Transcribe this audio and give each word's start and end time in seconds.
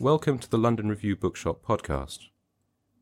Welcome 0.00 0.40
to 0.40 0.50
the 0.50 0.58
London 0.58 0.88
Review 0.88 1.14
Bookshop 1.14 1.64
podcast. 1.64 2.18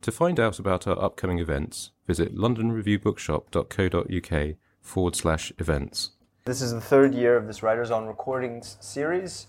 To 0.02 0.12
find 0.12 0.38
out 0.38 0.58
about 0.58 0.86
our 0.86 1.02
upcoming 1.02 1.38
events, 1.38 1.92
visit 2.06 2.36
londonreviewbookshop.co.uk 2.36 4.56
forward 4.82 5.16
slash 5.16 5.54
events. 5.58 6.10
This 6.44 6.60
is 6.60 6.74
the 6.74 6.82
third 6.82 7.14
year 7.14 7.34
of 7.34 7.46
this 7.46 7.62
Writers 7.62 7.90
on 7.90 8.06
Recordings 8.06 8.76
series, 8.80 9.46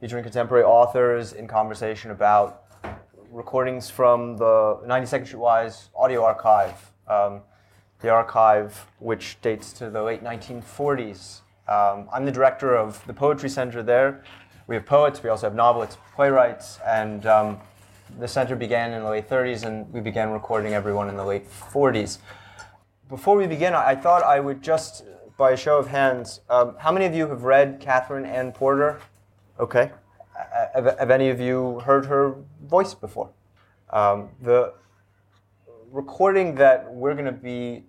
featuring 0.00 0.24
contemporary 0.24 0.64
authors 0.64 1.32
in 1.32 1.46
conversation 1.46 2.10
about 2.10 2.64
recordings 3.30 3.88
from 3.88 4.36
the 4.36 4.80
92nd 4.84 5.26
Street 5.26 5.38
Y's 5.38 5.90
audio 5.94 6.24
archive. 6.24 6.90
Um, 7.06 7.42
the 8.00 8.08
archive, 8.08 8.84
which 8.98 9.40
dates 9.42 9.72
to 9.74 9.90
the 9.90 10.02
late 10.02 10.24
1940s. 10.24 11.42
Um, 11.68 12.08
I'm 12.12 12.24
the 12.24 12.32
director 12.32 12.76
of 12.76 13.06
the 13.06 13.14
Poetry 13.14 13.48
Center 13.48 13.80
there. 13.80 14.24
We 14.70 14.76
have 14.76 14.86
poets, 14.86 15.22
we 15.22 15.28
also 15.28 15.48
have 15.48 15.54
novelists, 15.54 15.98
playwrights, 16.14 16.78
and 16.86 17.26
um, 17.26 17.58
the 18.18 18.28
center 18.28 18.56
began 18.56 18.92
in 18.92 19.02
the 19.02 19.10
late 19.10 19.28
30s, 19.28 19.66
and 19.66 19.92
we 19.92 20.00
began 20.00 20.30
recording 20.30 20.72
everyone 20.72 21.10
in 21.10 21.16
the 21.16 21.24
late 21.24 21.46
40s 21.50 22.18
before 23.10 23.36
we 23.36 23.48
begin, 23.48 23.74
I 23.74 23.96
thought 23.96 24.22
I 24.22 24.38
would 24.38 24.62
just, 24.62 25.02
by 25.36 25.50
a 25.50 25.56
show 25.56 25.78
of 25.78 25.88
hands, 25.88 26.40
um, 26.48 26.76
how 26.78 26.92
many 26.92 27.06
of 27.06 27.14
you 27.14 27.26
have 27.26 27.42
read 27.42 27.80
Katherine 27.80 28.24
Anne 28.24 28.52
Porter? 28.52 29.00
Okay. 29.58 29.90
Have, 30.74 30.96
have 30.96 31.10
any 31.10 31.28
of 31.28 31.40
you 31.40 31.80
heard 31.80 32.06
her 32.06 32.36
voice 32.62 32.94
before? 32.94 33.30
Um, 33.90 34.28
the 34.40 34.74
recording 35.90 36.54
that 36.54 36.90
we're 36.94 37.14
going 37.14 37.26
to 37.26 37.32
be 37.32 37.82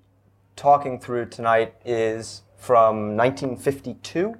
talking 0.55 0.99
through 0.99 1.27
tonight 1.27 1.75
is 1.85 2.41
from 2.57 3.15
1952. 3.15 4.35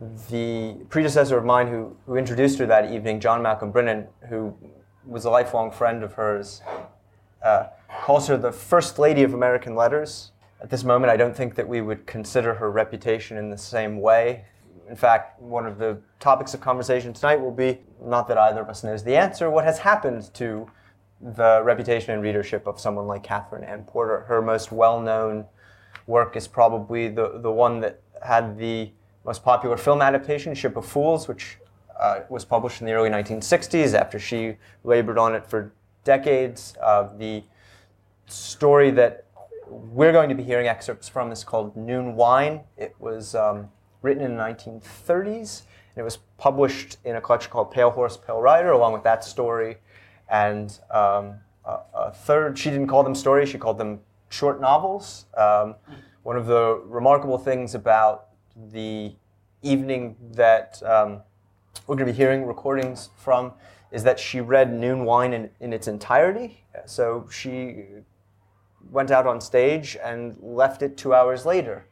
The 0.00 0.76
predecessor 0.90 1.38
of 1.38 1.44
mine 1.44 1.68
who, 1.68 1.96
who 2.04 2.16
introduced 2.16 2.58
her 2.58 2.66
that 2.66 2.92
evening, 2.92 3.18
John 3.18 3.42
Malcolm 3.42 3.72
Brinnin, 3.72 4.06
who 4.28 4.54
was 5.06 5.24
a 5.24 5.30
lifelong 5.30 5.70
friend 5.70 6.02
of 6.02 6.12
hers, 6.14 6.60
uh, 7.42 7.68
calls 8.02 8.28
her 8.28 8.36
the 8.36 8.52
First 8.52 8.98
Lady 8.98 9.22
of 9.22 9.32
American 9.32 9.74
Letters. 9.74 10.32
At 10.60 10.68
this 10.68 10.84
moment, 10.84 11.10
I 11.10 11.16
don't 11.16 11.34
think 11.34 11.54
that 11.54 11.66
we 11.66 11.80
would 11.80 12.06
consider 12.06 12.54
her 12.54 12.70
reputation 12.70 13.38
in 13.38 13.50
the 13.50 13.56
same 13.56 14.00
way. 14.00 14.44
In 14.88 14.96
fact, 14.96 15.40
one 15.40 15.66
of 15.66 15.78
the 15.78 15.98
topics 16.20 16.52
of 16.52 16.60
conversation 16.60 17.14
tonight 17.14 17.36
will 17.36 17.50
be 17.50 17.80
not 18.02 18.28
that 18.28 18.36
either 18.36 18.60
of 18.60 18.68
us 18.68 18.84
knows 18.84 19.02
the 19.02 19.16
answer, 19.16 19.50
what 19.50 19.64
has 19.64 19.78
happened 19.78 20.32
to 20.34 20.70
the 21.20 21.62
reputation 21.64 22.12
and 22.12 22.22
readership 22.22 22.66
of 22.66 22.78
someone 22.78 23.06
like 23.06 23.22
Katherine 23.22 23.64
Anne 23.64 23.84
Porter. 23.84 24.20
Her 24.28 24.42
most 24.42 24.70
well 24.70 25.00
known 25.00 25.46
work 26.06 26.36
is 26.36 26.46
probably 26.46 27.08
the, 27.08 27.40
the 27.40 27.50
one 27.50 27.80
that 27.80 28.02
had 28.22 28.58
the 28.58 28.92
most 29.26 29.42
popular 29.42 29.76
film 29.76 30.00
adaptation, 30.00 30.54
Ship 30.54 30.76
of 30.76 30.86
Fools, 30.86 31.26
which 31.26 31.58
uh, 31.98 32.20
was 32.28 32.44
published 32.44 32.80
in 32.80 32.86
the 32.86 32.92
early 32.92 33.10
1960s 33.10 33.92
after 33.92 34.20
she 34.20 34.56
labored 34.84 35.18
on 35.18 35.34
it 35.34 35.44
for 35.44 35.72
decades. 36.04 36.74
Uh, 36.80 37.08
the 37.18 37.42
story 38.28 38.92
that 38.92 39.24
we're 39.66 40.12
going 40.12 40.28
to 40.28 40.34
be 40.36 40.44
hearing 40.44 40.68
excerpts 40.68 41.08
from 41.08 41.32
is 41.32 41.42
called 41.42 41.76
Noon 41.76 42.14
Wine. 42.14 42.60
It 42.76 42.94
was 43.00 43.34
um, 43.34 43.68
written 44.00 44.22
in 44.22 44.36
the 44.36 44.42
1930s, 44.42 45.62
and 45.94 45.98
it 45.98 46.04
was 46.04 46.18
published 46.38 46.98
in 47.04 47.16
a 47.16 47.20
collection 47.20 47.50
called 47.50 47.72
Pale 47.72 47.90
Horse, 47.90 48.16
Pale 48.16 48.40
Rider, 48.40 48.70
along 48.70 48.92
with 48.92 49.02
that 49.02 49.24
story. 49.24 49.78
And 50.28 50.78
um, 50.92 51.34
a, 51.64 51.78
a, 51.94 52.12
third, 52.12 52.56
she 52.56 52.70
didn't 52.70 52.86
call 52.86 53.02
them 53.02 53.14
stories, 53.16 53.48
she 53.48 53.58
called 53.58 53.78
them 53.78 54.00
short 54.28 54.60
novels. 54.60 55.24
Um, 55.36 55.74
one 56.22 56.36
of 56.36 56.46
the 56.46 56.80
remarkable 56.84 57.38
things 57.38 57.74
about 57.74 58.25
the 58.72 59.14
evening 59.62 60.16
that 60.32 60.82
um, 60.84 61.22
we're 61.86 61.96
going 61.96 62.06
to 62.06 62.12
be 62.12 62.16
hearing 62.16 62.46
recordings 62.46 63.10
from 63.16 63.52
is 63.90 64.02
that 64.04 64.18
she 64.18 64.40
read 64.40 64.72
Noon 64.72 65.04
Wine 65.04 65.32
in, 65.32 65.50
in 65.60 65.72
its 65.72 65.88
entirety. 65.88 66.64
So 66.86 67.28
she 67.30 67.84
went 68.90 69.10
out 69.10 69.26
on 69.26 69.40
stage 69.40 69.96
and 70.02 70.36
left 70.40 70.82
it 70.82 70.96
two 70.96 71.14
hours 71.14 71.46
later. 71.46 71.86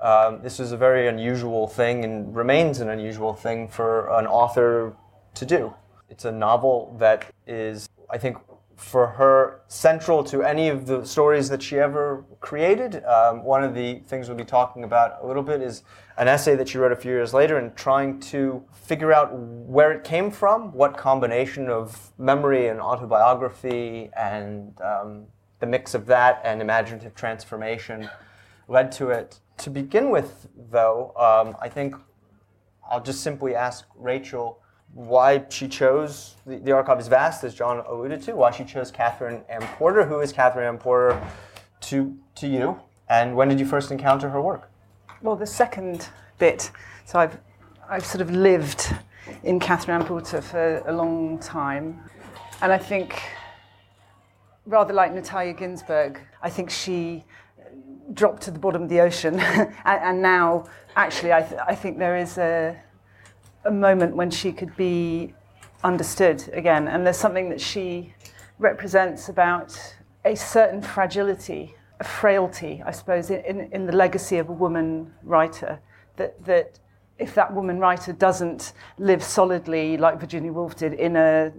Um, 0.00 0.42
this 0.42 0.58
was 0.58 0.72
a 0.72 0.76
very 0.76 1.08
unusual 1.08 1.66
thing 1.66 2.04
and 2.04 2.34
remains 2.36 2.80
an 2.80 2.90
unusual 2.90 3.32
thing 3.32 3.68
for 3.68 4.08
an 4.18 4.26
author 4.26 4.94
to 5.34 5.46
do. 5.46 5.74
It's 6.10 6.24
a 6.24 6.32
novel 6.32 6.94
that 6.98 7.26
is, 7.46 7.88
I 8.10 8.18
think, 8.18 8.36
for 8.76 9.06
her 9.06 9.62
central 9.68 10.22
to 10.22 10.42
any 10.42 10.68
of 10.68 10.86
the 10.86 11.04
stories 11.04 11.48
that 11.48 11.62
she 11.62 11.78
ever 11.78 12.24
created. 12.40 13.02
Um, 13.04 13.42
one 13.42 13.64
of 13.64 13.74
the 13.74 14.00
things 14.00 14.28
we'll 14.28 14.36
be 14.36 14.44
talking 14.44 14.84
about 14.84 15.18
a 15.22 15.26
little 15.26 15.42
bit 15.42 15.62
is 15.62 15.82
an 16.18 16.28
essay 16.28 16.56
that 16.56 16.68
she 16.68 16.76
wrote 16.76 16.92
a 16.92 16.96
few 16.96 17.10
years 17.10 17.32
later 17.32 17.56
and 17.56 17.74
trying 17.74 18.20
to 18.20 18.62
figure 18.72 19.12
out 19.12 19.32
where 19.34 19.92
it 19.92 20.04
came 20.04 20.30
from, 20.30 20.72
what 20.72 20.96
combination 20.96 21.70
of 21.70 22.12
memory 22.18 22.68
and 22.68 22.78
autobiography 22.78 24.10
and 24.14 24.78
um, 24.82 25.24
the 25.58 25.66
mix 25.66 25.94
of 25.94 26.04
that 26.06 26.42
and 26.44 26.60
imaginative 26.60 27.14
transformation 27.14 28.08
led 28.68 28.92
to 28.92 29.08
it. 29.08 29.40
To 29.58 29.70
begin 29.70 30.10
with, 30.10 30.48
though, 30.70 31.14
um, 31.16 31.56
I 31.62 31.70
think 31.70 31.96
I'll 32.90 33.02
just 33.02 33.22
simply 33.22 33.54
ask 33.54 33.86
Rachel 33.96 34.60
why 34.96 35.44
she 35.50 35.68
chose 35.68 36.36
the, 36.46 36.56
the, 36.56 36.72
archive 36.72 36.98
is 36.98 37.06
vast, 37.06 37.44
as 37.44 37.54
John 37.54 37.84
alluded 37.86 38.22
to. 38.22 38.34
Why 38.34 38.50
she 38.50 38.64
chose 38.64 38.90
Katherine 38.90 39.42
Anne 39.50 39.66
Porter. 39.76 40.06
Who 40.06 40.20
is 40.20 40.32
Katherine 40.32 40.66
Anne 40.66 40.78
Porter 40.78 41.22
to 41.82 42.16
to 42.36 42.46
you? 42.46 42.80
And 43.10 43.36
when 43.36 43.48
did 43.48 43.60
you 43.60 43.66
first 43.66 43.90
encounter 43.90 44.30
her 44.30 44.40
work? 44.40 44.70
Well, 45.20 45.36
the 45.36 45.46
second 45.46 46.08
bit. 46.38 46.70
So 47.04 47.18
I've 47.18 47.38
I've 47.90 48.06
sort 48.06 48.22
of 48.22 48.30
lived 48.30 48.94
in 49.42 49.60
Katherine 49.60 50.00
Anne 50.00 50.06
Porter 50.06 50.40
for 50.40 50.78
a 50.86 50.92
long 50.92 51.38
time, 51.40 52.00
and 52.62 52.72
I 52.72 52.78
think 52.78 53.22
rather 54.64 54.94
like 54.94 55.12
Natalia 55.12 55.52
Ginzburg, 55.52 56.18
I 56.42 56.48
think 56.48 56.70
she 56.70 57.22
dropped 58.14 58.42
to 58.44 58.50
the 58.50 58.58
bottom 58.58 58.84
of 58.84 58.88
the 58.88 59.00
ocean. 59.00 59.38
and, 59.40 59.74
and, 59.84 60.22
now, 60.22 60.64
actually, 60.96 61.32
I, 61.32 61.42
th- 61.42 61.60
I 61.66 61.74
think 61.74 61.98
there 61.98 62.16
is 62.16 62.38
a, 62.38 62.76
a 63.66 63.70
moment 63.70 64.16
when 64.16 64.30
she 64.30 64.52
could 64.52 64.74
be 64.76 65.34
understood 65.84 66.48
again. 66.52 66.88
And 66.88 67.06
there's 67.06 67.16
something 67.16 67.48
that 67.50 67.60
she 67.60 68.14
represents 68.58 69.28
about 69.28 69.78
a 70.24 70.34
certain 70.34 70.82
fragility, 70.82 71.74
a 72.00 72.04
frailty, 72.04 72.82
I 72.84 72.90
suppose, 72.90 73.30
in, 73.30 73.68
in 73.72 73.86
the 73.86 73.94
legacy 73.94 74.38
of 74.38 74.48
a 74.48 74.52
woman 74.52 75.12
writer. 75.22 75.80
That, 76.16 76.44
that 76.44 76.78
if 77.18 77.34
that 77.34 77.52
woman 77.52 77.78
writer 77.78 78.12
doesn't 78.12 78.72
live 78.98 79.22
solidly, 79.22 79.96
like 79.96 80.20
Virginia 80.20 80.52
Woolf 80.52 80.76
did, 80.76 80.94
in 80.94 81.16
a 81.16 81.52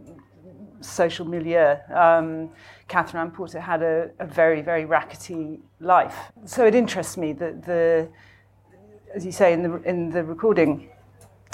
social 0.82 1.26
milieu, 1.26 1.76
um, 1.94 2.50
Katherine 2.88 3.24
Anne 3.24 3.32
Porter 3.32 3.60
had 3.60 3.82
a, 3.82 4.12
a, 4.20 4.26
very, 4.26 4.62
very 4.62 4.86
rackety 4.86 5.60
life. 5.80 6.32
So 6.46 6.66
it 6.66 6.76
interests 6.76 7.18
me 7.18 7.34
that 7.34 7.64
the, 7.64 8.08
as 9.14 9.26
you 9.26 9.32
say 9.32 9.54
in 9.54 9.64
the, 9.64 9.82
in 9.84 10.10
the 10.10 10.24
recording, 10.24 10.90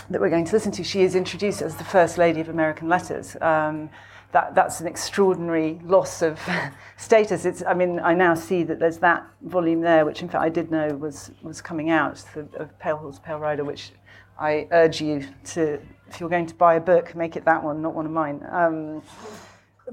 that 0.10 0.20
we're 0.20 0.30
going 0.30 0.46
to 0.46 0.52
listen 0.54 0.72
to, 0.74 0.84
she 0.84 1.02
is 1.02 1.16
introduced 1.16 1.62
as 1.62 1.76
the 1.76 1.84
First 1.84 2.18
Lady 2.18 2.42
of 2.42 2.50
American 2.50 2.90
Letters. 2.90 3.36
Um, 3.42 3.90
that, 4.34 4.56
that's 4.56 4.82
an 4.82 4.88
extraordinary 4.88 5.80
loss 5.84 6.22
of 6.22 6.40
status. 6.98 7.46
It's, 7.46 7.64
I 7.66 7.74
mean, 7.74 8.00
I 8.00 8.14
now 8.14 8.34
see 8.34 8.64
that 8.64 8.80
there's 8.80 8.98
that 8.98 9.26
volume 9.44 9.82
there, 9.82 10.06
which 10.06 10.22
in 10.22 10.30
fact 10.30 10.44
I 10.44 10.50
did 10.50 10.72
know 10.72 10.88
was, 10.90 11.32
was 11.42 11.62
coming 11.62 11.90
out, 11.90 12.24
the, 12.34 12.48
of 12.58 12.78
Pale 12.80 12.98
Horse, 12.98 13.20
Pale 13.24 13.40
Rider, 13.40 13.64
which 13.64 13.92
I 14.40 14.68
urge 14.72 15.02
you 15.02 15.28
to, 15.46 15.80
if 16.08 16.20
you're 16.20 16.30
going 16.30 16.48
to 16.48 16.56
buy 16.56 16.76
a 16.76 16.82
book, 16.82 17.16
make 17.16 17.36
it 17.36 17.46
that 17.46 17.64
one, 17.64 17.82
not 17.82 17.94
one 17.94 18.06
of 18.06 18.12
mine. 18.12 18.46
Um, 18.52 19.04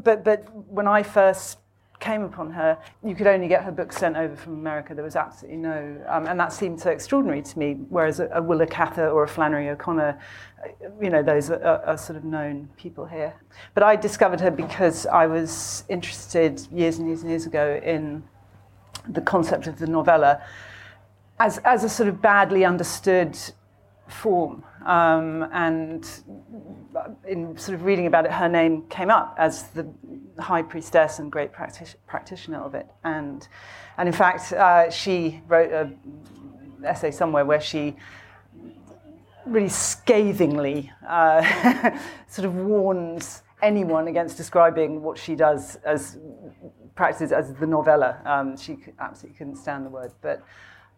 but, 0.02 0.24
but 0.24 0.44
when 0.68 0.88
I 0.88 1.02
first 1.02 1.58
came 2.00 2.23
upon 2.23 2.50
her, 2.50 2.79
you 3.05 3.14
could 3.14 3.26
only 3.26 3.47
get 3.47 3.62
her 3.62 3.70
books 3.70 3.97
sent 3.97 4.17
over 4.17 4.35
from 4.35 4.55
America. 4.55 4.94
There 4.94 5.05
was 5.05 5.17
absolutely 5.17 5.58
no, 5.58 6.02
um, 6.08 6.26
and 6.26 6.41
that 6.41 6.52
seemed 6.52 6.81
so 6.81 6.91
extraordinary 6.91 7.43
to 7.43 7.58
me. 7.58 7.75
Whereas 7.88 8.20
a, 8.20 8.29
a 8.32 8.43
Willa 8.43 8.67
Cather 8.67 9.08
or 9.08 9.25
a 9.25 9.29
Flannery 9.29 9.69
O'Connor, 9.69 10.19
you 11.00 11.11
know, 11.11 11.23
those 11.23 11.50
are, 11.50 11.62
are, 11.62 11.97
sort 11.97 12.17
of 12.17 12.25
known 12.25 12.69
people 12.76 13.06
here. 13.06 13.35
But 13.75 13.82
I 13.82 13.97
discovered 13.97 14.41
her 14.41 14.50
because 14.50 15.06
I 15.06 15.26
was 15.26 15.85
interested 15.88 16.61
years 16.73 16.99
and 16.99 17.06
years 17.06 17.20
and 17.20 17.31
years 17.31 17.47
ago 17.47 17.81
in 17.85 18.23
the 19.08 19.20
concept 19.20 19.67
of 19.67 19.79
the 19.79 19.87
novella 19.87 20.43
as, 21.38 21.58
as 21.58 21.85
a 21.85 21.88
sort 21.88 22.08
of 22.08 22.20
badly 22.20 22.64
understood 22.64 23.37
form. 24.06 24.62
Um, 24.85 25.49
and 25.53 26.09
in 27.27 27.56
sort 27.59 27.75
of 27.75 27.85
reading 27.85 28.06
about 28.06 28.25
it, 28.25 28.32
her 28.32 28.49
name 28.49 28.82
came 28.88 29.11
up 29.11 29.35
as 29.38 29.65
the 29.69 29.87
high 30.38 30.62
priestess 30.62 31.19
and 31.19 31.31
great 31.31 31.53
practitioner 31.53 32.59
of 32.59 32.75
it. 32.75 32.87
And, 33.05 33.47
and 33.99 34.09
in 34.09 34.15
fact, 34.15 34.53
uh, 34.53 34.91
she 34.91 35.43
wrote 35.47 35.71
an 35.73 35.99
essay 36.85 37.11
somewhere 37.11 37.44
where 37.44 37.61
she 37.61 37.97
really 39.47 39.69
scathingly 39.69 40.93
uh, 41.06 41.99
sort 42.29 42.47
of 42.47 42.55
warns 42.55 43.43
anyone 43.62 44.09
against 44.09 44.37
describing 44.37 45.03
what 45.03 45.19
she 45.19 45.35
does 45.35 45.77
as 45.77 46.19
practices 46.94 47.32
as 47.32 47.53
the 47.55 47.67
novella. 47.67 48.21
Um, 48.25 48.56
she 48.56 48.79
absolutely 48.99 49.37
couldn't 49.37 49.56
stand 49.56 49.87
the 49.87 49.91
word, 49.91 50.12
but 50.23 50.43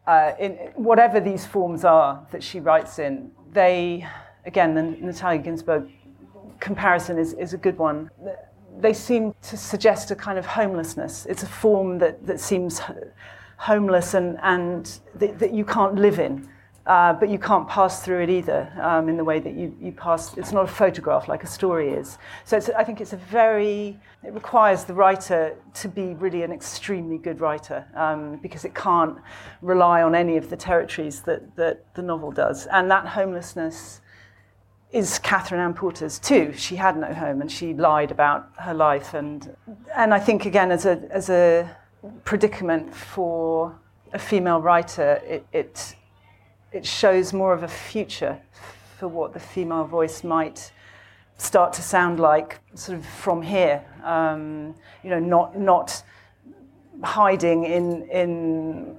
uh, 0.06 0.32
in 0.38 0.52
whatever 0.74 1.20
these 1.20 1.46
forms 1.46 1.84
are 1.84 2.26
that 2.32 2.42
she 2.42 2.60
writes 2.60 2.98
in, 2.98 3.30
they, 3.52 4.06
again, 4.46 4.74
the 4.74 4.82
Natalia 4.82 5.40
Ginzburg 5.42 5.90
comparison 6.60 7.18
is, 7.18 7.34
is 7.34 7.54
a 7.54 7.58
good 7.58 7.78
one. 7.78 8.10
They 8.78 8.92
seem 8.92 9.34
to 9.42 9.56
suggest 9.56 10.10
a 10.10 10.16
kind 10.16 10.38
of 10.38 10.46
homelessness. 10.46 11.26
It's 11.26 11.42
a 11.42 11.46
form 11.46 11.98
that, 11.98 12.26
that 12.26 12.40
seems 12.40 12.80
homeless 13.58 14.14
and, 14.14 14.38
and 14.42 14.98
that, 15.14 15.38
that 15.38 15.52
you 15.52 15.64
can't 15.64 15.96
live 15.96 16.18
in. 16.18 16.48
Uh, 16.84 17.12
but 17.12 17.28
you 17.28 17.38
can't 17.38 17.68
pass 17.68 18.02
through 18.02 18.22
it 18.22 18.28
either 18.28 18.68
um, 18.80 19.08
in 19.08 19.16
the 19.16 19.22
way 19.22 19.38
that 19.38 19.54
you, 19.54 19.72
you 19.80 19.92
pass. 19.92 20.36
It's 20.36 20.50
not 20.50 20.64
a 20.64 20.72
photograph 20.72 21.28
like 21.28 21.44
a 21.44 21.46
story 21.46 21.90
is. 21.90 22.18
So 22.44 22.58
I 22.76 22.82
think 22.82 23.00
it's 23.00 23.12
a 23.12 23.18
very, 23.18 24.00
it 24.24 24.32
requires 24.32 24.82
the 24.82 24.94
writer 24.94 25.54
to 25.74 25.88
be 25.88 26.14
really 26.14 26.42
an 26.42 26.50
extremely 26.50 27.18
good 27.18 27.40
writer 27.40 27.86
um, 27.94 28.40
because 28.42 28.64
it 28.64 28.74
can't 28.74 29.16
rely 29.60 30.02
on 30.02 30.16
any 30.16 30.36
of 30.36 30.50
the 30.50 30.56
territories 30.56 31.20
that, 31.22 31.54
that 31.54 31.94
the 31.94 32.02
novel 32.02 32.32
does. 32.32 32.66
And 32.66 32.90
that 32.90 33.06
homelessness 33.06 34.00
is 34.90 35.20
Katherine 35.20 35.60
Anne 35.60 35.74
Porter's 35.74 36.18
too. 36.18 36.52
She 36.52 36.74
had 36.74 36.96
no 36.96 37.14
home 37.14 37.40
and 37.40 37.50
she 37.50 37.74
lied 37.74 38.10
about 38.10 38.50
her 38.58 38.74
life. 38.74 39.14
And, 39.14 39.54
and 39.94 40.12
I 40.12 40.18
think, 40.18 40.46
again, 40.46 40.72
as 40.72 40.84
a, 40.84 41.00
as 41.12 41.30
a 41.30 41.76
predicament 42.24 42.92
for 42.92 43.78
a 44.12 44.18
female 44.18 44.60
writer, 44.60 45.22
it, 45.24 45.46
it 45.52 45.94
it 46.72 46.86
shows 46.86 47.32
more 47.32 47.52
of 47.52 47.62
a 47.62 47.68
future 47.68 48.40
for 48.98 49.08
what 49.08 49.32
the 49.32 49.40
female 49.40 49.84
voice 49.84 50.24
might 50.24 50.72
start 51.36 51.72
to 51.74 51.82
sound 51.82 52.20
like 52.20 52.60
sort 52.74 52.98
of 52.98 53.04
from 53.04 53.42
here. 53.42 53.84
Um, 54.04 54.74
you 55.02 55.10
know, 55.10 55.18
not 55.18 55.58
not 55.58 56.02
hiding 57.02 57.64
in 57.64 58.02
in 58.08 58.96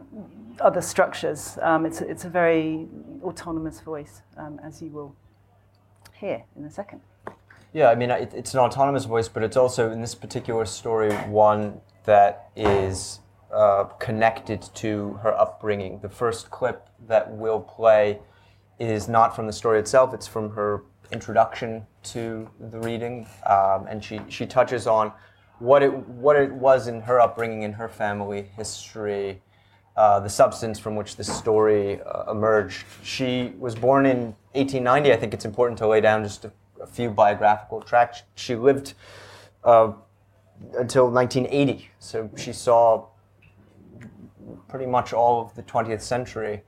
other 0.60 0.82
structures. 0.82 1.58
Um, 1.62 1.86
it's 1.86 2.02
it's 2.02 2.26
a 2.26 2.30
very 2.30 2.88
autonomous 3.24 3.80
voice, 3.80 4.22
um, 4.38 4.60
as 4.64 4.82
you 4.82 4.90
will 4.90 5.16
hear 6.14 6.44
in 6.56 6.66
a 6.66 6.70
second. 6.70 7.02
Yeah, 7.74 7.90
I 7.90 7.96
mean, 7.96 8.12
it, 8.12 8.34
it's 8.36 8.54
an 8.54 8.60
autonomous 8.60 9.06
voice, 9.06 9.28
but 9.28 9.42
it's 9.42 9.58
also 9.58 9.92
in 9.92 10.02
this 10.02 10.14
particular 10.14 10.66
story 10.66 11.12
one 11.28 11.82
that 12.06 12.50
is 12.56 13.20
uh, 13.54 13.86
connected 14.00 14.62
to 14.76 15.20
her 15.22 15.38
upbringing. 15.38 16.00
The 16.00 16.10
first 16.10 16.50
clip 16.50 16.90
that 17.08 17.32
we'll 17.32 17.62
play 17.62 18.20
is 18.80 19.08
not 19.08 19.36
from 19.36 19.48
the 19.48 19.54
story 19.54 19.80
itself, 19.80 20.14
it's 20.14 20.28
from 20.28 20.52
her 20.52 20.84
introduction 21.12 21.86
to 22.04 22.50
the 22.60 22.80
reading. 22.80 23.28
Um, 23.46 23.86
and 23.88 24.04
she, 24.04 24.20
she 24.30 24.46
touches 24.46 24.88
on 24.88 25.12
what 25.60 25.84
it, 25.84 25.94
what 25.94 26.36
it 26.36 26.52
was 26.52 26.88
in 26.88 27.02
her 27.02 27.20
upbringing, 27.20 27.62
in 27.62 27.74
her 27.74 27.88
family 27.88 28.50
history, 28.58 29.42
uh, 29.96 30.20
the 30.20 30.30
substance 30.30 30.80
from 30.80 30.96
which 30.96 31.16
this 31.16 31.32
story 31.32 32.02
uh, 32.02 32.32
emerged. 32.32 32.86
She 33.04 33.54
was 33.60 33.76
born 33.76 34.06
in 34.06 34.36
1890. 34.54 35.14
I 35.14 35.16
think 35.16 35.34
it's 35.34 35.46
important 35.46 35.78
to 35.80 35.88
lay 35.88 36.02
down 36.02 36.24
just 36.24 36.46
a, 36.46 36.52
a 36.82 36.88
few 36.88 37.10
biographical 37.10 37.82
tracks. 37.82 38.24
She 38.36 38.56
lived 38.56 38.96
uh, 39.64 39.94
until 40.78 41.10
1980, 41.10 41.90
so 42.00 42.30
she 42.36 42.52
saw 42.52 43.06
pretty 44.68 44.86
much 44.86 45.14
all 45.14 45.42
of 45.42 45.56
the 45.56 45.64
20th 45.64 46.02
century, 46.02 46.64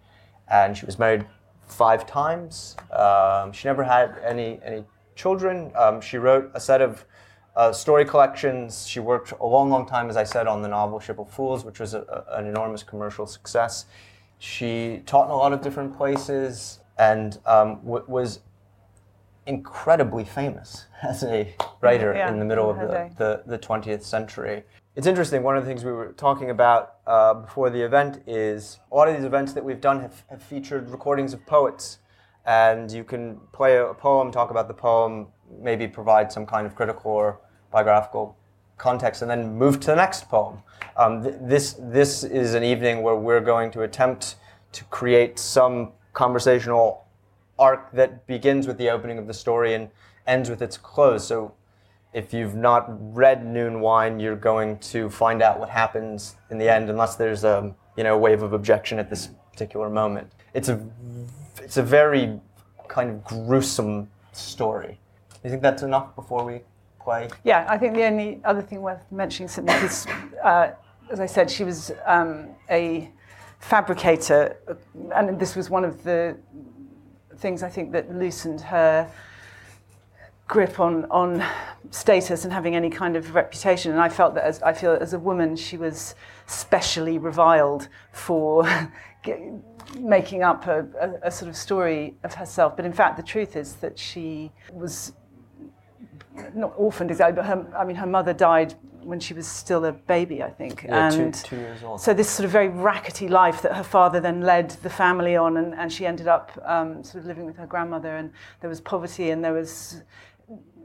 and 0.47 0.77
she 0.77 0.85
was 0.85 0.99
married 0.99 1.25
five 1.67 2.05
times. 2.05 2.75
Um, 2.91 3.51
she 3.51 3.67
never 3.67 3.83
had 3.83 4.17
any 4.23 4.59
any 4.63 4.83
children. 5.15 5.71
Um, 5.75 6.01
she 6.01 6.17
wrote 6.17 6.51
a 6.53 6.59
set 6.59 6.81
of 6.81 7.05
uh, 7.55 7.71
story 7.71 8.05
collections. 8.05 8.87
She 8.87 8.99
worked 8.99 9.31
a 9.31 9.45
long, 9.45 9.69
long 9.69 9.85
time, 9.85 10.09
as 10.09 10.17
I 10.17 10.23
said, 10.23 10.47
on 10.47 10.61
the 10.61 10.67
novel 10.67 10.99
Ship 10.99 11.17
of 11.17 11.29
Fools, 11.31 11.63
which 11.63 11.79
was 11.79 11.93
a, 11.93 12.25
a, 12.29 12.39
an 12.39 12.47
enormous 12.47 12.83
commercial 12.83 13.25
success. 13.25 13.85
She 14.39 15.01
taught 15.05 15.25
in 15.25 15.31
a 15.31 15.35
lot 15.35 15.53
of 15.53 15.61
different 15.61 15.95
places 15.95 16.79
and 16.97 17.39
um, 17.45 17.79
w- 17.85 18.03
was 18.07 18.41
incredibly 19.45 20.25
famous 20.25 20.85
as 21.01 21.23
a 21.23 21.55
writer 21.81 22.13
yeah, 22.13 22.29
in 22.29 22.39
the 22.39 22.45
middle 22.45 22.69
of 22.69 22.77
the, 22.77 23.09
the, 23.17 23.43
the 23.45 23.59
20th 23.59 24.03
century. 24.03 24.63
It's 24.95 25.07
interesting. 25.07 25.43
One 25.43 25.57
of 25.57 25.65
the 25.65 25.69
things 25.69 25.83
we 25.83 25.91
were 25.91 26.13
talking 26.13 26.51
about 26.51 26.99
uh, 27.05 27.33
before 27.33 27.69
the 27.69 27.81
event 27.81 28.23
is 28.27 28.79
a 28.89 28.95
lot 28.95 29.09
of 29.09 29.15
these 29.17 29.25
events 29.25 29.51
that 29.51 29.65
we've 29.65 29.81
done 29.81 29.99
have, 29.99 30.23
have 30.29 30.41
featured 30.41 30.89
recordings 30.89 31.33
of 31.33 31.45
poets. 31.45 31.99
And 32.45 32.89
you 32.89 33.03
can 33.03 33.41
play 33.51 33.75
a 33.75 33.93
poem, 33.93 34.31
talk 34.31 34.51
about 34.51 34.69
the 34.69 34.73
poem, 34.73 35.27
maybe 35.59 35.85
provide 35.85 36.31
some 36.31 36.45
kind 36.45 36.65
of 36.65 36.75
critical 36.75 37.11
or 37.11 37.41
biographical 37.71 38.37
context, 38.77 39.21
and 39.21 39.29
then 39.29 39.57
move 39.57 39.81
to 39.81 39.87
the 39.87 39.97
next 39.97 40.29
poem. 40.29 40.59
Um, 40.95 41.23
th- 41.23 41.35
this, 41.41 41.75
this 41.77 42.23
is 42.23 42.53
an 42.53 42.63
evening 42.63 43.01
where 43.01 43.17
we're 43.17 43.41
going 43.41 43.71
to 43.71 43.81
attempt 43.81 44.37
to 44.71 44.85
create 44.85 45.37
some 45.37 45.91
conversational 46.13 47.03
arc 47.59 47.91
that 47.91 48.25
begins 48.27 48.65
with 48.65 48.77
the 48.77 48.89
opening 48.89 49.17
of 49.17 49.27
the 49.27 49.33
story 49.33 49.73
and 49.73 49.89
ends 50.25 50.49
with 50.49 50.61
its 50.61 50.77
close. 50.77 51.27
So 51.27 51.53
if 52.15 52.33
you've 52.33 52.55
not 52.55 52.85
read 53.13 53.45
Noon 53.45 53.81
Wine, 53.81 54.21
you're 54.21 54.37
going 54.37 54.79
to 54.79 55.09
find 55.09 55.41
out 55.41 55.59
what 55.59 55.69
happens 55.69 56.37
in 56.49 56.57
the 56.57 56.67
end, 56.67 56.89
unless 56.89 57.17
there's 57.17 57.43
a 57.43 57.75
you 57.97 58.03
know 58.05 58.17
wave 58.17 58.41
of 58.41 58.53
objection 58.53 58.97
at 58.97 59.09
this 59.09 59.29
particular 59.51 59.89
moment. 59.89 60.31
It's 60.53 60.69
a 60.69 60.79
it's 61.61 61.75
a 61.75 61.83
very 61.83 62.39
kind 62.87 63.09
of 63.09 63.23
gruesome 63.25 64.09
story. 64.31 64.97
You 65.43 65.49
think 65.49 65.61
that's 65.61 65.83
enough 65.83 66.15
before 66.15 66.45
we 66.45 66.61
play? 67.01 67.27
Yeah, 67.43 67.65
I 67.67 67.77
think 67.77 67.93
the 67.93 68.05
only 68.05 68.39
other 68.45 68.61
thing 68.61 68.81
worth 68.81 69.11
mentioning 69.11 69.49
something 69.49 69.75
is, 69.75 70.07
uh, 70.41 70.71
as 71.11 71.19
I 71.19 71.25
said, 71.25 71.51
she 71.51 71.65
was 71.65 71.91
um, 72.05 72.47
a 72.69 73.11
fabricator, 73.59 74.55
and 75.13 75.37
this 75.37 75.57
was 75.57 75.69
one 75.69 75.83
of 75.83 76.01
the 76.03 76.37
things 77.39 77.61
I 77.61 77.69
think 77.69 77.91
that 77.91 78.09
loosened 78.09 78.61
her 78.61 79.11
grip 80.47 80.79
on 80.79 81.05
on 81.05 81.43
status 81.91 82.43
and 82.43 82.53
having 82.53 82.75
any 82.75 82.89
kind 82.89 83.15
of 83.15 83.35
reputation. 83.35 83.91
And 83.91 84.01
I 84.01 84.09
felt 84.09 84.35
that 84.35 84.43
as 84.43 84.61
I 84.61 84.73
feel 84.73 84.91
as 84.91 85.13
a 85.13 85.19
woman, 85.19 85.55
she 85.55 85.77
was 85.77 86.15
specially 86.45 87.17
reviled 87.17 87.87
for 88.11 88.67
making 89.99 90.43
up 90.43 90.67
a, 90.67 90.85
a, 90.99 91.27
a, 91.27 91.31
sort 91.31 91.49
of 91.49 91.55
story 91.55 92.15
of 92.23 92.33
herself. 92.33 92.75
But 92.75 92.85
in 92.85 92.93
fact, 92.93 93.17
the 93.17 93.23
truth 93.23 93.55
is 93.55 93.75
that 93.75 93.97
she 93.97 94.51
was 94.71 95.13
not 96.53 96.73
orphaned 96.75 97.11
exactly, 97.11 97.35
but 97.35 97.45
her, 97.45 97.65
I 97.75 97.85
mean, 97.85 97.95
her 97.95 98.05
mother 98.05 98.33
died 98.33 98.75
when 99.01 99.19
she 99.19 99.33
was 99.33 99.47
still 99.47 99.85
a 99.85 99.91
baby, 99.91 100.43
I 100.43 100.49
think. 100.49 100.83
Yeah, 100.83 101.13
and 101.13 101.33
two, 101.33 101.49
two 101.49 101.55
years 101.55 101.83
old. 101.83 102.01
So 102.01 102.13
this 102.13 102.29
sort 102.29 102.45
of 102.45 102.51
very 102.51 102.69
rackety 102.69 103.29
life 103.29 103.61
that 103.61 103.75
her 103.75 103.83
father 103.83 104.19
then 104.19 104.41
led 104.41 104.71
the 104.71 104.89
family 104.89 105.35
on, 105.35 105.57
and, 105.57 105.73
and 105.75 105.93
she 105.93 106.05
ended 106.05 106.27
up 106.27 106.51
um, 106.65 107.03
sort 107.03 107.23
of 107.23 107.27
living 107.27 107.45
with 107.45 107.55
her 107.57 107.67
grandmother, 107.67 108.17
and 108.17 108.31
there 108.61 108.69
was 108.69 108.81
poverty, 108.81 109.29
and 109.29 109.43
there 109.43 109.53
was 109.53 110.01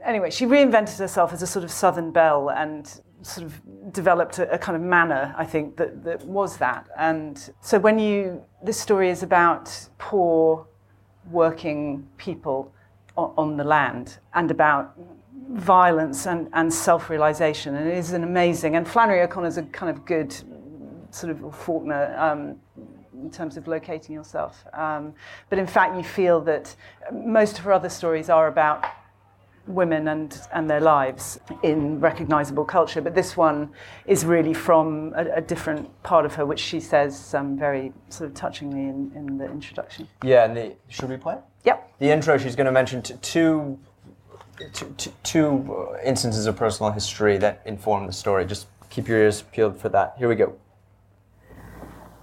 anyway, 0.03 0.29
she 0.29 0.45
reinvented 0.45 0.97
herself 0.97 1.33
as 1.33 1.41
a 1.41 1.47
sort 1.47 1.63
of 1.63 1.71
Southern 1.71 2.11
belle 2.11 2.49
and 2.49 3.01
sort 3.21 3.45
of 3.45 3.93
developed 3.93 4.39
a, 4.39 4.51
a, 4.51 4.57
kind 4.57 4.75
of 4.75 4.81
manner, 4.81 5.33
I 5.37 5.45
think, 5.45 5.77
that, 5.77 6.03
that 6.03 6.25
was 6.25 6.57
that. 6.57 6.87
And 6.97 7.51
so 7.61 7.77
when 7.79 7.99
you, 7.99 8.43
this 8.63 8.79
story 8.79 9.09
is 9.09 9.23
about 9.23 9.89
poor 9.97 10.65
working 11.29 12.07
people 12.17 12.73
on, 13.15 13.33
on 13.37 13.57
the 13.57 13.63
land 13.63 14.17
and 14.33 14.49
about 14.49 14.97
violence 15.51 16.27
and, 16.27 16.49
and 16.53 16.73
self-realization. 16.73 17.75
And 17.75 17.87
it 17.87 17.97
is 17.97 18.13
an 18.13 18.23
amazing, 18.23 18.75
and 18.75 18.87
Flannery 18.87 19.21
O'Connor 19.21 19.47
is 19.47 19.57
a 19.57 19.63
kind 19.63 19.95
of 19.95 20.05
good 20.05 20.33
sort 21.11 21.31
of 21.31 21.55
Faulkner 21.55 22.15
um, 22.17 22.55
in 23.13 23.29
terms 23.29 23.57
of 23.57 23.67
locating 23.67 24.15
yourself. 24.15 24.63
Um, 24.73 25.13
but 25.49 25.59
in 25.59 25.67
fact, 25.67 25.95
you 25.95 26.03
feel 26.03 26.39
that 26.41 26.75
most 27.11 27.59
of 27.59 27.65
her 27.65 27.73
other 27.73 27.89
stories 27.89 28.29
are 28.29 28.47
about 28.47 28.85
women 29.67 30.07
and, 30.07 30.39
and 30.53 30.69
their 30.69 30.79
lives 30.79 31.39
in 31.63 31.99
recognizable 31.99 32.65
culture. 32.65 33.01
But 33.01 33.15
this 33.15 33.37
one 33.37 33.69
is 34.05 34.25
really 34.25 34.53
from 34.53 35.13
a, 35.15 35.25
a 35.35 35.41
different 35.41 35.89
part 36.03 36.25
of 36.25 36.35
her, 36.35 36.45
which 36.45 36.59
she 36.59 36.79
says 36.79 37.33
um, 37.33 37.57
very 37.57 37.93
sort 38.09 38.29
of 38.29 38.35
touchingly 38.35 38.89
in, 38.89 39.11
in 39.15 39.37
the 39.37 39.45
introduction. 39.45 40.07
Yeah, 40.23 40.45
and 40.45 40.57
the, 40.57 40.75
should 40.89 41.09
we 41.09 41.17
play? 41.17 41.37
Yep. 41.65 41.93
The 41.99 42.09
intro, 42.09 42.37
she's 42.37 42.55
going 42.55 42.65
to 42.65 42.71
mention 42.71 43.01
t- 43.01 43.15
two, 43.21 43.79
two, 45.23 45.95
instances 46.03 46.45
of 46.45 46.55
personal 46.55 46.91
history 46.91 47.37
that 47.37 47.61
inform 47.65 48.07
the 48.07 48.13
story. 48.13 48.45
Just 48.45 48.67
keep 48.89 49.07
your 49.07 49.19
ears 49.19 49.41
peeled 49.41 49.79
for 49.79 49.89
that. 49.89 50.15
Here 50.17 50.27
we 50.27 50.35
go. 50.35 50.55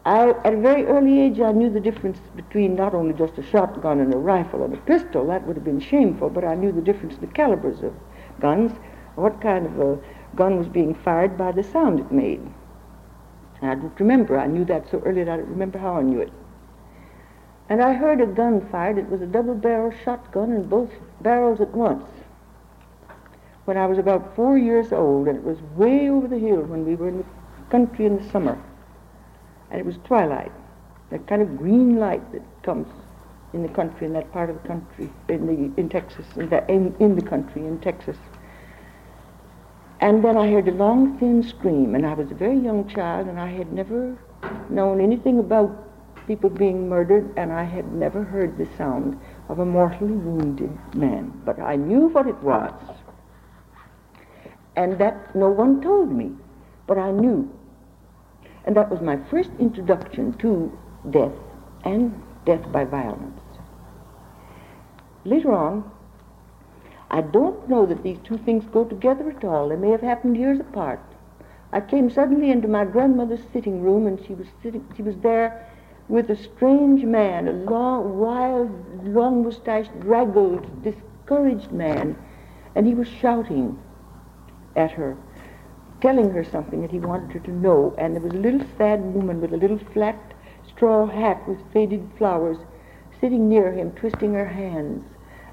I, 0.09 0.31
at 0.43 0.55
a 0.55 0.57
very 0.57 0.87
early 0.87 1.21
age, 1.21 1.39
I 1.39 1.53
knew 1.53 1.69
the 1.69 1.81
difference 1.81 2.19
between 2.35 2.75
not 2.75 2.95
only 2.95 3.13
just 3.13 3.37
a 3.37 3.43
shotgun 3.43 4.01
and 4.01 4.15
a 4.15 4.17
rifle 4.17 4.65
and 4.65 4.73
a 4.73 4.79
pistol. 4.79 5.27
That 5.27 5.47
would 5.47 5.57
have 5.57 5.67
been 5.67 5.81
shameful, 5.81 6.31
but 6.31 6.47
I 6.47 6.55
knew 6.55 6.73
the 6.73 6.81
difference 6.81 7.17
in 7.17 7.21
the 7.21 7.27
calibers 7.27 7.83
of 7.83 7.93
guns, 8.41 8.73
what 9.17 9.39
kind 9.43 9.67
of 9.67 9.79
a 9.79 9.99
gun 10.35 10.57
was 10.57 10.67
being 10.67 10.95
fired 10.95 11.37
by 11.37 11.53
the 11.53 11.63
sound 11.63 12.01
it 12.01 12.11
made. 12.11 12.41
And 13.61 13.71
I 13.71 13.75
don't 13.75 14.01
remember. 14.01 14.39
I 14.39 14.47
knew 14.47 14.65
that 14.65 14.91
so 14.91 15.01
early 15.01 15.25
that 15.25 15.31
I 15.31 15.37
don't 15.37 15.51
remember 15.51 15.79
how 15.79 15.99
I 15.99 16.03
knew 16.03 16.21
it. 16.21 16.33
And 17.69 17.83
I 17.83 17.93
heard 17.93 18.23
a 18.23 18.27
gun 18.27 18.67
fired. 18.71 18.97
It 18.97 19.11
was 19.11 19.21
a 19.21 19.27
double-barrel 19.27 19.93
shotgun 20.07 20.53
and 20.53 20.71
both 20.71 20.91
barrels 21.21 21.61
at 21.61 21.75
once. 21.75 22.09
When 23.67 23.77
I 23.77 23.85
was 23.85 23.99
about 23.99 24.35
four 24.35 24.57
years 24.57 24.91
old, 24.91 25.29
and 25.29 25.37
it 25.37 25.45
was 25.45 25.61
way 25.77 26.09
over 26.09 26.27
the 26.27 26.39
hill 26.39 26.63
when 26.63 26.87
we 26.87 26.95
were 26.95 27.09
in 27.09 27.19
the 27.19 27.25
country 27.69 28.07
in 28.07 28.17
the 28.17 28.31
summer 28.31 28.59
and 29.71 29.81
it 29.81 29.87
was 29.87 29.97
twilight, 30.05 30.53
that 31.11 31.27
kind 31.27 31.43
of 31.43 31.57
green 31.57 31.99
light 31.99 32.33
that 32.33 32.43
comes 32.63 32.87
in 33.53 33.63
the 33.63 33.69
country, 33.69 34.07
in 34.07 34.13
that 34.13 34.31
part 34.33 34.51
of 34.51 34.61
the 34.63 34.69
country, 34.69 35.11
in 35.29 35.47
the 35.47 35.81
in 35.81 35.89
Texas, 35.89 36.27
in 36.37 36.49
the, 36.51 36.71
in, 36.71 36.95
in 37.01 37.17
the 37.17 37.23
country, 37.23 37.65
in 37.65 37.79
Texas. 37.81 38.17
And 40.01 40.23
then 40.23 40.37
I 40.37 40.51
heard 40.51 40.69
a 40.69 40.73
long, 40.73 41.19
thin 41.19 41.43
scream, 41.43 41.95
and 41.95 42.07
I 42.07 42.15
was 42.15 42.31
a 42.31 42.35
very 42.35 42.59
young 42.59 42.89
child, 42.89 43.27
and 43.27 43.41
I 43.41 43.49
had 43.49 43.73
never 43.73 44.17
known 44.69 45.01
anything 45.01 45.39
about 45.39 45.85
people 46.27 46.51
being 46.51 46.89
murdered, 46.89 47.33
and 47.37 47.51
I 47.51 47.65
had 47.65 47.91
never 47.93 48.23
heard 48.23 48.59
the 48.59 48.69
sound 48.77 49.19
of 49.49 49.59
a 49.59 49.65
mortally 49.65 50.13
wounded 50.13 50.71
man. 50.95 51.33
But 51.45 51.59
I 51.59 51.77
knew 51.77 52.09
what 52.09 52.27
it 52.27 52.37
was, 52.43 52.73
and 54.77 54.99
that 54.99 55.35
no 55.35 55.49
one 55.49 55.81
told 55.81 56.13
me, 56.13 56.33
but 56.87 56.99
I 56.99 57.11
knew. 57.11 57.51
And 58.69 58.77
that 58.77 58.91
was 58.91 59.01
my 59.01 59.17
first 59.31 59.49
introduction 59.59 60.35
to 60.41 60.71
death 61.09 61.33
and 61.87 62.23
death 62.45 62.71
by 62.71 62.85
violence. 62.85 63.41
Later 65.25 65.53
on, 65.53 65.91
I 67.11 67.23
don't 67.23 67.67
know 67.67 67.87
that 67.87 68.03
these 68.03 68.19
two 68.25 68.37
things 68.37 68.67
go 68.71 68.85
together 68.85 69.31
at 69.31 69.43
all. 69.43 69.71
They 69.71 69.77
may 69.77 69.89
have 69.89 70.03
happened 70.03 70.37
years 70.37 70.61
apart. 70.61 71.01
I 71.73 71.81
came 71.81 72.11
suddenly 72.11 72.51
into 72.51 72.69
my 72.69 72.85
grandmother's 72.85 73.41
sitting 73.55 73.81
room, 73.81 74.07
and 74.07 74.23
she 74.27 74.35
was 74.35 74.49
sitting. 74.63 74.87
She 74.95 75.03
was 75.03 75.17
there 75.23 75.67
with 76.11 76.29
a 76.29 76.37
strange 76.37 77.05
man, 77.05 77.49
a 77.49 77.53
long, 77.53 78.19
wild, 78.19 78.71
long-mustached, 79.03 79.99
draggled, 79.99 80.83
discouraged 80.83 81.73
man, 81.73 82.19
and 82.75 82.87
he 82.87 82.95
was 82.95 83.09
shouting 83.09 83.79
at 84.77 84.91
her 84.91 85.17
telling 86.01 86.31
her 86.31 86.45
something 86.45 86.83
that 86.83 86.91
he 86.91 87.01
wanted 87.01 87.33
her 87.33 87.41
to 87.41 87.51
know. 87.51 87.95
And 87.99 88.15
there 88.15 88.23
was 88.23 88.33
a 88.33 88.37
little 88.37 88.67
sad 88.77 89.01
woman 89.15 89.41
with 89.41 89.53
a 89.53 89.57
little 89.57 89.81
flat 89.93 90.19
straw 90.69 91.07
hat 91.07 91.47
with 91.49 91.59
faded 91.73 92.09
flowers 92.17 92.59
sitting 93.21 93.49
near 93.49 93.73
him, 93.73 93.91
twisting 93.93 94.35
her 94.35 94.47
hands. 94.47 95.05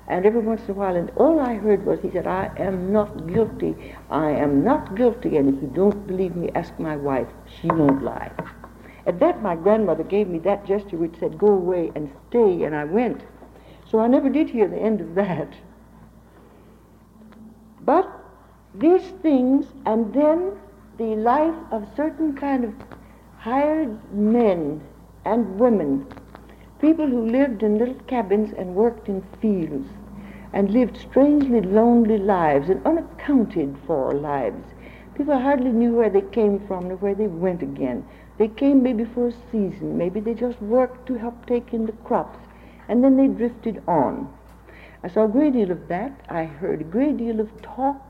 And 0.08 0.26
every 0.26 0.42
once 0.42 0.62
in 0.66 0.72
a 0.72 0.74
while, 0.74 0.96
and 0.96 1.10
all 1.16 1.40
I 1.40 1.56
heard 1.56 1.84
was 1.84 2.00
he 2.02 2.12
said, 2.12 2.28
I 2.28 2.52
am 2.58 2.94
not 2.94 3.26
guilty. 3.28 3.76
I 4.12 4.30
am 4.30 4.64
not 4.64 4.96
guilty. 4.96 5.38
And 5.38 5.56
if 5.56 5.62
you 5.64 5.68
don't 5.74 6.06
believe 6.06 6.36
me, 6.36 6.52
ask 6.54 6.78
my 6.78 6.96
wife. 6.96 7.28
She 7.60 7.68
won't 7.68 8.04
lie. 8.04 8.32
At 9.08 9.20
that, 9.20 9.42
my 9.42 9.56
grandmother 9.56 10.04
gave 10.04 10.28
me 10.28 10.38
that 10.40 10.66
gesture 10.66 10.98
which 10.98 11.20
said, 11.20 11.40
go 11.40 11.48
away 11.48 11.92
and 11.96 12.12
stay. 12.30 12.64
And 12.64 12.76
I 12.76 12.84
went. 12.84 13.24
So 13.90 14.00
I 14.00 14.08
never 14.08 14.30
did 14.30 14.50
hear 14.50 14.68
the 14.68 14.78
end 14.78 15.02
of 15.02 15.16
that. 15.16 15.56
But 17.82 18.08
these 18.80 19.12
things, 19.22 19.66
and 19.86 20.14
then 20.14 20.52
the 20.98 21.16
life 21.16 21.56
of 21.72 21.88
certain 21.96 22.36
kind 22.36 22.64
of 22.64 22.74
hired 23.38 24.14
men 24.14 24.82
and 25.24 25.60
women, 25.60 26.06
people 26.80 27.08
who 27.08 27.30
lived 27.30 27.64
in 27.64 27.78
little 27.78 28.00
cabins 28.08 28.54
and 28.58 28.76
worked 28.76 29.08
in 29.08 29.22
fields, 29.42 29.88
and 30.54 30.72
lived 30.72 30.98
strangely 30.98 31.62
lonely 31.62 32.18
lives 32.18 32.70
and 32.70 32.86
unaccounted 32.86 33.78
for 33.86 34.14
lives. 34.14 34.64
People 35.16 35.40
hardly 35.40 35.72
knew 35.72 35.94
where 35.94 36.10
they 36.10 36.22
came 36.22 36.60
from 36.68 36.88
or 36.88 36.96
where 36.98 37.16
they 37.16 37.28
went 37.28 37.62
again. 37.62 38.06
They 38.38 38.50
came 38.50 38.84
maybe 38.84 39.06
for 39.06 39.28
a 39.28 39.34
season, 39.52 39.98
maybe 39.98 40.20
they 40.20 40.34
just 40.34 40.62
worked 40.62 41.08
to 41.08 41.16
help 41.16 41.46
take 41.46 41.74
in 41.74 41.86
the 41.86 41.94
crops, 42.04 42.40
and 42.90 43.04
then 43.04 43.16
they 43.16 43.28
drifted 43.28 43.82
on. 43.88 44.28
I 45.04 45.08
saw 45.08 45.26
a 45.26 45.30
great 45.30 45.54
deal 45.54 45.72
of 45.72 45.88
that. 45.88 46.12
I 46.30 46.44
heard 46.44 46.82
a 46.82 46.86
great 46.86 47.18
deal 47.18 47.40
of 47.40 47.62
talk 47.62 48.05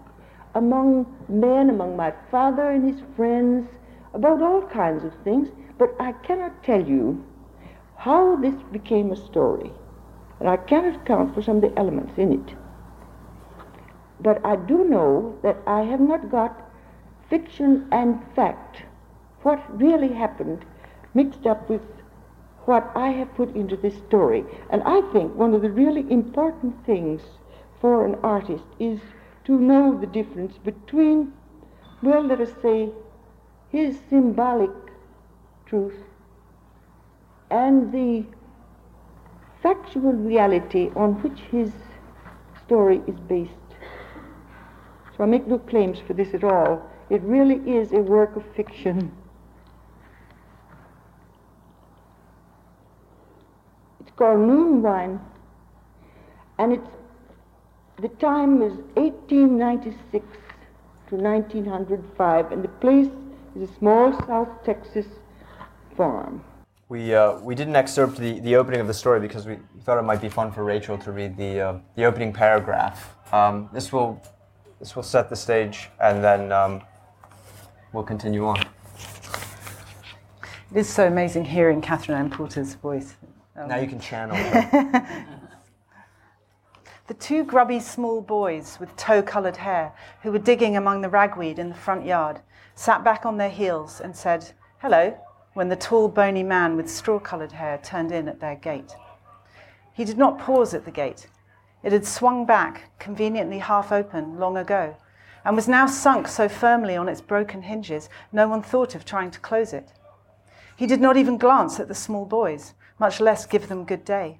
among 0.56 1.06
men, 1.28 1.70
among 1.70 1.96
my 1.96 2.14
father 2.32 2.72
and 2.72 2.90
his 2.90 3.04
friends, 3.16 3.70
about 4.14 4.42
all 4.42 4.62
kinds 4.64 5.04
of 5.04 5.14
things, 5.24 5.50
but 5.78 5.94
I 6.00 6.14
cannot 6.14 6.64
tell 6.64 6.82
you 6.82 7.24
how 7.98 8.38
this 8.38 8.56
became 8.72 9.12
a 9.12 9.16
story, 9.16 9.72
and 10.40 10.50
I 10.50 10.58
cannot 10.58 10.96
account 11.02 11.36
for 11.36 11.42
some 11.42 11.58
of 11.58 11.62
the 11.62 11.78
elements 11.78 12.18
in 12.18 12.32
it. 12.32 12.56
But 14.22 14.44
I 14.46 14.56
do 14.56 14.86
know 14.86 15.38
that 15.44 15.58
I 15.68 15.82
have 15.82 16.00
not 16.00 16.32
got 16.32 16.62
fiction 17.30 17.88
and 17.92 18.22
fact, 18.36 18.84
what 19.44 19.78
really 19.78 20.14
happened, 20.14 20.66
mixed 21.14 21.46
up 21.46 21.70
with 21.70 21.82
what 22.66 22.92
I 22.96 23.10
have 23.10 23.36
put 23.36 23.56
into 23.56 23.76
this 23.76 23.96
story. 24.08 24.44
And 24.70 24.82
I 24.84 25.02
think 25.12 25.36
one 25.36 25.54
of 25.54 25.62
the 25.62 25.70
really 25.70 26.10
important 26.12 26.86
things 26.86 27.22
for 27.80 28.06
an 28.06 28.16
artist 28.24 28.64
is 28.80 29.00
to 29.46 29.60
know 29.60 29.98
the 30.00 30.08
difference 30.08 30.58
between, 30.58 31.34
well, 32.02 32.24
let 32.24 32.42
us 32.42 32.52
say, 32.62 32.90
his 33.70 34.00
symbolic 34.10 34.72
truth 35.66 36.04
and 37.52 37.92
the 37.92 38.26
factual 39.62 40.14
reality 40.14 40.92
on 40.96 41.14
which 41.22 41.40
his 41.52 41.72
story 42.66 43.02
is 43.08 43.16
based. 43.28 43.52
So 45.16 45.24
I 45.24 45.28
make 45.28 45.48
no 45.48 45.60
claims 45.60 46.00
for 46.00 46.14
this 46.14 46.34
at 46.34 46.44
all. 46.44 46.82
It 47.10 47.22
really 47.22 47.56
is 47.70 47.92
a 47.92 48.00
work 48.00 48.36
of 48.36 48.44
fiction. 48.56 49.12
It's 54.00 54.12
called 54.16 54.40
Noon 54.40 54.82
Wine, 54.82 55.20
and 56.58 56.74
it's 56.74 56.90
the 57.98 58.10
time 58.10 58.62
is 58.62 58.74
1896 58.96 60.26
to 61.10 61.16
1905, 61.16 62.52
and 62.52 62.64
the 62.64 62.68
place 62.68 63.08
is 63.56 63.70
a 63.70 63.74
small 63.76 64.12
South 64.28 64.50
Texas 64.66 65.06
farm. 65.96 66.44
We, 66.90 67.16
uh, 67.16 67.40
we 67.40 67.56
didn't 67.56 67.76
excerpt 67.76 68.18
the, 68.18 68.40
the 68.42 68.58
opening 68.58 68.82
of 68.82 68.88
the 68.88 68.94
story 68.94 69.20
because 69.20 69.48
we 69.48 69.58
thought 69.82 69.98
it 69.98 70.04
might 70.04 70.22
be 70.22 70.30
fun 70.30 70.52
for 70.52 70.64
Rachel 70.64 70.98
to 71.00 71.12
read 71.12 71.38
the, 71.38 71.60
uh, 71.60 71.80
the 71.96 72.04
opening 72.04 72.34
paragraph. 72.34 73.16
Um, 73.34 73.70
this, 73.74 73.92
will, 73.92 74.22
this 74.80 74.96
will 74.96 75.04
set 75.04 75.30
the 75.30 75.36
stage, 75.36 75.90
and 76.00 76.24
then 76.24 76.52
um, 76.52 76.82
we'll 77.94 78.04
continue 78.04 78.46
on. 78.46 78.60
It 80.72 80.80
is 80.80 80.90
so 80.90 81.08
amazing 81.08 81.46
hearing 81.46 81.82
Katherine 81.82 82.18
Anne 82.18 82.30
Porter's 82.30 82.76
voice. 82.76 83.16
Um, 83.56 83.70
now 83.70 83.78
you 83.78 83.88
can 83.88 84.00
channel 84.00 84.36
her. 84.36 85.35
The 87.08 87.14
two 87.14 87.44
grubby 87.44 87.80
small 87.80 88.20
boys 88.20 88.78
with 88.80 88.96
tow 88.96 89.22
coloured 89.22 89.58
hair 89.58 89.94
who 90.24 90.32
were 90.32 90.40
digging 90.40 90.76
among 90.76 91.02
the 91.02 91.10
ragweed 91.10 91.60
in 91.60 91.70
the 91.70 91.76
front 91.76 92.04
yard 92.04 92.42
sat 92.74 93.04
back 93.04 93.28
on 93.28 93.38
their 93.38 93.52
heels 93.52 94.02
and 94.02 94.16
said, 94.16 94.54
Hello, 94.80 95.16
when 95.54 95.70
the 95.70 95.76
tall, 95.76 96.08
bony 96.08 96.42
man 96.42 96.76
with 96.76 96.90
straw 96.90 97.20
coloured 97.20 97.52
hair 97.52 97.78
turned 97.78 98.12
in 98.12 98.28
at 98.28 98.40
their 98.40 98.56
gate. 98.56 98.96
He 99.94 100.04
did 100.04 100.18
not 100.18 100.40
pause 100.40 100.74
at 100.74 100.86
the 100.86 100.92
gate. 100.92 101.28
It 101.84 101.92
had 101.92 102.08
swung 102.08 102.44
back, 102.44 102.90
conveniently 102.98 103.60
half 103.60 103.92
open, 103.92 104.40
long 104.40 104.58
ago, 104.58 104.96
and 105.46 105.56
was 105.56 105.68
now 105.68 105.86
sunk 105.86 106.28
so 106.28 106.50
firmly 106.50 106.98
on 106.98 107.08
its 107.08 107.22
broken 107.22 107.62
hinges 107.62 108.10
no 108.32 108.48
one 108.48 108.64
thought 108.64 108.96
of 108.96 109.06
trying 109.06 109.30
to 109.30 109.40
close 109.40 109.74
it. 109.74 109.94
He 110.76 110.88
did 110.88 111.02
not 111.02 111.18
even 111.18 111.38
glance 111.38 111.80
at 111.80 111.88
the 111.88 111.94
small 111.94 112.26
boys, 112.26 112.74
much 112.98 113.20
less 113.20 113.46
give 113.46 113.68
them 113.68 113.86
good 113.86 114.04
day. 114.04 114.40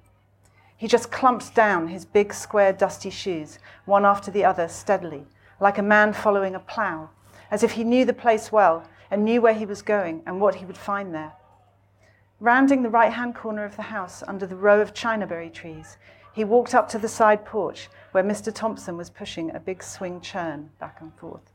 He 0.76 0.88
just 0.88 1.10
clumped 1.10 1.54
down 1.54 1.88
his 1.88 2.04
big, 2.04 2.34
square, 2.34 2.72
dusty 2.72 3.10
shoes, 3.10 3.58
one 3.86 4.04
after 4.04 4.30
the 4.30 4.44
other, 4.44 4.68
steadily, 4.68 5.26
like 5.58 5.78
a 5.78 5.82
man 5.82 6.12
following 6.12 6.54
a 6.54 6.60
plough, 6.60 7.10
as 7.50 7.62
if 7.62 7.72
he 7.72 7.84
knew 7.84 8.04
the 8.04 8.12
place 8.12 8.52
well 8.52 8.86
and 9.10 9.24
knew 9.24 9.40
where 9.40 9.54
he 9.54 9.64
was 9.64 9.80
going 9.80 10.22
and 10.26 10.40
what 10.40 10.56
he 10.56 10.66
would 10.66 10.76
find 10.76 11.14
there. 11.14 11.32
Rounding 12.40 12.82
the 12.82 12.90
right 12.90 13.12
hand 13.12 13.34
corner 13.34 13.64
of 13.64 13.76
the 13.76 13.82
house 13.82 14.22
under 14.28 14.46
the 14.46 14.56
row 14.56 14.80
of 14.82 14.92
chinaberry 14.92 15.50
trees, 15.50 15.96
he 16.34 16.44
walked 16.44 16.74
up 16.74 16.86
to 16.90 16.98
the 16.98 17.08
side 17.08 17.46
porch 17.46 17.88
where 18.12 18.22
Mr. 18.22 18.54
Thompson 18.54 18.98
was 18.98 19.08
pushing 19.08 19.54
a 19.54 19.60
big 19.60 19.82
swing 19.82 20.20
churn 20.20 20.68
back 20.78 20.98
and 21.00 21.14
forth. 21.14 21.50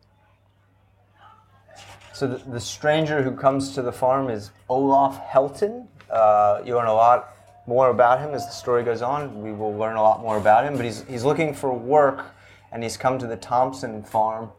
So 2.13 2.27
the, 2.27 2.37
the 2.49 2.59
stranger 2.59 3.21
who 3.21 3.31
comes 3.35 3.75
to 3.75 3.83
the 3.83 3.91
farm 3.91 4.29
is 4.29 4.51
Olaf 4.69 5.23
Helton. 5.23 5.87
Uh, 6.09 6.61
you 6.65 6.75
learn 6.75 6.87
a 6.87 6.93
lot 6.93 7.35
more 7.68 7.89
about 7.89 8.20
him 8.20 8.34
as 8.34 8.46
the 8.46 8.51
story 8.51 8.84
goes 8.84 9.01
on. 9.01 9.41
We 9.41 9.51
will 9.51 9.75
learn 9.75 9.96
a 9.96 10.01
lot 10.01 10.22
more 10.22 10.38
about 10.38 10.65
him, 10.65 10.75
but 10.75 10.86
he's, 10.86 11.03
he's 11.03 11.24
looking 11.24 11.53
for 11.53 11.74
work 11.74 12.25
and 12.72 12.84
he's 12.84 12.98
come 12.98 13.20
to 13.20 13.27
the 13.27 13.36
Thompson 13.36 14.03
farm. 14.03 14.50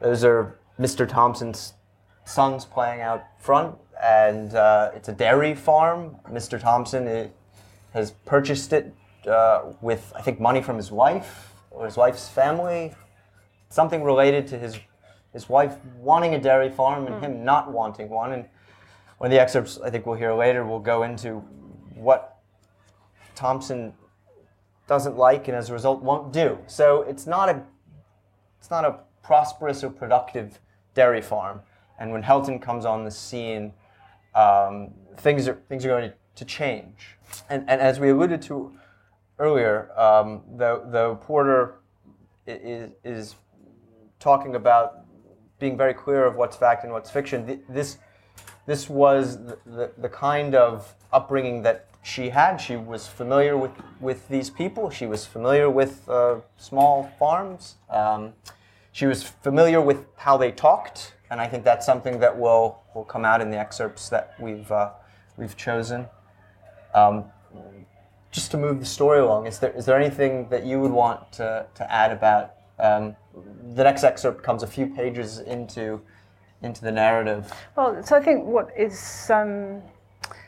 Those 0.00 0.24
are 0.24 0.58
Mr. 0.78 1.08
Thompson's 1.08 1.74
sons 2.24 2.64
playing 2.64 3.00
out 3.00 3.24
front, 3.38 3.76
and 4.02 4.54
uh, 4.54 4.90
it's 4.94 5.08
a 5.08 5.12
dairy 5.12 5.54
farm. 5.54 6.16
Mr. 6.30 6.60
Thompson 6.60 7.06
is, 7.06 7.30
has 7.92 8.10
purchased 8.24 8.72
it 8.72 8.92
uh, 9.28 9.72
with, 9.80 10.12
I 10.16 10.20
think, 10.20 10.40
money 10.40 10.62
from 10.62 10.76
his 10.76 10.90
wife 10.90 11.52
or 11.70 11.84
his 11.86 11.96
wife's 11.96 12.28
family, 12.28 12.94
something 13.68 14.02
related 14.02 14.46
to 14.48 14.58
his 14.58 14.78
his 15.34 15.48
wife 15.48 15.76
wanting 15.98 16.34
a 16.34 16.40
dairy 16.40 16.70
farm 16.70 17.08
and 17.08 17.22
him 17.22 17.44
not 17.44 17.70
wanting 17.70 18.08
one. 18.08 18.32
And 18.32 18.44
one 19.18 19.26
of 19.26 19.32
the 19.32 19.40
excerpts 19.40 19.78
I 19.84 19.90
think 19.90 20.06
we'll 20.06 20.16
hear 20.16 20.32
later 20.32 20.64
will 20.64 20.78
go 20.78 21.02
into 21.02 21.38
what 21.94 22.33
Thompson 23.34 23.92
doesn't 24.86 25.16
like 25.16 25.48
and 25.48 25.56
as 25.56 25.70
a 25.70 25.72
result 25.72 26.02
won't 26.02 26.32
do. 26.32 26.58
So 26.66 27.02
it's 27.02 27.26
not 27.26 27.48
a 27.48 27.62
it's 28.58 28.70
not 28.70 28.84
a 28.84 29.00
prosperous 29.22 29.84
or 29.84 29.90
productive 29.90 30.58
dairy 30.94 31.22
farm. 31.22 31.60
And 31.98 32.12
when 32.12 32.22
Helton 32.22 32.60
comes 32.60 32.84
on 32.84 33.04
the 33.04 33.10
scene, 33.10 33.72
um, 34.34 34.92
things 35.16 35.48
are 35.48 35.60
things 35.68 35.84
are 35.84 35.88
going 35.88 36.12
to 36.36 36.44
change. 36.44 37.16
And, 37.48 37.68
and 37.68 37.80
as 37.80 38.00
we 38.00 38.10
alluded 38.10 38.42
to 38.42 38.72
earlier, 39.38 39.90
um, 39.98 40.42
though, 40.56 40.86
though 40.86 41.16
Porter 41.16 41.80
is, 42.46 42.90
is 43.04 43.34
talking 44.18 44.54
about 44.54 45.00
being 45.58 45.76
very 45.76 45.94
clear 45.94 46.24
of 46.24 46.36
what's 46.36 46.56
fact 46.56 46.84
and 46.84 46.92
what's 46.92 47.10
fiction, 47.10 47.62
this 47.68 47.98
this 48.66 48.88
was 48.88 49.44
the, 49.44 49.58
the, 49.66 49.90
the, 49.98 50.08
kind 50.08 50.54
of 50.54 50.94
upbringing 51.12 51.62
that 51.62 51.86
she 52.04 52.28
had. 52.28 52.58
She 52.58 52.76
was 52.76 53.08
familiar 53.08 53.56
with, 53.56 53.72
with 53.98 54.28
these 54.28 54.50
people. 54.50 54.90
She 54.90 55.06
was 55.06 55.24
familiar 55.24 55.70
with 55.70 56.06
uh, 56.08 56.40
small 56.56 57.10
farms. 57.18 57.76
Um, 57.88 58.34
she 58.92 59.06
was 59.06 59.22
familiar 59.24 59.80
with 59.80 60.04
how 60.16 60.36
they 60.36 60.52
talked, 60.52 61.14
and 61.30 61.40
I 61.40 61.48
think 61.48 61.64
that's 61.64 61.86
something 61.86 62.20
that 62.20 62.38
will 62.38 62.82
will 62.94 63.04
come 63.04 63.24
out 63.24 63.40
in 63.40 63.50
the 63.50 63.58
excerpts 63.58 64.08
that 64.10 64.34
we've 64.38 64.70
uh, 64.70 64.90
we've 65.36 65.56
chosen. 65.56 66.06
Um, 66.94 67.24
just 68.30 68.50
to 68.50 68.56
move 68.56 68.78
the 68.80 68.86
story 68.86 69.20
along, 69.20 69.46
is 69.46 69.58
there 69.58 69.72
is 69.72 69.86
there 69.86 69.98
anything 69.98 70.48
that 70.50 70.64
you 70.64 70.78
would 70.80 70.92
want 70.92 71.32
to, 71.32 71.66
to 71.74 71.92
add 71.92 72.12
about 72.12 72.54
um, 72.78 73.16
the 73.74 73.82
next 73.82 74.04
excerpt 74.04 74.42
comes 74.42 74.62
a 74.62 74.66
few 74.66 74.86
pages 74.86 75.38
into 75.40 76.00
into 76.62 76.82
the 76.82 76.92
narrative. 76.92 77.52
Well, 77.76 78.02
so 78.02 78.16
I 78.16 78.20
think 78.20 78.44
what 78.44 78.70
is 78.76 79.30
um, 79.30 79.82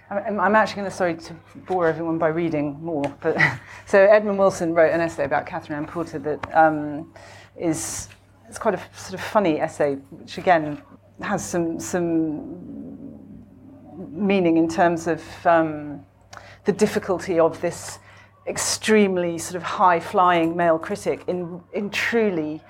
I'm, 0.09 0.55
actually 0.55 0.77
going 0.77 0.91
to 0.91 0.97
sorry 0.97 1.17
to 1.17 1.35
bore 1.67 1.89
everyone 1.89 2.17
by 2.17 2.29
reading 2.29 2.79
more, 2.81 3.03
but 3.21 3.37
so 3.87 3.99
Edmund 3.99 4.39
Wilson 4.39 4.73
wrote 4.73 4.93
an 4.93 5.01
essay 5.01 5.25
about 5.25 5.47
Katherine 5.47 5.81
Anne 5.81 5.87
Porter 5.87 6.19
that 6.21 6.55
um, 6.55 7.13
is 7.57 8.09
it's 8.49 8.59
quite 8.59 8.75
a 8.75 8.81
sort 8.97 9.15
of 9.15 9.21
funny 9.21 9.61
essay, 9.61 9.95
which 10.11 10.39
again 10.39 10.81
has 11.21 11.45
some 11.45 11.81
some 11.81 12.77
meaning 14.11 14.57
in 14.59 14.69
terms 14.69 15.09
of 15.09 15.23
um, 15.45 16.05
the 16.65 16.73
difficulty 16.73 17.41
of 17.41 17.61
this 17.61 17.99
extremely 18.47 19.39
sort 19.39 19.57
of 19.57 19.63
high 19.63 19.99
flying 19.99 20.57
male 20.57 20.79
critic 20.79 21.25
in, 21.27 21.61
in 21.73 21.91
truly 21.91 22.61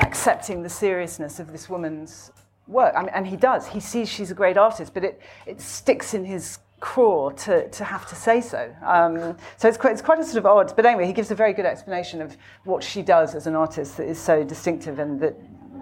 accepting 0.00 0.62
the 0.62 0.68
seriousness 0.68 1.40
of 1.40 1.50
this 1.50 1.68
woman's 1.68 2.30
work. 2.66 2.94
I 2.96 3.00
mean, 3.00 3.10
and 3.14 3.26
he 3.26 3.36
does. 3.36 3.66
He 3.66 3.80
sees 3.80 4.08
she's 4.08 4.30
a 4.30 4.34
great 4.34 4.56
artist, 4.56 4.94
but 4.94 5.04
it, 5.04 5.20
it 5.46 5.60
sticks 5.60 6.14
in 6.14 6.24
his 6.24 6.58
craw 6.80 7.30
to, 7.30 7.68
to 7.70 7.84
have 7.84 8.06
to 8.08 8.14
say 8.14 8.40
so. 8.40 8.74
Um, 8.82 9.36
so 9.56 9.68
it's 9.68 9.78
quite, 9.78 9.92
it's 9.92 10.02
quite 10.02 10.18
a 10.18 10.24
sort 10.24 10.36
of 10.36 10.46
odd, 10.46 10.74
but 10.76 10.84
anyway, 10.84 11.06
he 11.06 11.12
gives 11.12 11.30
a 11.30 11.34
very 11.34 11.52
good 11.52 11.64
explanation 11.64 12.20
of 12.20 12.36
what 12.64 12.82
she 12.82 13.02
does 13.02 13.34
as 13.34 13.46
an 13.46 13.54
artist 13.54 13.96
that 13.96 14.06
is 14.06 14.18
so 14.18 14.44
distinctive 14.44 14.98
and 14.98 15.20
that 15.20 15.36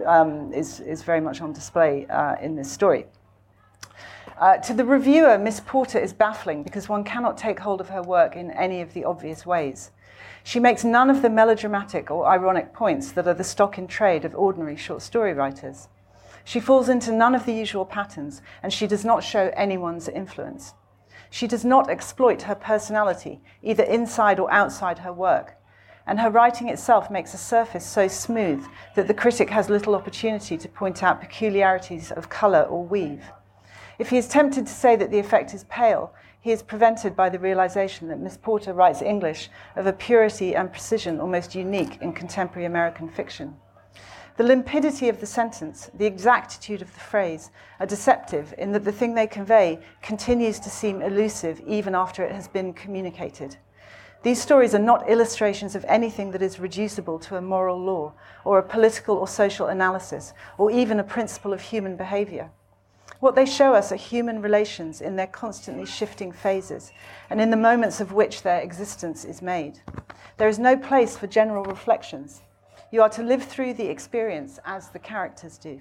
um, 0.06 0.52
is 0.52 0.80
is 0.80 1.02
very 1.02 1.20
much 1.20 1.40
on 1.40 1.52
display 1.52 2.06
uh, 2.06 2.36
in 2.40 2.56
this 2.56 2.70
story. 2.70 3.06
Uh, 4.38 4.56
to 4.58 4.74
the 4.74 4.84
reviewer, 4.84 5.38
Miss 5.38 5.60
Porter 5.60 5.98
is 5.98 6.12
baffling 6.12 6.64
because 6.64 6.88
one 6.88 7.04
cannot 7.04 7.38
take 7.38 7.60
hold 7.60 7.80
of 7.80 7.88
her 7.88 8.02
work 8.02 8.34
in 8.34 8.50
any 8.50 8.80
of 8.80 8.92
the 8.92 9.04
obvious 9.04 9.46
ways. 9.46 9.92
She 10.42 10.58
makes 10.58 10.84
none 10.84 11.08
of 11.08 11.22
the 11.22 11.30
melodramatic 11.30 12.10
or 12.10 12.26
ironic 12.26 12.72
points 12.72 13.12
that 13.12 13.28
are 13.28 13.34
the 13.34 13.44
stock 13.44 13.78
in 13.78 13.86
trade 13.86 14.24
of 14.24 14.34
ordinary 14.34 14.76
short 14.76 15.02
story 15.02 15.32
writers. 15.32 15.88
She 16.44 16.60
falls 16.60 16.90
into 16.90 17.10
none 17.10 17.34
of 17.34 17.46
the 17.46 17.54
usual 17.54 17.86
patterns, 17.86 18.42
and 18.62 18.72
she 18.72 18.86
does 18.86 19.04
not 19.04 19.24
show 19.24 19.50
anyone's 19.56 20.08
influence. 20.08 20.74
She 21.30 21.46
does 21.46 21.64
not 21.64 21.90
exploit 21.90 22.42
her 22.42 22.54
personality, 22.54 23.40
either 23.62 23.82
inside 23.82 24.38
or 24.38 24.52
outside 24.52 25.00
her 25.00 25.12
work. 25.12 25.56
And 26.06 26.20
her 26.20 26.30
writing 26.30 26.68
itself 26.68 27.10
makes 27.10 27.32
a 27.32 27.38
surface 27.38 27.84
so 27.86 28.08
smooth 28.08 28.64
that 28.94 29.08
the 29.08 29.14
critic 29.14 29.48
has 29.50 29.70
little 29.70 29.94
opportunity 29.94 30.58
to 30.58 30.68
point 30.68 31.02
out 31.02 31.20
peculiarities 31.20 32.12
of 32.12 32.28
colour 32.28 32.62
or 32.62 32.84
weave. 32.84 33.24
If 33.98 34.10
he 34.10 34.18
is 34.18 34.28
tempted 34.28 34.66
to 34.66 34.72
say 34.72 34.96
that 34.96 35.10
the 35.10 35.18
effect 35.18 35.54
is 35.54 35.64
pale, 35.64 36.12
he 36.40 36.52
is 36.52 36.62
prevented 36.62 37.16
by 37.16 37.30
the 37.30 37.38
realization 37.38 38.08
that 38.08 38.20
Miss 38.20 38.36
Porter 38.36 38.74
writes 38.74 39.00
English 39.00 39.48
of 39.76 39.86
a 39.86 39.94
purity 39.94 40.54
and 40.54 40.70
precision 40.70 41.18
almost 41.18 41.54
unique 41.54 42.02
in 42.02 42.12
contemporary 42.12 42.66
American 42.66 43.08
fiction. 43.08 43.56
The 44.36 44.42
limpidity 44.42 45.08
of 45.08 45.20
the 45.20 45.26
sentence, 45.26 45.92
the 45.94 46.06
exactitude 46.06 46.82
of 46.82 46.92
the 46.92 46.98
phrase, 46.98 47.52
are 47.78 47.86
deceptive 47.86 48.52
in 48.58 48.72
that 48.72 48.84
the 48.84 48.90
thing 48.90 49.14
they 49.14 49.28
convey 49.28 49.78
continues 50.02 50.58
to 50.60 50.70
seem 50.70 51.02
elusive 51.02 51.60
even 51.68 51.94
after 51.94 52.24
it 52.24 52.32
has 52.32 52.48
been 52.48 52.72
communicated. 52.72 53.56
These 54.24 54.42
stories 54.42 54.74
are 54.74 54.80
not 54.80 55.08
illustrations 55.08 55.76
of 55.76 55.84
anything 55.86 56.32
that 56.32 56.42
is 56.42 56.58
reducible 56.58 57.20
to 57.20 57.36
a 57.36 57.40
moral 57.40 57.78
law, 57.78 58.14
or 58.44 58.58
a 58.58 58.62
political 58.62 59.18
or 59.18 59.28
social 59.28 59.68
analysis, 59.68 60.32
or 60.58 60.68
even 60.70 60.98
a 60.98 61.04
principle 61.04 61.52
of 61.52 61.60
human 61.60 61.96
behavior. 61.96 62.50
What 63.20 63.36
they 63.36 63.46
show 63.46 63.72
us 63.72 63.92
are 63.92 63.96
human 63.96 64.42
relations 64.42 65.00
in 65.00 65.14
their 65.14 65.28
constantly 65.28 65.86
shifting 65.86 66.32
phases 66.32 66.90
and 67.30 67.40
in 67.40 67.50
the 67.50 67.56
moments 67.56 68.00
of 68.00 68.12
which 68.12 68.42
their 68.42 68.60
existence 68.60 69.24
is 69.24 69.40
made. 69.40 69.80
There 70.38 70.48
is 70.48 70.58
no 70.58 70.76
place 70.76 71.16
for 71.16 71.28
general 71.28 71.64
reflections. 71.64 72.42
You 72.94 73.02
are 73.02 73.08
to 73.08 73.24
live 73.24 73.42
through 73.42 73.74
the 73.74 73.86
experience 73.86 74.60
as 74.64 74.90
the 74.90 75.00
characters 75.00 75.58
do. 75.58 75.80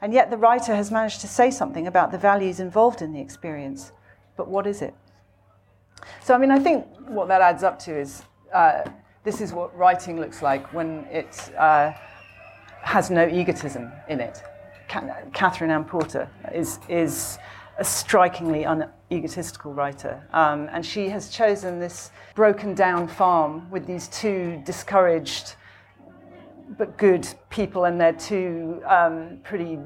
And 0.00 0.12
yet 0.12 0.30
the 0.32 0.36
writer 0.36 0.74
has 0.74 0.90
managed 0.90 1.20
to 1.20 1.28
say 1.28 1.48
something 1.48 1.86
about 1.86 2.10
the 2.10 2.18
values 2.18 2.58
involved 2.58 3.02
in 3.02 3.12
the 3.12 3.20
experience. 3.20 3.92
But 4.36 4.48
what 4.48 4.66
is 4.66 4.82
it? 4.82 4.92
So, 6.24 6.34
I 6.34 6.38
mean, 6.38 6.50
I 6.50 6.58
think 6.58 6.88
what 7.06 7.28
that 7.28 7.40
adds 7.40 7.62
up 7.62 7.78
to 7.84 7.96
is 7.96 8.24
uh, 8.52 8.82
this 9.22 9.40
is 9.40 9.52
what 9.52 9.78
writing 9.78 10.18
looks 10.18 10.42
like 10.42 10.74
when 10.74 11.04
it 11.12 11.52
uh, 11.56 11.92
has 12.82 13.12
no 13.12 13.28
egotism 13.28 13.92
in 14.08 14.18
it. 14.18 14.42
Katherine 14.88 15.70
Anne 15.70 15.84
Porter 15.84 16.28
is, 16.52 16.80
is 16.88 17.38
a 17.78 17.84
strikingly 17.84 18.64
unegotistical 18.64 19.72
writer. 19.72 20.20
Um, 20.32 20.68
and 20.72 20.84
she 20.84 21.10
has 21.10 21.28
chosen 21.28 21.78
this 21.78 22.10
broken 22.34 22.74
down 22.74 23.06
farm 23.06 23.70
with 23.70 23.86
these 23.86 24.08
two 24.08 24.60
discouraged 24.66 25.54
but 26.78 26.96
good 26.96 27.26
people 27.50 27.84
and 27.84 28.00
their 28.00 28.12
two 28.12 28.82
um, 28.86 29.38
pretty 29.42 29.78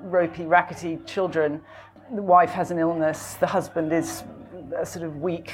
ropey, 0.00 0.44
rackety 0.44 0.98
children. 1.06 1.60
The 2.14 2.22
wife 2.22 2.50
has 2.50 2.70
an 2.70 2.78
illness, 2.78 3.34
the 3.34 3.46
husband 3.46 3.92
is 3.92 4.24
a 4.76 4.84
sort 4.84 5.04
of 5.04 5.16
weak 5.20 5.52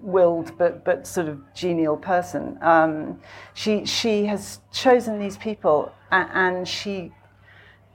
willed 0.00 0.56
but, 0.56 0.84
but 0.84 1.06
sort 1.06 1.28
of 1.28 1.40
genial 1.52 1.96
person. 1.96 2.58
Um, 2.62 3.20
she, 3.54 3.84
she 3.84 4.24
has 4.26 4.60
chosen 4.72 5.18
these 5.18 5.36
people 5.36 5.92
and, 6.12 6.30
and 6.32 6.68
she 6.68 7.12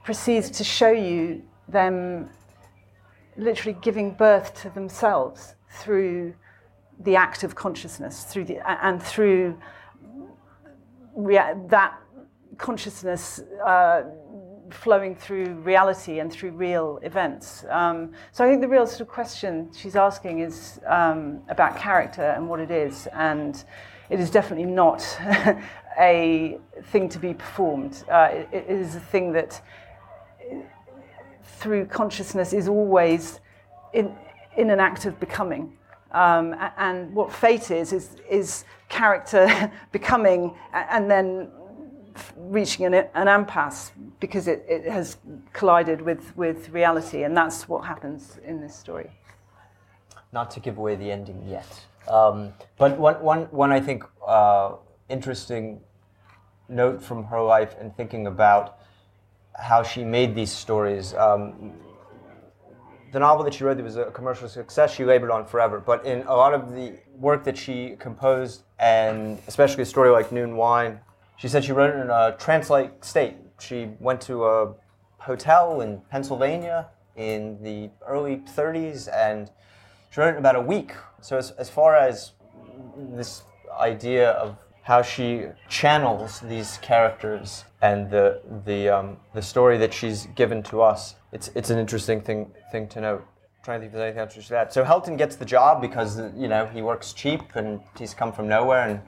proceeds 0.04 0.50
to 0.52 0.64
show 0.64 0.92
you 0.92 1.42
them 1.70 2.30
literally 3.38 3.78
giving 3.82 4.12
birth 4.12 4.54
to 4.62 4.70
themselves 4.72 5.56
through 5.70 6.34
the 7.00 7.16
act 7.16 7.44
of 7.44 7.56
consciousness, 7.56 8.26
through 8.26 8.46
the, 8.46 8.60
and 8.86 9.02
through 9.02 9.58
rea- 11.15 11.56
that 11.67 11.97
consciousness, 12.58 13.41
uh, 13.65 14.04
flowing 14.69 15.15
through 15.15 15.56
reality 15.56 16.19
and 16.19 16.32
through 16.32 16.52
real 16.52 17.00
events. 17.04 17.65
Um, 17.69 18.13
so 18.32 18.45
I 18.45 18.47
think 18.47 18.62
the 18.62 18.67
real 18.67 18.88
sort 18.88 19.02
of 19.02 19.08
question 19.08 19.69
she's 19.74 19.95
asking 19.95 20.39
is 20.39 20.80
um, 20.88 21.41
about 21.50 21.78
character 21.78 22.24
and 22.24 22.47
what 22.47 22.60
it 22.60 22.71
is, 22.71 23.08
and 23.13 23.63
it 24.10 24.19
is 24.19 24.30
definitely 24.30 24.71
not 24.71 25.02
a 26.00 26.60
thing 26.86 27.10
to 27.10 27.19
be 27.19 27.34
performed. 27.34 28.04
Uh, 28.10 28.30
it, 28.32 28.50
it 28.52 28.65
is 28.69 28.95
a 28.95 29.00
thing 29.00 29.34
that, 29.34 29.62
through 31.43 31.86
consciousness, 31.86 32.54
is 32.54 32.67
always 32.67 33.39
in, 33.93 34.15
in 34.58 34.69
an 34.69 34.80
act 34.80 35.06
of 35.06 35.19
becoming. 35.19 35.78
Um, 36.12 36.56
and 36.78 37.13
what 37.13 37.32
fate 37.32 37.71
is, 37.71 37.93
is, 37.93 38.17
is 38.30 38.65
character 38.89 39.71
becoming 39.91 40.56
and 40.74 41.10
then 41.10 41.50
reaching 42.36 42.86
an, 42.86 42.93
an 42.93 43.28
impasse 43.28 43.91
because 44.19 44.47
it, 44.47 44.65
it 44.67 44.86
has 44.86 45.17
collided 45.54 46.02
with, 46.02 46.36
with 46.36 46.69
reality. 46.69 47.24
And 47.24 47.36
that's 47.36 47.67
what 47.67 47.86
happens 47.86 48.39
in 48.45 48.60
this 48.62 48.76
story. 48.76 49.10
Not 50.32 50.52
to 50.52 50.60
give 50.60 50.78
away 50.78 50.95
the 50.95 51.12
ending 51.12 51.43
yet. 51.47 51.67
Um, 52.08 52.54
but 52.78 52.97
one, 52.97 53.21
one, 53.21 53.43
one, 53.52 53.71
I 53.71 53.80
think, 53.80 54.04
uh, 54.26 54.74
interesting 55.10 55.82
note 56.69 57.02
from 57.02 57.26
her 57.26 57.41
life 57.41 57.76
and 57.80 57.95
thinking 57.95 58.28
about 58.28 58.80
how 59.54 59.84
she 59.84 60.04
made 60.04 60.34
these 60.34 60.52
stories. 60.52 61.13
Um, 61.13 61.74
the 63.12 63.19
novel 63.19 63.43
that 63.43 63.54
she 63.54 63.63
wrote 63.63 63.78
that 63.78 63.84
was 63.84 63.97
a 63.97 64.06
commercial 64.06 64.47
success, 64.47 64.93
she 64.93 65.04
labored 65.04 65.32
on 65.32 65.45
forever. 65.45 65.80
But 65.80 66.06
in 66.06 66.21
a 66.24 66.36
lot 66.36 66.54
of 66.54 66.74
the 66.74 66.93
work 67.15 67.43
that 67.43 67.58
she 67.58 67.95
composed, 68.00 68.63
and 68.80 69.38
especially 69.47 69.84
a 69.84 69.86
story 69.86 70.10
like 70.10 70.32
Noon 70.32 70.56
Wine, 70.56 71.00
she 71.38 71.47
said 71.47 71.63
she 71.63 71.71
wrote 71.71 71.95
it 71.95 72.00
in 72.00 72.10
a 72.10 72.36
trance-like 72.39 73.04
state. 73.04 73.36
She 73.60 73.89
went 74.00 74.21
to 74.21 74.45
a 74.45 74.74
hotel 75.17 75.82
in 75.82 76.02
Pennsylvania 76.10 76.88
in 77.15 77.62
the 77.62 77.89
early 78.08 78.38
30s, 78.38 79.10
and 79.13 79.52
she 80.10 80.21
wrote 80.21 80.30
it 80.30 80.32
in 80.34 80.38
about 80.38 80.56
a 80.56 80.62
week. 80.62 80.93
So 81.21 81.38
as, 81.38 81.52
as 81.52 81.69
far 81.69 81.95
as 81.95 82.32
this 82.97 83.43
idea 83.80 84.32
of 84.32 84.58
how 84.84 85.02
she 85.02 85.45
channels 85.69 86.39
these 86.41 86.78
characters 86.80 87.65
and 87.82 88.10
the 88.10 88.41
the 88.65 88.89
um, 88.89 89.17
the 89.34 89.41
story 89.41 89.78
that 89.78 89.93
she's 89.93 90.28
given 90.36 90.63
to 90.63 90.82
us. 90.82 91.15
It's 91.32 91.50
it's 91.56 91.70
an 91.70 91.80
interesting 91.80 92.22
thing 92.22 92.52
thing 92.72 92.88
to 92.89 93.02
note. 93.02 93.22
I'm 93.22 93.63
trying 93.63 93.80
to 93.80 93.84
think 93.84 93.94
if 93.94 93.94
there's 93.94 94.04
anything 94.04 94.38
else 94.38 94.48
to 94.48 94.54
that. 94.54 94.74
So 94.74 94.84
Helton 94.84 95.17
gets 95.17 95.36
the 95.36 95.46
job 95.46 95.82
because 95.82 96.17
you 96.36 96.48
know 96.48 96.65
he 96.65 96.82
works 96.82 97.13
cheap 97.13 97.56
and 97.56 97.80
he's 97.98 98.13
come 98.13 98.32
from 98.34 98.48
nowhere, 98.48 98.88
and 98.88 99.02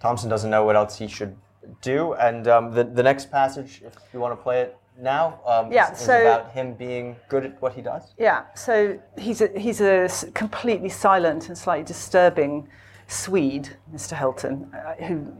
Thompson 0.00 0.28
doesn't 0.28 0.50
know 0.50 0.64
what 0.64 0.76
else 0.76 0.98
he 0.98 1.06
should 1.06 1.36
do. 1.80 2.14
And 2.14 2.48
um, 2.48 2.72
the 2.72 2.84
the 2.84 3.02
next 3.02 3.30
passage, 3.30 3.82
if 3.84 3.94
you 4.12 4.20
want 4.20 4.36
to 4.36 4.42
play 4.42 4.62
it 4.62 4.76
now, 5.00 5.40
um, 5.46 5.72
yeah, 5.72 5.92
is, 5.92 5.98
so, 5.98 6.20
about 6.20 6.52
him 6.52 6.74
being 6.74 7.16
good 7.28 7.44
at 7.44 7.62
what 7.62 7.72
he 7.72 7.82
does. 7.82 8.14
Yeah, 8.18 8.44
so 8.54 8.98
he's 9.16 9.40
a 9.40 9.48
he's 9.58 9.80
a 9.80 10.08
completely 10.34 10.88
silent 10.88 11.48
and 11.48 11.56
slightly 11.56 11.84
disturbing 11.84 12.68
Swede, 13.06 13.76
Mr. 13.92 14.16
Helton, 14.16 14.72
uh, 14.74 15.04
who 15.04 15.32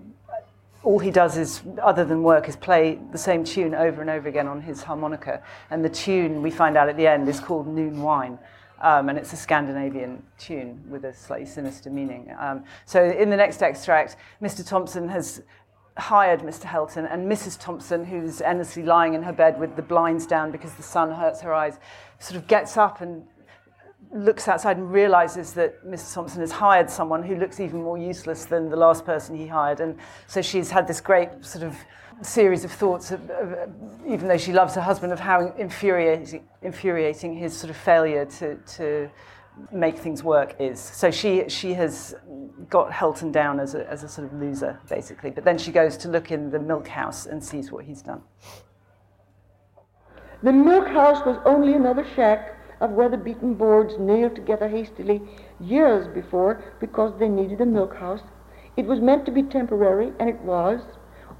all 0.82 0.98
he 0.98 1.10
does 1.10 1.36
is, 1.36 1.62
other 1.82 2.04
than 2.04 2.22
work, 2.22 2.48
is 2.48 2.56
play 2.56 2.98
the 3.12 3.18
same 3.18 3.44
tune 3.44 3.74
over 3.74 4.00
and 4.00 4.08
over 4.08 4.28
again 4.28 4.48
on 4.48 4.62
his 4.62 4.82
harmonica. 4.82 5.42
And 5.70 5.84
the 5.84 5.90
tune, 5.90 6.42
we 6.42 6.50
find 6.50 6.76
out 6.76 6.88
at 6.88 6.96
the 6.96 7.06
end, 7.06 7.28
is 7.28 7.40
called 7.40 7.66
Noon 7.66 8.00
Wine. 8.00 8.38
Um, 8.80 9.10
and 9.10 9.18
it's 9.18 9.32
a 9.34 9.36
Scandinavian 9.36 10.22
tune 10.38 10.82
with 10.88 11.04
a 11.04 11.12
slightly 11.12 11.44
sinister 11.44 11.90
meaning. 11.90 12.34
Um, 12.38 12.64
so 12.86 13.04
in 13.04 13.28
the 13.28 13.36
next 13.36 13.62
extract, 13.62 14.16
Mr. 14.40 14.66
Thompson 14.66 15.06
has 15.10 15.42
hired 15.98 16.40
Mr. 16.40 16.64
Helton, 16.64 17.12
and 17.12 17.30
Mrs. 17.30 17.60
Thompson, 17.60 18.06
who's 18.06 18.40
endlessly 18.40 18.82
lying 18.82 19.12
in 19.12 19.22
her 19.22 19.32
bed 19.32 19.60
with 19.60 19.76
the 19.76 19.82
blinds 19.82 20.26
down 20.26 20.50
because 20.50 20.72
the 20.74 20.82
sun 20.82 21.10
hurts 21.10 21.42
her 21.42 21.52
eyes, 21.52 21.78
sort 22.18 22.40
of 22.40 22.46
gets 22.46 22.78
up 22.78 23.02
and 23.02 23.24
looks 24.12 24.48
outside 24.48 24.76
and 24.76 24.90
realizes 24.90 25.52
that 25.54 25.84
Mr. 25.86 26.14
Thompson 26.14 26.40
has 26.40 26.50
hired 26.50 26.90
someone 26.90 27.22
who 27.22 27.36
looks 27.36 27.60
even 27.60 27.82
more 27.82 27.96
useless 27.96 28.44
than 28.44 28.68
the 28.68 28.76
last 28.76 29.04
person 29.04 29.36
he 29.36 29.46
hired. 29.46 29.80
And 29.80 29.96
so 30.26 30.42
she's 30.42 30.70
had 30.70 30.88
this 30.88 31.00
great 31.00 31.44
sort 31.44 31.64
of 31.64 31.76
series 32.22 32.64
of 32.64 32.72
thoughts, 32.72 33.12
of, 33.12 33.30
of, 33.30 33.70
even 34.06 34.28
though 34.28 34.36
she 34.36 34.52
loves 34.52 34.74
her 34.74 34.80
husband, 34.80 35.12
of 35.12 35.20
how 35.20 35.52
infuriating, 35.56 36.46
infuriating 36.62 37.34
his 37.34 37.56
sort 37.56 37.70
of 37.70 37.76
failure 37.76 38.24
to, 38.24 38.56
to 38.56 39.10
make 39.70 39.98
things 39.98 40.22
work 40.22 40.56
is. 40.58 40.80
So 40.80 41.10
she, 41.10 41.48
she 41.48 41.74
has 41.74 42.14
got 42.68 42.90
Helton 42.90 43.32
down 43.32 43.60
as 43.60 43.74
a, 43.74 43.88
as 43.88 44.02
a 44.02 44.08
sort 44.08 44.26
of 44.26 44.38
loser, 44.40 44.78
basically. 44.88 45.30
But 45.30 45.44
then 45.44 45.56
she 45.56 45.70
goes 45.70 45.96
to 45.98 46.08
look 46.08 46.30
in 46.30 46.50
the 46.50 46.58
milk 46.58 46.88
house 46.88 47.26
and 47.26 47.42
sees 47.42 47.70
what 47.70 47.84
he's 47.84 48.02
done. 48.02 48.22
The 50.42 50.52
milk 50.52 50.88
house 50.88 51.24
was 51.24 51.38
only 51.44 51.74
another 51.74 52.06
shack 52.16 52.56
of 52.80 52.90
weather-beaten 52.92 53.54
boards 53.54 53.98
nailed 53.98 54.34
together 54.34 54.68
hastily 54.68 55.20
years 55.60 56.08
before 56.08 56.62
because 56.80 57.12
they 57.18 57.28
needed 57.28 57.60
a 57.60 57.66
milk 57.66 57.96
house. 57.96 58.22
It 58.76 58.86
was 58.86 59.00
meant 59.00 59.26
to 59.26 59.32
be 59.32 59.42
temporary, 59.42 60.12
and 60.18 60.28
it 60.28 60.40
was, 60.40 60.80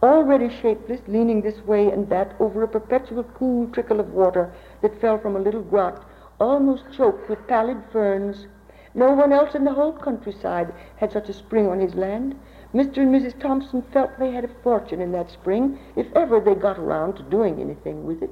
already 0.03 0.49
shapeless, 0.49 1.01
leaning 1.07 1.41
this 1.41 1.65
way 1.67 1.91
and 1.91 2.09
that 2.09 2.35
over 2.41 2.63
a 2.63 2.69
perpetual 2.69 3.25
cool 3.35 3.69
trickle 3.69 4.01
of 4.01 4.13
water 4.13 4.53
that 4.83 5.01
fell 5.01 5.19
from 5.19 5.37
a 5.37 5.41
little 5.41 5.63
grot, 5.63 6.05
almost 6.39 6.85
choked 6.93 7.29
with 7.29 7.47
pallid 7.47 7.79
ferns. 7.93 8.47
No 8.95 9.13
one 9.13 9.33
else 9.33 9.55
in 9.55 9.65
the 9.65 9.73
whole 9.75 9.93
countryside 9.93 10.73
had 10.97 11.13
such 11.13 11.29
a 11.29 11.35
spring 11.35 11.69
on 11.69 11.81
his 11.81 11.95
land. 11.95 12.35
Mr. 12.75 12.99
and 12.99 13.15
Mrs. 13.15 13.39
Thompson 13.41 13.83
felt 13.93 14.19
they 14.19 14.33
had 14.33 14.45
a 14.45 14.63
fortune 14.63 15.01
in 15.01 15.13
that 15.13 15.31
spring, 15.31 15.79
if 15.97 16.07
ever 16.15 16.41
they 16.41 16.55
got 16.55 16.79
around 16.79 17.15
to 17.17 17.23
doing 17.23 17.61
anything 17.61 18.05
with 18.05 18.23
it. 18.23 18.31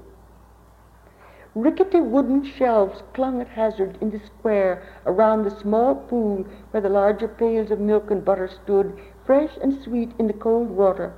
Rickety 1.61 2.01
wooden 2.01 2.45
shelves 2.45 3.03
clung 3.13 3.41
at 3.41 3.49
hazard 3.49 3.99
in 4.01 4.11
the 4.11 4.21
square 4.21 4.81
around 5.05 5.43
the 5.43 5.51
small 5.51 5.97
pool 5.97 6.45
where 6.71 6.81
the 6.81 6.89
larger 6.89 7.27
pails 7.27 7.73
of 7.73 7.81
milk 7.81 8.13
and 8.13 8.25
butter 8.25 8.47
stood, 8.47 8.97
fresh 9.25 9.59
and 9.61 9.75
sweet 9.75 10.13
in 10.21 10.29
the 10.29 10.33
cold 10.33 10.71
water. 10.71 11.15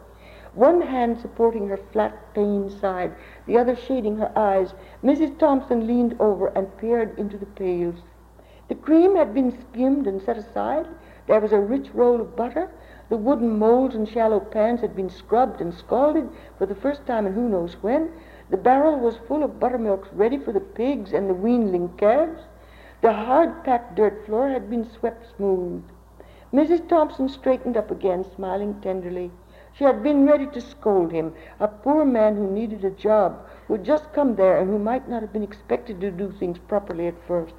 One 0.55 0.81
hand 0.81 1.18
supporting 1.20 1.68
her 1.68 1.76
flat 1.76 2.33
pane 2.33 2.70
side, 2.70 3.12
the 3.44 3.59
other 3.59 3.76
shading 3.76 4.16
her 4.16 4.33
eyes, 4.35 4.72
Mrs. 5.05 5.38
Thompson 5.38 5.87
leaned 5.87 6.16
over 6.18 6.46
and 6.57 6.74
peered 6.79 7.18
into 7.18 7.37
the 7.37 7.44
pails. 7.44 7.96
The 8.68 8.76
cream 8.76 9.16
had 9.16 9.35
been 9.35 9.53
skimmed 9.61 10.07
and 10.07 10.22
set 10.22 10.38
aside. 10.38 10.87
There 11.26 11.40
was 11.40 11.53
a 11.53 11.61
rich 11.61 11.92
roll 11.92 12.18
of 12.18 12.35
butter. 12.35 12.70
The 13.11 13.18
wooden 13.18 13.59
molds 13.59 13.94
and 13.94 14.09
shallow 14.09 14.40
pans 14.40 14.81
had 14.81 14.96
been 14.96 15.11
scrubbed 15.11 15.61
and 15.61 15.74
scalded 15.74 16.31
for 16.57 16.64
the 16.64 16.74
first 16.74 17.05
time 17.05 17.26
in 17.26 17.35
who 17.35 17.46
knows 17.46 17.74
when. 17.83 18.09
The 18.51 18.57
barrel 18.57 18.99
was 18.99 19.17
full 19.17 19.45
of 19.45 19.61
buttermilk 19.61 20.09
ready 20.13 20.37
for 20.37 20.51
the 20.51 20.59
pigs 20.59 21.13
and 21.13 21.31
the 21.31 21.35
weanling 21.35 21.97
calves. 21.97 22.43
The 23.01 23.13
hard-packed 23.13 23.95
dirt 23.95 24.27
floor 24.27 24.49
had 24.49 24.69
been 24.69 24.85
swept 24.91 25.25
smooth. 25.37 25.85
Mrs. 26.53 26.89
Thompson 26.89 27.29
straightened 27.29 27.77
up 27.77 27.93
again, 27.93 28.25
smiling 28.25 28.81
tenderly. 28.81 29.31
She 29.73 29.85
had 29.85 30.03
been 30.03 30.27
ready 30.27 30.49
to 30.49 30.61
scold 30.61 31.13
him, 31.13 31.33
a 31.61 31.69
poor 31.69 32.05
man 32.05 32.35
who 32.35 32.51
needed 32.51 32.85
a 32.85 32.91
job, 32.91 33.39
who 33.69 33.75
had 33.75 33.85
just 33.85 34.13
come 34.13 34.35
there 34.35 34.59
and 34.59 34.69
who 34.69 34.81
might 34.81 35.09
not 35.09 35.23
have 35.23 35.33
been 35.33 35.45
expected 35.45 36.01
to 36.01 36.11
do 36.11 36.33
things 36.33 36.59
properly 36.59 37.07
at 37.07 37.23
first. 37.29 37.55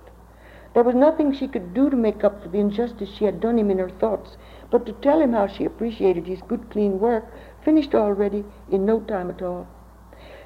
There 0.74 0.84
was 0.84 0.94
nothing 0.94 1.32
she 1.32 1.48
could 1.48 1.74
do 1.74 1.90
to 1.90 1.96
make 1.96 2.26
up 2.26 2.44
for 2.44 2.50
the 2.50 2.60
injustice 2.60 3.08
she 3.08 3.24
had 3.24 3.40
done 3.40 3.58
him 3.58 3.72
in 3.72 3.78
her 3.80 3.90
thoughts, 3.90 4.36
but 4.70 4.86
to 4.88 4.92
tell 4.92 5.22
him 5.22 5.32
how 5.32 5.48
she 5.48 5.64
appreciated 5.64 6.28
his 6.28 6.42
good, 6.42 6.70
clean 6.70 7.00
work, 7.00 7.32
finished 7.62 7.96
already 7.96 8.44
in 8.70 8.86
no 8.86 9.00
time 9.00 9.30
at 9.30 9.42
all. 9.42 9.68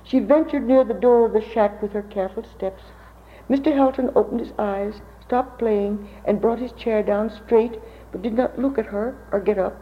She 0.06 0.20
ventured 0.20 0.68
near 0.68 0.84
the 0.84 0.94
door 0.94 1.26
of 1.26 1.34
the 1.34 1.42
shack 1.42 1.82
with 1.82 1.94
her 1.94 2.04
careful 2.04 2.44
steps. 2.44 2.84
Mr. 3.50 3.74
Helton 3.74 4.12
opened 4.16 4.40
his 4.40 4.54
eyes, 4.60 5.02
stopped 5.20 5.58
playing, 5.58 6.08
and 6.24 6.40
brought 6.40 6.60
his 6.60 6.74
chair 6.74 7.02
down 7.02 7.32
straight, 7.32 7.82
but 8.12 8.22
did 8.22 8.36
not 8.36 8.60
look 8.60 8.78
at 8.78 8.86
her 8.86 9.16
or 9.32 9.40
get 9.40 9.58
up. 9.58 9.82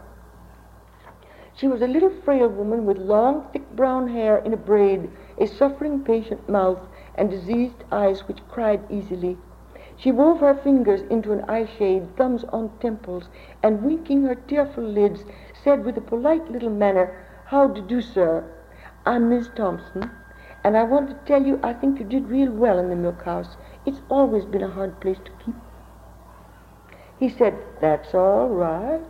She 1.52 1.68
was 1.68 1.82
a 1.82 1.86
little 1.86 2.08
frail 2.08 2.48
woman 2.48 2.86
with 2.86 2.96
long, 2.96 3.48
thick 3.52 3.70
brown 3.76 4.08
hair 4.08 4.38
in 4.38 4.54
a 4.54 4.56
braid, 4.56 5.10
a 5.36 5.46
suffering, 5.46 6.02
patient 6.02 6.48
mouth, 6.48 6.80
and 7.16 7.28
diseased 7.28 7.84
eyes 7.92 8.26
which 8.26 8.48
cried 8.48 8.80
easily. 8.88 9.36
She 9.94 10.10
wove 10.10 10.40
her 10.40 10.54
fingers 10.54 11.02
into 11.02 11.32
an 11.32 11.44
eye 11.50 11.66
shade, 11.66 12.16
thumbs 12.16 12.44
on 12.44 12.70
temples, 12.80 13.28
and 13.62 13.82
winking 13.82 14.22
her 14.22 14.36
tearful 14.36 14.84
lids, 14.84 15.26
said 15.52 15.84
with 15.84 15.98
a 15.98 16.00
polite 16.00 16.50
little 16.50 16.70
manner, 16.70 17.14
How 17.44 17.66
do 17.66 17.82
do, 17.82 18.00
sir? 18.00 18.44
I'm 19.06 19.28
Miss 19.28 19.48
Thompson, 19.54 20.10
and 20.64 20.78
I 20.78 20.82
want 20.84 21.10
to 21.10 21.26
tell 21.26 21.44
you 21.44 21.60
I 21.62 21.74
think 21.74 21.98
you 21.98 22.06
did 22.06 22.26
real 22.26 22.50
well 22.50 22.78
in 22.78 22.88
the 22.88 22.96
milk 22.96 23.22
house. 23.24 23.58
It's 23.84 24.00
always 24.08 24.46
been 24.46 24.62
a 24.62 24.70
hard 24.70 24.98
place 24.98 25.18
to 25.26 25.44
keep. 25.44 25.54
He 27.20 27.28
said, 27.28 27.54
That's 27.82 28.14
all 28.14 28.48
right, 28.48 29.02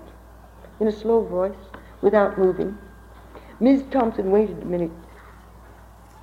in 0.81 0.89
a 0.89 0.93
slow 0.93 1.23
voice, 1.23 1.71
without 2.03 2.37
moving. 2.37 2.77
Miss 3.61 3.85
Thompson 3.93 4.33
waited 4.33 4.63
a 4.63 4.65
minute. 4.65 4.91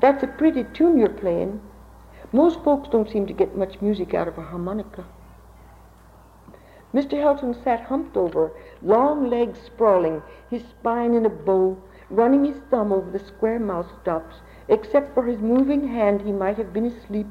That's 0.02 0.22
a 0.24 0.28
pretty 0.28 0.66
tune 0.74 0.98
you're 0.98 1.08
playing. 1.08 1.62
Most 2.34 2.62
folks 2.66 2.90
don't 2.90 3.10
seem 3.10 3.26
to 3.28 3.34
get 3.34 3.56
much 3.56 3.82
music 3.82 4.14
out 4.14 4.28
of 4.28 4.38
a 4.38 4.42
harmonica. 4.42 5.06
Mr. 6.94 7.14
Helton 7.14 7.64
sat 7.64 7.84
humped 7.84 8.18
over, 8.18 8.52
long 8.82 9.30
legs 9.30 9.60
sprawling, 9.66 10.22
his 10.50 10.62
spine 10.64 11.14
in 11.14 11.26
a 11.26 11.30
bow, 11.30 11.82
running 12.12 12.46
his 12.46 12.58
thumb 12.70 12.92
over 12.92 13.10
the 13.10 13.26
square 13.26 13.60
mouth 13.60 13.88
stops, 14.02 14.38
Except 14.72 15.14
for 15.14 15.26
his 15.26 15.40
moving 15.42 15.90
hand, 15.90 16.22
he 16.22 16.32
might 16.32 16.56
have 16.56 16.72
been 16.72 16.86
asleep. 16.86 17.28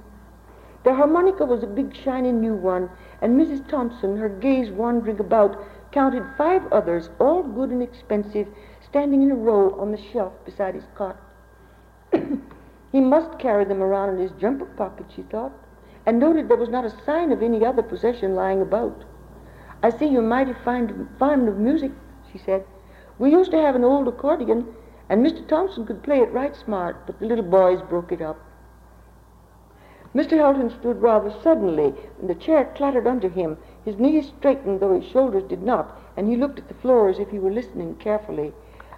The 0.84 0.94
harmonica 0.94 1.46
was 1.46 1.62
a 1.62 1.66
big, 1.66 1.96
shiny 1.96 2.32
new 2.32 2.54
one, 2.54 2.90
and 3.22 3.40
Mrs. 3.40 3.66
Thompson, 3.66 4.18
her 4.18 4.28
gaze 4.28 4.70
wandering 4.70 5.18
about, 5.18 5.56
counted 5.90 6.24
five 6.36 6.70
others, 6.70 7.08
all 7.18 7.42
good 7.42 7.70
and 7.70 7.82
expensive, 7.82 8.46
standing 8.82 9.22
in 9.22 9.30
a 9.30 9.34
row 9.34 9.74
on 9.80 9.90
the 9.90 9.96
shelf 9.96 10.34
beside 10.44 10.74
his 10.74 10.84
cot. 10.94 11.16
he 12.92 13.00
must 13.00 13.38
carry 13.38 13.64
them 13.64 13.82
around 13.82 14.10
in 14.10 14.18
his 14.20 14.32
jumper 14.32 14.66
pocket, 14.66 15.06
she 15.14 15.22
thought, 15.22 15.52
and 16.04 16.18
noted 16.18 16.46
there 16.48 16.58
was 16.58 16.68
not 16.68 16.84
a 16.84 17.04
sign 17.04 17.32
of 17.32 17.42
any 17.42 17.64
other 17.64 17.82
possession 17.82 18.34
lying 18.34 18.60
about. 18.60 19.04
I 19.82 19.88
see 19.88 20.08
you're 20.08 20.20
mighty 20.20 20.52
fond 20.52 20.90
of 21.48 21.56
music, 21.58 21.92
she 22.30 22.36
said. 22.36 22.64
We 23.20 23.32
used 23.32 23.50
to 23.50 23.60
have 23.60 23.76
an 23.76 23.84
old 23.84 24.08
accordion, 24.08 24.66
and 25.10 25.22
Mr. 25.24 25.46
Thompson 25.46 25.84
could 25.84 26.02
play 26.02 26.20
it 26.20 26.32
right 26.32 26.56
smart, 26.56 27.04
but 27.04 27.18
the 27.18 27.26
little 27.26 27.44
boys 27.44 27.82
broke 27.82 28.12
it 28.12 28.22
up. 28.22 28.38
Mr. 30.14 30.38
Helton 30.38 30.70
stood 30.70 31.02
rather 31.02 31.30
suddenly, 31.42 31.92
and 32.18 32.30
the 32.30 32.34
chair 32.34 32.72
clattered 32.74 33.06
under 33.06 33.28
him. 33.28 33.58
His 33.84 33.98
knees 33.98 34.32
straightened, 34.38 34.80
though 34.80 34.98
his 34.98 35.04
shoulders 35.04 35.42
did 35.42 35.62
not, 35.62 35.98
and 36.16 36.30
he 36.30 36.36
looked 36.36 36.60
at 36.60 36.68
the 36.68 36.80
floor 36.80 37.10
as 37.10 37.18
if 37.18 37.28
he 37.28 37.38
were 37.38 37.52
listening 37.52 37.96
carefully. 37.96 38.54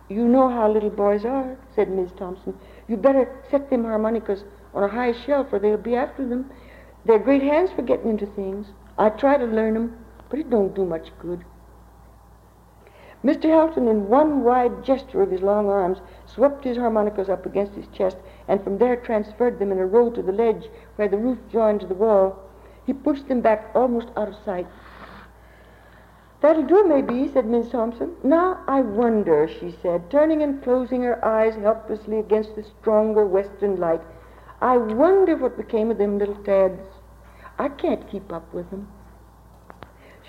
You 0.08 0.28
know 0.28 0.48
how 0.48 0.70
little 0.70 0.90
boys 0.90 1.24
are, 1.24 1.56
said 1.74 1.90
Miss 1.90 2.12
Thompson. 2.12 2.56
You'd 2.86 3.02
better 3.02 3.28
set 3.50 3.70
them 3.70 3.82
harmonicas 3.82 4.44
on 4.72 4.84
a 4.84 4.88
high 4.88 5.14
shelf, 5.14 5.52
or 5.52 5.58
they'll 5.58 5.76
be 5.76 5.96
after 5.96 6.24
them. 6.24 6.48
They're 7.04 7.18
great 7.18 7.42
hands 7.42 7.72
for 7.72 7.82
getting 7.82 8.10
into 8.10 8.26
things. 8.26 8.68
I 8.96 9.08
try 9.08 9.36
to 9.36 9.46
learn 9.46 9.74
'em, 9.74 9.96
but 10.30 10.38
it 10.38 10.48
don't 10.48 10.76
do 10.76 10.84
much 10.84 11.10
good. 11.18 11.44
Mr. 13.24 13.44
Helton, 13.44 13.88
in 13.88 14.08
one 14.08 14.42
wide 14.42 14.82
gesture 14.82 15.22
of 15.22 15.30
his 15.30 15.42
long 15.42 15.68
arms, 15.68 15.98
swept 16.26 16.64
his 16.64 16.76
harmonicas 16.76 17.28
up 17.28 17.46
against 17.46 17.74
his 17.74 17.86
chest, 17.88 18.16
and 18.48 18.62
from 18.64 18.78
there 18.78 18.96
transferred 18.96 19.58
them 19.58 19.70
in 19.70 19.78
a 19.78 19.86
row 19.86 20.10
to 20.10 20.22
the 20.22 20.32
ledge 20.32 20.68
where 20.96 21.08
the 21.08 21.16
roof 21.16 21.38
joined 21.50 21.80
to 21.80 21.86
the 21.86 21.94
wall. 21.94 22.36
He 22.84 22.92
pushed 22.92 23.28
them 23.28 23.40
back 23.40 23.70
almost 23.74 24.08
out 24.16 24.28
of 24.28 24.36
sight. 24.44 24.66
That'll 26.40 26.64
do, 26.64 26.84
maybe, 26.88 27.28
said 27.28 27.46
Miss 27.46 27.70
Thompson. 27.70 28.16
Now 28.24 28.58
I 28.66 28.80
wonder, 28.80 29.48
she 29.48 29.76
said, 29.80 30.10
turning 30.10 30.42
and 30.42 30.60
closing 30.60 31.02
her 31.02 31.24
eyes 31.24 31.54
helplessly 31.54 32.18
against 32.18 32.56
the 32.56 32.64
stronger 32.64 33.24
western 33.24 33.78
light. 33.78 34.00
I 34.60 34.76
wonder 34.76 35.36
what 35.36 35.56
became 35.56 35.92
of 35.92 35.98
them 35.98 36.18
little 36.18 36.42
tads. 36.42 36.80
I 37.60 37.68
can't 37.68 38.10
keep 38.10 38.32
up 38.32 38.52
with 38.52 38.70
them. 38.70 38.88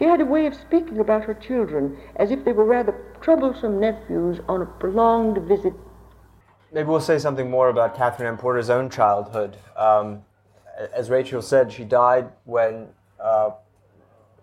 She 0.03 0.09
had 0.09 0.19
a 0.19 0.25
way 0.25 0.47
of 0.47 0.53
speaking 0.53 0.99
about 0.99 1.23
her 1.23 1.33
children 1.33 1.97
as 2.17 2.29
if 2.29 2.43
they 2.43 2.51
were 2.51 2.65
rather 2.65 2.93
troublesome 3.21 3.79
nephews 3.79 4.41
on 4.49 4.61
a 4.61 4.65
prolonged 4.65 5.37
visit. 5.47 5.71
Maybe 6.73 6.89
we'll 6.89 6.99
say 6.99 7.17
something 7.17 7.49
more 7.49 7.69
about 7.69 7.95
Katherine 7.95 8.27
Anne 8.27 8.37
Porter's 8.37 8.69
own 8.69 8.89
childhood. 8.89 9.55
Um, 9.77 10.25
as 10.93 11.09
Rachel 11.09 11.41
said, 11.41 11.71
she 11.71 11.85
died 11.85 12.27
when 12.43 12.89
uh, 13.17 13.51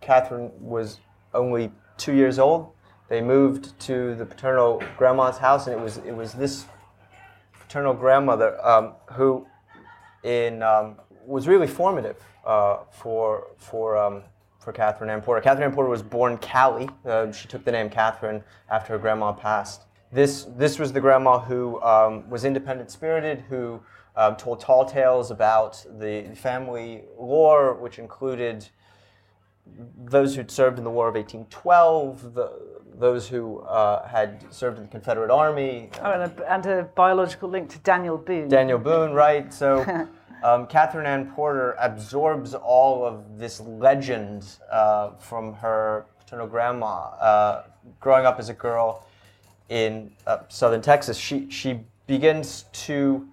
Katherine 0.00 0.50
was 0.58 1.00
only 1.34 1.70
two 1.98 2.14
years 2.14 2.38
old. 2.38 2.72
They 3.10 3.20
moved 3.20 3.78
to 3.80 4.14
the 4.14 4.24
paternal 4.24 4.82
grandma's 4.96 5.36
house, 5.36 5.66
and 5.66 5.78
it 5.78 5.82
was 5.82 5.98
it 5.98 6.16
was 6.16 6.32
this 6.32 6.64
paternal 7.52 7.92
grandmother 7.92 8.58
um, 8.66 8.94
who, 9.12 9.46
in 10.24 10.62
um, 10.62 10.96
was 11.26 11.46
really 11.46 11.66
formative 11.66 12.16
uh, 12.46 12.78
for 12.90 13.48
for 13.58 13.98
um, 13.98 14.22
for 14.60 14.72
Katherine 14.72 15.10
Anne 15.10 15.22
Porter. 15.22 15.40
Katherine 15.40 15.64
Anne 15.64 15.74
Porter 15.74 15.90
was 15.90 16.02
born 16.02 16.38
Callie. 16.38 16.88
Uh, 17.04 17.32
she 17.32 17.48
took 17.48 17.64
the 17.64 17.72
name 17.72 17.90
Katherine 17.90 18.44
after 18.70 18.92
her 18.92 18.98
grandma 18.98 19.32
passed. 19.32 19.82
This 20.12 20.44
this 20.56 20.78
was 20.78 20.92
the 20.92 21.00
grandma 21.00 21.40
who 21.40 21.80
um, 21.82 22.28
was 22.28 22.44
independent 22.44 22.90
spirited, 22.90 23.44
who 23.48 23.80
um, 24.16 24.36
told 24.36 24.60
tall 24.60 24.84
tales 24.84 25.30
about 25.30 25.84
the 25.98 26.30
family 26.34 27.04
lore, 27.18 27.74
which 27.74 27.98
included 27.98 28.68
those 30.04 30.34
who'd 30.34 30.50
served 30.50 30.78
in 30.78 30.84
the 30.84 30.90
War 30.90 31.08
of 31.08 31.14
1812, 31.14 32.34
the, 32.34 32.80
those 32.94 33.28
who 33.28 33.60
uh, 33.60 34.06
had 34.06 34.44
served 34.52 34.78
in 34.78 34.84
the 34.84 34.90
Confederate 34.90 35.30
Army. 35.30 35.90
Oh, 36.02 36.10
and 36.10 36.22
a, 36.22 36.52
and 36.52 36.66
a 36.66 36.82
biological 36.94 37.48
link 37.48 37.70
to 37.70 37.78
Daniel 37.78 38.18
Boone. 38.18 38.48
Daniel 38.48 38.78
Boone, 38.78 39.12
right. 39.12 39.54
So 39.54 39.84
um, 40.42 40.66
Katherine 40.66 41.06
Anne 41.06 41.30
Porter 41.32 41.72
absorbs 41.78 42.54
all 42.54 43.04
of 43.04 43.38
this 43.38 43.60
legend 43.60 44.44
uh, 44.70 45.10
from 45.18 45.54
her 45.54 46.06
paternal 46.18 46.46
grandma. 46.46 47.10
Uh, 47.20 47.64
growing 48.00 48.26
up 48.26 48.38
as 48.38 48.48
a 48.48 48.54
girl 48.54 49.06
in 49.68 50.10
uh, 50.26 50.38
southern 50.48 50.82
Texas, 50.82 51.16
she, 51.16 51.48
she 51.50 51.80
begins 52.06 52.64
to 52.72 53.28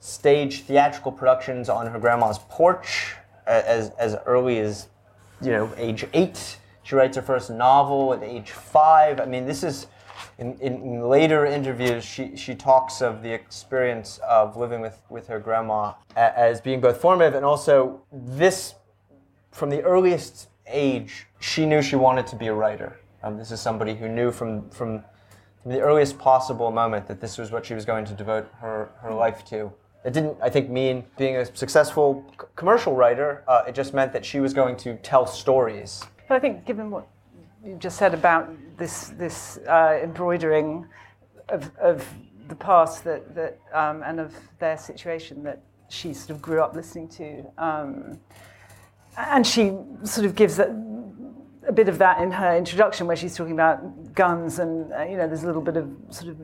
stage 0.00 0.62
theatrical 0.62 1.12
productions 1.12 1.68
on 1.68 1.86
her 1.86 1.98
grandma's 1.98 2.38
porch 2.48 3.14
as, 3.46 3.90
as 3.90 4.16
early 4.26 4.58
as 4.58 4.88
you 5.40 5.50
know, 5.50 5.70
age 5.76 6.06
eight. 6.12 6.58
She 6.82 6.94
writes 6.94 7.16
her 7.16 7.22
first 7.22 7.50
novel 7.50 8.12
at 8.12 8.22
age 8.22 8.50
five. 8.50 9.20
I 9.20 9.24
mean, 9.26 9.46
this 9.46 9.62
is 9.62 9.86
in, 10.38 10.58
in, 10.60 11.08
later 11.08 11.46
interviews, 11.46 12.04
she, 12.04 12.36
she 12.36 12.54
talks 12.54 13.00
of 13.00 13.22
the 13.22 13.32
experience 13.32 14.18
of 14.28 14.56
living 14.56 14.80
with, 14.80 15.00
with 15.08 15.26
her 15.28 15.38
grandma 15.38 15.92
as 16.16 16.60
being 16.60 16.80
both 16.80 17.00
formative 17.00 17.34
and 17.34 17.44
also 17.44 18.02
this, 18.12 18.74
from 19.52 19.70
the 19.70 19.82
earliest 19.82 20.48
age, 20.66 21.26
she 21.40 21.66
knew 21.66 21.82
she 21.82 21.96
wanted 21.96 22.26
to 22.26 22.36
be 22.36 22.48
a 22.48 22.54
writer. 22.54 22.98
Um, 23.22 23.36
this 23.38 23.50
is 23.50 23.60
somebody 23.60 23.94
who 23.94 24.08
knew 24.08 24.30
from, 24.30 24.68
from, 24.70 25.02
from 25.62 25.70
the 25.70 25.80
earliest 25.80 26.18
possible 26.18 26.70
moment 26.70 27.06
that 27.06 27.20
this 27.20 27.38
was 27.38 27.50
what 27.50 27.64
she 27.64 27.74
was 27.74 27.84
going 27.84 28.04
to 28.06 28.12
devote 28.12 28.50
her, 28.60 28.90
her 29.00 29.12
life 29.12 29.44
to. 29.46 29.72
It 30.04 30.12
didn't, 30.12 30.36
I 30.42 30.50
think, 30.50 30.68
mean 30.68 31.04
being 31.16 31.36
a 31.36 31.56
successful 31.56 32.26
c- 32.38 32.46
commercial 32.56 32.94
writer. 32.94 33.42
Uh, 33.48 33.62
it 33.66 33.74
just 33.74 33.94
meant 33.94 34.12
that 34.12 34.24
she 34.24 34.40
was 34.40 34.52
going 34.52 34.76
to 34.78 34.96
tell 34.96 35.26
stories. 35.26 36.02
But 36.28 36.34
I 36.34 36.40
think, 36.40 36.66
given 36.66 36.90
what 36.90 37.08
you 37.64 37.76
just 37.76 37.96
said 37.96 38.14
about 38.14 38.50
this 38.76 39.08
this 39.10 39.58
uh, 39.68 39.98
embroidering 40.02 40.86
of, 41.48 41.70
of 41.76 42.06
the 42.48 42.54
past 42.54 43.04
that 43.04 43.34
that 43.34 43.58
um, 43.72 44.02
and 44.02 44.20
of 44.20 44.34
their 44.58 44.76
situation 44.76 45.42
that 45.44 45.62
she 45.88 46.12
sort 46.12 46.30
of 46.30 46.42
grew 46.42 46.62
up 46.62 46.74
listening 46.74 47.08
to, 47.08 47.44
um, 47.58 48.18
and 49.16 49.46
she 49.46 49.72
sort 50.02 50.26
of 50.26 50.34
gives 50.34 50.58
a, 50.58 50.64
a 51.66 51.72
bit 51.72 51.88
of 51.88 51.98
that 51.98 52.20
in 52.20 52.30
her 52.30 52.56
introduction 52.56 53.06
where 53.06 53.16
she's 53.16 53.36
talking 53.36 53.52
about 53.52 54.14
guns 54.14 54.58
and 54.58 54.92
uh, 54.92 55.02
you 55.02 55.16
know 55.16 55.26
there's 55.26 55.44
a 55.44 55.46
little 55.46 55.62
bit 55.62 55.76
of 55.76 55.88
sort 56.10 56.30
of 56.30 56.38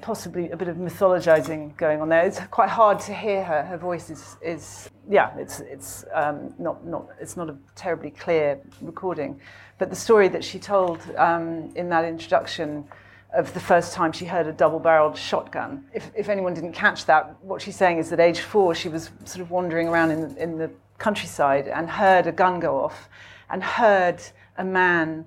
possibly 0.00 0.50
a 0.50 0.56
bit 0.56 0.68
of 0.68 0.76
mythologizing 0.76 1.76
going 1.76 2.00
on 2.00 2.08
there. 2.08 2.24
It's 2.24 2.40
quite 2.50 2.68
hard 2.68 2.98
to 3.00 3.14
hear 3.14 3.44
her. 3.44 3.62
Her 3.62 3.76
voice 3.76 4.10
is, 4.10 4.36
is 4.42 4.90
yeah, 5.08 5.36
it's, 5.36 5.60
it's, 5.60 6.04
um, 6.14 6.54
not, 6.58 6.84
not, 6.86 7.08
it's 7.20 7.36
not 7.36 7.50
a 7.50 7.56
terribly 7.74 8.10
clear 8.10 8.60
recording. 8.80 9.40
But 9.78 9.90
the 9.90 9.96
story 9.96 10.28
that 10.28 10.44
she 10.44 10.58
told 10.58 11.00
um, 11.16 11.72
in 11.76 11.88
that 11.90 12.04
introduction 12.04 12.86
of 13.32 13.52
the 13.54 13.60
first 13.60 13.94
time 13.94 14.12
she 14.12 14.24
heard 14.24 14.46
a 14.46 14.52
double 14.52 14.78
barreled 14.78 15.16
shotgun, 15.16 15.84
if, 15.92 16.10
if 16.14 16.28
anyone 16.28 16.54
didn't 16.54 16.72
catch 16.72 17.06
that, 17.06 17.36
what 17.42 17.60
she's 17.62 17.76
saying 17.76 17.98
is 17.98 18.10
that 18.10 18.20
age 18.20 18.40
four, 18.40 18.74
she 18.74 18.88
was 18.88 19.10
sort 19.24 19.40
of 19.40 19.50
wandering 19.50 19.88
around 19.88 20.10
in, 20.10 20.36
in 20.36 20.58
the 20.58 20.70
countryside 20.98 21.66
and 21.68 21.90
heard 21.90 22.26
a 22.26 22.32
gun 22.32 22.60
go 22.60 22.80
off 22.80 23.08
and 23.50 23.62
heard 23.62 24.22
a 24.58 24.64
man 24.64 25.24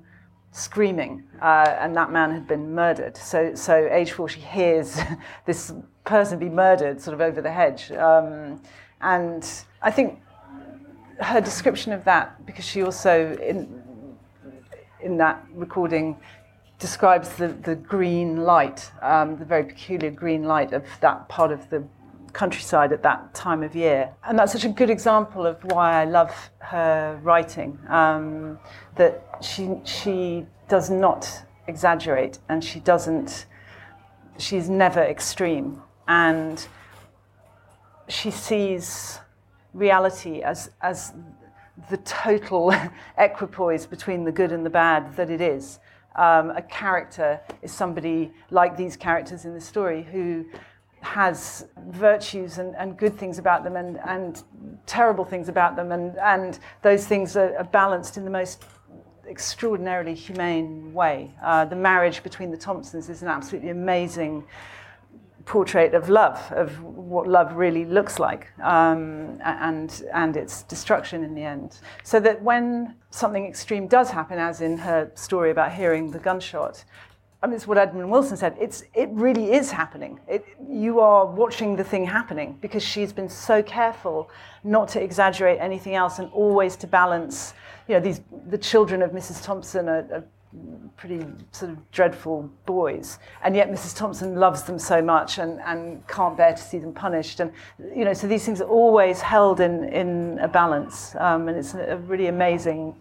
screaming, 0.55 1.21
uh, 1.41 1.75
and 1.79 1.95
that 1.97 2.11
man 2.11 2.31
had 2.31 2.47
been 2.47 2.73
murdered. 2.73 3.17
So, 3.17 3.53
so 3.55 3.89
age 3.91 4.13
four, 4.13 4.29
she 4.29 4.39
hears 4.39 4.97
this 5.45 5.73
person 6.05 6.39
be 6.39 6.49
murdered 6.49 7.01
sort 7.01 7.13
of 7.13 7.19
over 7.19 7.41
the 7.41 7.51
hedge. 7.51 7.91
Um, 7.91 8.61
and 9.01 9.47
I 9.81 9.91
think 9.91 10.21
her 11.19 11.41
description 11.41 11.91
of 11.91 12.05
that, 12.05 12.45
because 12.45 12.63
she 12.63 12.83
also, 12.83 13.35
in, 13.37 13.83
in 15.01 15.17
that 15.17 15.45
recording, 15.53 16.17
describes 16.79 17.35
the, 17.35 17.49
the 17.49 17.75
green 17.75 18.37
light, 18.43 18.91
um, 19.01 19.37
the 19.37 19.45
very 19.45 19.65
peculiar 19.65 20.09
green 20.09 20.43
light 20.43 20.71
of 20.71 20.85
that 21.01 21.27
part 21.27 21.51
of 21.51 21.69
the 21.69 21.83
countryside 22.35 22.91
at 22.91 23.01
that 23.01 23.33
time 23.33 23.63
of 23.63 23.75
year. 23.75 24.13
And 24.27 24.37
that's 24.37 24.51
such 24.51 24.65
a 24.65 24.69
good 24.69 24.89
example 24.89 25.45
of 25.45 25.63
why 25.63 26.01
I 26.01 26.05
love 26.05 26.33
her 26.59 27.19
writing. 27.23 27.79
Um, 27.87 28.59
that 28.95 29.37
she 29.41 29.79
she 29.85 30.45
does 30.67 30.89
not 30.89 31.43
exaggerate 31.67 32.39
and 32.49 32.63
she 32.63 32.79
doesn't 32.79 33.45
she's 34.37 34.69
never 34.69 35.01
extreme 35.01 35.81
and 36.07 36.67
she 38.07 38.29
sees 38.29 39.19
reality 39.73 40.41
as 40.41 40.69
as 40.81 41.13
the 41.89 41.97
total 41.97 42.73
equipoise 43.17 43.85
between 43.85 44.23
the 44.23 44.31
good 44.31 44.51
and 44.51 44.65
the 44.65 44.69
bad 44.69 45.15
that 45.15 45.29
it 45.29 45.41
is. 45.41 45.79
Um, 46.15 46.51
a 46.51 46.61
character 46.61 47.41
is 47.61 47.73
somebody 47.73 48.31
like 48.49 48.77
these 48.77 48.95
characters 48.95 49.43
in 49.43 49.53
the 49.53 49.59
story 49.59 50.03
who 50.03 50.45
has 51.05 51.67
virtues 51.89 52.57
and, 52.57 52.75
and 52.75 52.97
good 52.97 53.17
things 53.17 53.37
about 53.37 53.63
them 53.63 53.75
and, 53.75 53.99
and 54.05 54.43
terrible 54.85 55.23
things 55.23 55.49
about 55.49 55.75
them, 55.75 55.91
and, 55.91 56.17
and 56.17 56.59
those 56.81 57.05
things 57.05 57.37
are, 57.37 57.55
are 57.57 57.63
balanced 57.63 58.17
in 58.17 58.25
the 58.25 58.31
most 58.31 58.65
extraordinarily 59.27 60.13
humane 60.13 60.93
way. 60.93 61.31
Uh, 61.43 61.65
the 61.65 61.75
marriage 61.75 62.23
between 62.23 62.51
the 62.51 62.57
Thompsons 62.57 63.09
is 63.09 63.21
an 63.21 63.27
absolutely 63.27 63.69
amazing 63.69 64.43
portrait 65.45 65.93
of 65.93 66.09
love, 66.09 66.39
of 66.51 66.81
what 66.81 67.27
love 67.27 67.55
really 67.55 67.85
looks 67.85 68.17
like, 68.19 68.47
um, 68.61 69.39
and 69.43 70.03
and 70.11 70.35
its 70.35 70.63
destruction 70.63 71.23
in 71.23 71.35
the 71.35 71.43
end. 71.43 71.79
So 72.03 72.19
that 72.19 72.41
when 72.41 72.95
something 73.11 73.45
extreme 73.45 73.87
does 73.87 74.09
happen, 74.09 74.39
as 74.39 74.61
in 74.61 74.77
her 74.77 75.11
story 75.13 75.51
about 75.51 75.71
hearing 75.71 76.11
the 76.11 76.19
gunshot, 76.19 76.83
It's 77.53 77.67
what 77.67 77.77
Edmund 77.77 78.09
Wilson 78.09 78.37
said. 78.37 78.55
It's 78.59 78.83
it 78.93 79.09
really 79.11 79.51
is 79.53 79.71
happening. 79.71 80.19
It, 80.27 80.45
you 80.69 80.99
are 80.99 81.25
watching 81.25 81.75
the 81.75 81.83
thing 81.83 82.05
happening 82.05 82.57
because 82.61 82.83
she's 82.83 83.13
been 83.13 83.29
so 83.29 83.61
careful 83.63 84.29
not 84.63 84.87
to 84.89 85.01
exaggerate 85.01 85.59
anything 85.59 85.95
else 85.95 86.19
and 86.19 86.29
always 86.31 86.75
to 86.77 86.87
balance. 86.87 87.53
You 87.87 87.95
know, 87.95 87.99
these 88.01 88.21
the 88.47 88.57
children 88.57 89.01
of 89.01 89.11
Mrs. 89.11 89.43
Thompson 89.43 89.89
are, 89.89 90.07
are 90.13 90.23
pretty 90.97 91.25
sort 91.51 91.71
of 91.71 91.91
dreadful 91.91 92.49
boys, 92.65 93.19
and 93.43 93.55
yet 93.55 93.69
Mrs. 93.69 93.95
Thompson 93.95 94.35
loves 94.35 94.63
them 94.63 94.79
so 94.79 95.01
much 95.01 95.37
and, 95.37 95.59
and 95.61 96.07
can't 96.07 96.37
bear 96.37 96.53
to 96.53 96.61
see 96.61 96.77
them 96.77 96.93
punished. 96.93 97.39
And 97.39 97.51
you 97.95 98.05
know, 98.05 98.13
so 98.13 98.27
these 98.27 98.45
things 98.45 98.61
are 98.61 98.69
always 98.69 99.21
held 99.21 99.59
in 99.59 99.83
in 99.85 100.39
a 100.39 100.47
balance, 100.47 101.15
um, 101.19 101.47
and 101.47 101.57
it's 101.57 101.73
a 101.73 101.97
really 101.97 102.27
amazing 102.27 102.95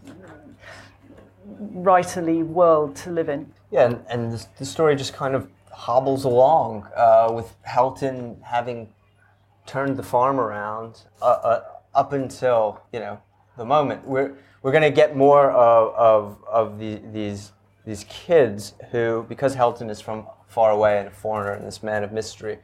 writerly 1.75 2.45
world 2.45 2.97
to 2.97 3.11
live 3.11 3.29
in. 3.29 3.53
Yeah, 3.75 3.87
and, 3.87 4.05
and 4.09 4.47
the, 4.59 4.65
story 4.65 4.95
just 4.95 5.15
kind 5.15 5.35
of 5.35 5.49
hobbles 5.73 6.25
along 6.25 6.87
uh, 6.97 7.33
with 7.35 7.57
Helton 7.69 8.41
having 8.43 8.89
turned 9.67 9.97
the 9.97 10.03
farm 10.03 10.39
around 10.39 11.03
uh, 11.21 11.25
uh, 11.25 11.65
up 11.93 12.13
until 12.13 12.81
you 12.93 13.01
know 13.01 13.21
the 13.57 13.65
moment 13.65 14.07
we're 14.07 14.37
we're 14.65 14.73
going 14.73 14.83
to 14.83 14.91
get 14.91 15.15
more 15.15 15.51
of, 15.51 15.95
of, 15.95 16.45
of 16.49 16.79
the, 16.79 17.03
these, 17.13 17.53
these 17.85 18.05
kids 18.09 18.73
who, 18.91 19.27
because 19.29 19.55
Helton 19.55 19.91
is 19.91 20.01
from 20.01 20.27
far 20.49 20.71
away 20.71 20.99
and 20.99 21.09
a 21.09 21.11
foreigner 21.11 21.53
and 21.53 21.67
this 21.67 21.83
man 21.83 22.03
of 22.03 22.13
mystery, 22.13 22.59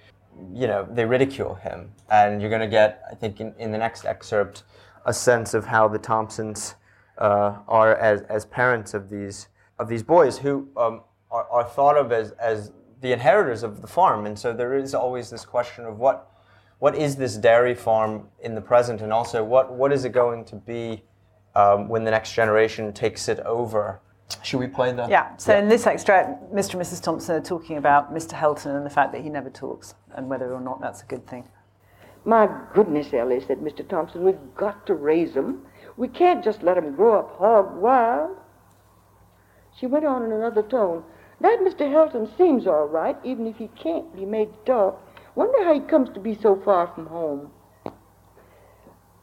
you 0.55 0.67
know, 0.67 0.89
they 0.91 1.05
ridicule 1.05 1.57
him. 1.57 1.93
And 2.11 2.41
you're 2.41 2.49
going 2.49 2.63
to 2.63 2.69
get, 2.69 3.03
I 3.11 3.15
think, 3.15 3.43
in, 3.43 3.55
in 3.59 3.71
the 3.71 3.77
next 3.77 4.07
excerpt, 4.07 4.63
a 5.05 5.13
sense 5.13 5.53
of 5.53 5.67
how 5.67 5.89
the 5.89 5.99
Thompsons 5.99 6.77
uh, 7.19 7.59
are 7.69 7.95
as, 7.97 8.23
as 8.23 8.47
parents 8.47 8.95
of 8.95 9.11
these, 9.11 9.49
of 9.81 9.89
these 9.89 10.03
boys 10.03 10.39
who 10.39 10.69
um, 10.77 11.01
are, 11.31 11.49
are 11.51 11.65
thought 11.65 11.97
of 11.97 12.13
as, 12.13 12.33
as 12.33 12.71
the 13.01 13.13
inheritors 13.13 13.63
of 13.63 13.81
the 13.81 13.89
farm. 13.89 14.27
And 14.27 14.39
so 14.39 14.53
there 14.53 14.77
is 14.77 14.95
always 14.95 15.31
this 15.31 15.45
question 15.45 15.87
of 15.87 15.99
what, 15.99 16.31
what 16.79 16.95
is 16.95 17.17
this 17.17 17.37
dairy 17.37 17.75
farm 17.75 18.29
in 18.41 18.55
the 18.55 18.61
present, 18.61 19.01
and 19.01 19.13
also 19.13 19.43
what, 19.43 19.73
what 19.73 19.93
is 19.93 20.05
it 20.05 20.13
going 20.13 20.45
to 20.45 20.57
be 20.57 21.03
um, 21.55 21.89
when 21.89 22.05
the 22.05 22.11
next 22.11 22.35
generation 22.35 22.93
takes 22.93 23.29
it 23.29 23.41
over. 23.41 24.01
Should 24.43 24.61
we 24.61 24.69
play 24.69 24.93
the? 24.93 25.09
Yeah. 25.09 25.37
So 25.39 25.53
yeah. 25.53 25.61
in 25.61 25.69
this 25.69 25.87
extract, 25.87 26.53
Mr. 26.53 26.75
and 26.75 26.83
Mrs. 26.83 27.03
Thompson 27.03 27.35
are 27.35 27.41
talking 27.41 27.79
about 27.79 28.15
Mr. 28.15 28.33
Helton 28.35 28.77
and 28.77 28.87
the 28.87 28.91
fact 28.91 29.13
that 29.13 29.23
he 29.23 29.29
never 29.29 29.51
talks, 29.51 29.95
and 30.15 30.29
whether 30.29 30.53
or 30.53 30.61
not 30.61 30.81
that's 30.81 31.03
a 31.03 31.07
good 31.07 31.27
thing. 31.27 31.49
My 32.25 32.49
goodness, 32.75 33.13
Ellie, 33.13 33.41
said 33.41 33.59
Mr. 33.59 33.87
Thompson, 33.89 34.23
we've 34.23 34.39
got 34.55 34.87
to 34.87 34.95
raise 34.95 35.33
them. 35.35 35.67
We 35.97 36.07
can't 36.07 36.45
just 36.45 36.63
let 36.63 36.77
them 36.77 36.95
grow 36.95 37.19
up 37.19 37.37
hog 37.39 37.77
wild. 37.77 38.37
She 39.81 39.87
went 39.87 40.05
on 40.05 40.23
in 40.25 40.33
another 40.33 40.63
tone. 40.63 41.05
That 41.41 41.61
Mr. 41.61 41.91
Helton 41.91 42.37
seems 42.37 42.67
all 42.67 42.87
right, 42.87 43.17
even 43.25 43.47
if 43.47 43.57
he 43.57 43.69
can't 43.69 44.15
be 44.15 44.27
made 44.27 44.53
to 44.53 44.59
talk. 44.67 45.01
Wonder 45.35 45.65
how 45.65 45.73
he 45.73 45.81
comes 45.81 46.11
to 46.11 46.21
be 46.21 46.35
so 46.35 46.55
far 46.55 46.89
from 46.89 47.07
home. 47.07 47.51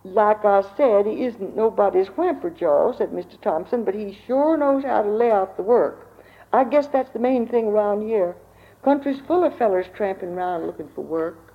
Like 0.03 0.43
I 0.43 0.63
said, 0.75 1.05
he 1.05 1.25
isn't 1.25 1.55
nobody's 1.55 2.07
whimperjaw, 2.07 2.97
said 2.97 3.11
Mr. 3.11 3.39
Thompson, 3.39 3.83
but 3.83 3.93
he 3.93 4.17
sure 4.25 4.57
knows 4.57 4.83
how 4.83 5.03
to 5.03 5.09
lay 5.11 5.29
out 5.29 5.57
the 5.57 5.63
work. 5.63 6.07
I 6.51 6.63
guess 6.63 6.87
that's 6.87 7.11
the 7.11 7.19
main 7.19 7.45
thing 7.45 7.67
around 7.67 8.01
here. 8.01 8.35
Country's 8.83 9.19
full 9.27 9.43
of 9.43 9.55
fellers 9.59 9.85
tramping 9.93 10.33
round 10.33 10.65
looking 10.65 10.89
for 10.95 11.01
work. 11.01 11.53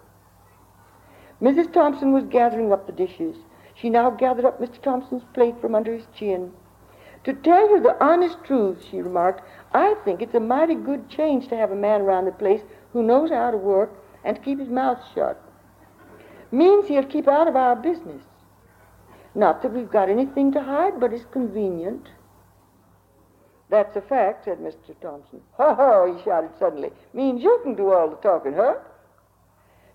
Mrs. 1.41 1.73
Thompson 1.73 2.13
was 2.13 2.25
gathering 2.27 2.73
up 2.73 2.87
the 2.87 2.93
dishes. 2.93 3.37
She 3.75 3.91
now 3.91 4.11
gathered 4.11 4.45
up 4.45 4.61
Mr. 4.61 4.81
Thompson's 4.81 5.25
plate 5.35 5.61
from 5.61 5.75
under 5.75 5.93
his 5.93 6.07
chin. 6.15 6.53
To 7.25 7.33
tell 7.33 7.71
you 7.71 7.81
the 7.81 8.03
honest 8.03 8.43
truth, 8.45 8.85
she 8.91 9.01
remarked, 9.01 9.43
I 9.73 9.95
think 10.05 10.21
it's 10.21 10.35
a 10.35 10.41
mighty 10.41 10.75
good 10.75 11.09
change 11.09 11.49
to 11.49 11.57
have 11.57 11.71
a 11.71 11.77
man 11.77 12.01
around 12.01 12.25
the 12.25 12.33
place 12.33 12.63
who 12.93 13.03
knows 13.03 13.31
how 13.31 13.51
to 13.51 13.57
work 13.57 13.93
and 14.25 14.37
to 14.37 14.43
keep 14.43 14.59
his 14.59 14.69
mouth 14.69 14.99
shut. 15.15 15.41
Means 16.51 16.89
he'll 16.89 17.05
keep 17.05 17.29
out 17.29 17.49
of 17.49 17.57
our 17.57 17.77
business. 17.77 18.23
Not 19.35 19.63
that 19.63 19.73
we've 19.73 19.91
got 19.91 20.11
anything 20.11 20.53
to 20.53 20.63
hide, 20.63 21.01
but 21.01 21.13
it's 21.13 21.25
convenient. 21.33 22.09
That's 23.71 23.97
a 23.97 24.03
fact, 24.03 24.45
said 24.45 24.59
Mr. 24.59 24.95
Thompson. 25.01 25.41
Ho, 25.53 25.75
ho, 25.75 26.15
he 26.15 26.23
shouted 26.25 26.51
suddenly. 26.59 26.91
Means 27.15 27.43
you 27.43 27.59
can 27.63 27.75
do 27.75 27.93
all 27.93 28.11
the 28.11 28.17
talking, 28.17 28.53
huh? 28.53 28.75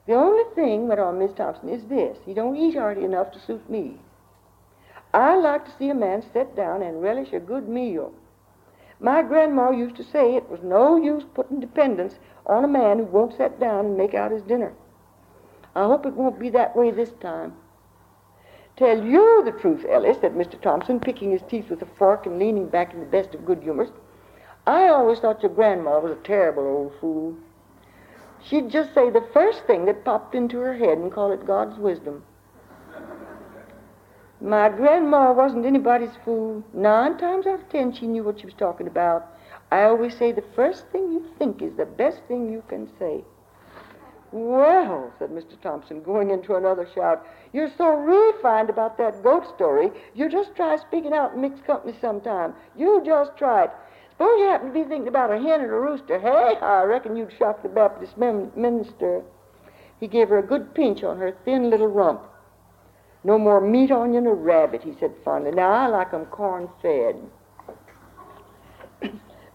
The 0.08 0.14
only 0.14 0.44
thing, 0.56 0.88
went 0.88 1.00
on 1.00 1.20
Miss 1.20 1.34
Thompson, 1.34 1.70
is 1.70 1.84
this. 1.84 2.18
He 2.26 2.34
don't 2.34 2.56
eat 2.56 2.76
hearty 2.76 3.04
enough 3.04 3.32
to 3.34 3.40
suit 3.40 3.70
me. 3.70 4.00
I 5.18 5.36
like 5.36 5.66
to 5.66 5.72
see 5.80 5.90
a 5.90 5.96
man 5.96 6.22
sit 6.32 6.56
down 6.56 6.84
and 6.84 7.02
relish 7.02 7.34
a 7.34 7.40
good 7.40 7.68
meal. 7.68 8.14
My 9.00 9.24
grandma 9.24 9.72
used 9.72 9.96
to 9.96 10.04
say 10.04 10.36
it 10.36 10.48
was 10.48 10.62
no 10.62 10.96
use 10.96 11.24
putting 11.34 11.60
dependence 11.60 12.20
on 12.46 12.64
a 12.64 12.68
man 12.68 13.00
who 13.00 13.06
won't 13.06 13.36
sit 13.36 13.60
down 13.60 13.88
and 13.88 13.98
make 13.98 14.14
out 14.14 14.30
his 14.30 14.44
dinner. 14.44 14.74
I 15.76 15.86
hope 15.86 16.06
it 16.06 16.14
won't 16.14 16.38
be 16.38 16.52
that 16.52 16.76
way 16.76 16.92
this 16.92 17.14
time. 17.20 17.56
Tell 18.76 19.04
you 19.04 19.42
the 19.44 19.54
truth, 19.60 19.84
Ellie, 19.90 20.14
said 20.14 20.36
Mr. 20.36 20.62
Thompson, 20.62 21.00
picking 21.00 21.32
his 21.32 21.42
teeth 21.50 21.72
with 21.72 21.82
a 21.82 21.88
fork 21.98 22.28
and 22.28 22.38
leaning 22.38 22.68
back 22.68 22.94
in 22.94 23.00
the 23.00 23.06
best 23.08 23.34
of 23.34 23.44
good 23.44 23.64
humors. 23.64 23.90
I 24.68 24.88
always 24.88 25.18
thought 25.18 25.42
your 25.42 25.52
grandma 25.52 26.00
was 26.00 26.12
a 26.12 26.24
terrible 26.24 26.68
old 26.68 26.94
fool. 27.02 27.36
She'd 28.44 28.70
just 28.70 28.94
say 28.94 29.10
the 29.10 29.28
first 29.34 29.64
thing 29.64 29.86
that 29.86 30.06
popped 30.06 30.36
into 30.36 30.60
her 30.60 30.76
head 30.76 31.00
and 31.00 31.12
call 31.12 31.32
it 31.32 31.48
God's 31.48 31.80
wisdom. 31.80 32.24
My 34.40 34.70
grandma 34.70 35.34
wasn't 35.34 35.66
anybody's 35.66 36.16
fool. 36.24 36.64
Nine 36.72 37.18
times 37.18 37.48
out 37.48 37.60
of 37.60 37.70
ten, 37.70 37.92
she 37.92 38.06
knew 38.06 38.24
what 38.24 38.40
she 38.40 38.46
was 38.46 38.54
talking 38.54 38.86
about. 38.86 39.26
I 39.72 39.84
always 39.84 40.16
say 40.16 40.32
the 40.32 40.44
first 40.56 40.86
thing 40.92 41.12
you 41.12 41.26
think 41.40 41.62
is 41.62 41.76
the 41.76 41.86
best 41.86 42.22
thing 42.28 42.52
you 42.52 42.64
can 42.68 42.88
say. 43.00 43.24
Well, 44.32 45.12
said 45.18 45.32
Mr. 45.32 45.60
Thompson, 45.62 46.04
going 46.04 46.30
into 46.30 46.56
another 46.56 46.88
shout, 46.94 47.26
you're 47.52 47.72
so 47.78 47.88
refined 47.88 48.70
about 48.70 48.98
that 48.98 49.24
goat 49.24 49.48
story, 49.56 49.90
you 50.14 50.30
just 50.30 50.56
try 50.56 50.76
speaking 50.76 51.14
out 51.14 51.34
in 51.34 51.42
mixed 51.42 51.66
company 51.66 51.98
sometime. 52.00 52.54
You 52.78 53.02
just 53.04 53.36
try 53.38 53.64
it. 53.64 53.72
Suppose 54.12 54.40
you 54.40 54.48
happen 54.48 54.68
to 54.68 54.74
be 54.74 54.84
thinking 54.84 55.08
about 55.08 55.32
a 55.32 55.38
hen 55.38 55.62
and 55.62 55.72
a 55.72 55.80
rooster. 55.80 56.20
Hey, 56.20 56.58
I 56.62 56.84
reckon 56.84 57.16
you'd 57.16 57.34
shock 57.38 57.64
the 57.64 57.70
Baptist 57.70 58.18
minister. 58.18 59.24
He 60.00 60.08
gave 60.08 60.30
her 60.30 60.38
a 60.38 60.46
good 60.46 60.76
pinch 60.76 61.04
on 61.04 61.18
her 61.18 61.36
thin 61.44 61.70
little 61.70 61.88
rump. 61.88 62.22
No 63.28 63.38
more 63.38 63.60
meat 63.60 63.92
on 63.92 64.14
than 64.14 64.26
a 64.26 64.34
rabbit, 64.34 64.84
he 64.84 64.96
said 65.02 65.14
fondly. 65.26 65.52
Now, 65.52 65.70
I 65.70 65.88
like 65.88 66.14
'em 66.14 66.28
corn-fed. 66.28 67.30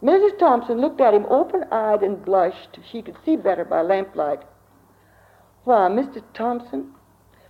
Mrs. 0.02 0.38
Thompson 0.38 0.78
looked 0.78 1.00
at 1.00 1.14
him 1.14 1.24
open-eyed 1.30 2.02
and 2.02 2.22
blushed. 2.22 2.80
She 2.84 3.00
could 3.00 3.16
see 3.24 3.34
better 3.34 3.64
by 3.64 3.80
lamplight. 3.80 4.42
Why, 5.64 5.88
Mr. 5.88 6.22
Thompson, 6.34 6.92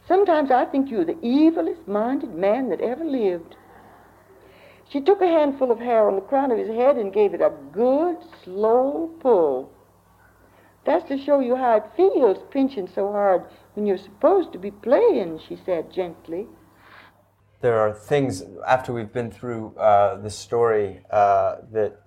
sometimes 0.06 0.52
I 0.52 0.64
think 0.64 0.92
you're 0.92 1.04
the 1.04 1.20
evilest 1.24 1.88
minded 1.88 2.32
man 2.32 2.68
that 2.68 2.80
ever 2.80 3.04
lived. 3.04 3.56
She 4.90 5.00
took 5.00 5.20
a 5.22 5.26
handful 5.26 5.72
of 5.72 5.80
hair 5.80 6.06
on 6.06 6.14
the 6.14 6.20
crown 6.20 6.52
of 6.52 6.58
his 6.58 6.68
head 6.68 6.98
and 6.98 7.12
gave 7.12 7.34
it 7.34 7.40
a 7.40 7.52
good, 7.72 8.16
slow 8.44 9.10
pull. 9.18 9.70
That's 10.84 11.08
to 11.08 11.18
show 11.18 11.40
you 11.40 11.56
how 11.56 11.78
it 11.78 11.96
feels 11.96 12.38
pinching 12.52 12.86
so 12.86 13.10
hard 13.10 13.42
when 13.74 13.86
you're 13.86 13.98
supposed 13.98 14.52
to 14.52 14.58
be 14.58 14.70
playing, 14.70 15.40
she 15.48 15.58
said 15.64 15.92
gently. 15.92 16.46
There 17.60 17.78
are 17.78 17.92
things 17.92 18.42
after 18.66 18.92
we've 18.92 19.12
been 19.12 19.30
through 19.30 19.76
uh, 19.76 20.16
the 20.16 20.30
story 20.30 21.00
uh, 21.10 21.56
that 21.72 22.00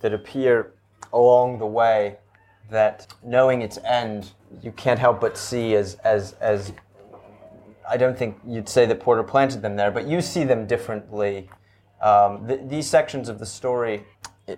that 0.00 0.12
appear 0.12 0.74
along 1.12 1.58
the 1.58 1.66
way 1.66 2.18
that 2.70 3.06
knowing 3.24 3.62
its 3.62 3.78
end, 3.84 4.32
you 4.62 4.72
can't 4.72 4.98
help 4.98 5.20
but 5.20 5.38
see 5.38 5.74
as 5.74 5.94
as 6.04 6.32
as 6.34 6.72
I 7.88 7.96
don't 7.96 8.18
think 8.18 8.38
you'd 8.44 8.68
say 8.68 8.84
that 8.86 9.00
Porter 9.00 9.22
planted 9.22 9.62
them 9.62 9.76
there, 9.76 9.92
but 9.92 10.06
you 10.06 10.20
see 10.20 10.44
them 10.44 10.66
differently. 10.66 11.48
Um, 12.02 12.46
th- 12.46 12.60
these 12.64 12.86
sections 12.86 13.28
of 13.28 13.38
the 13.38 13.46
story 13.46 14.04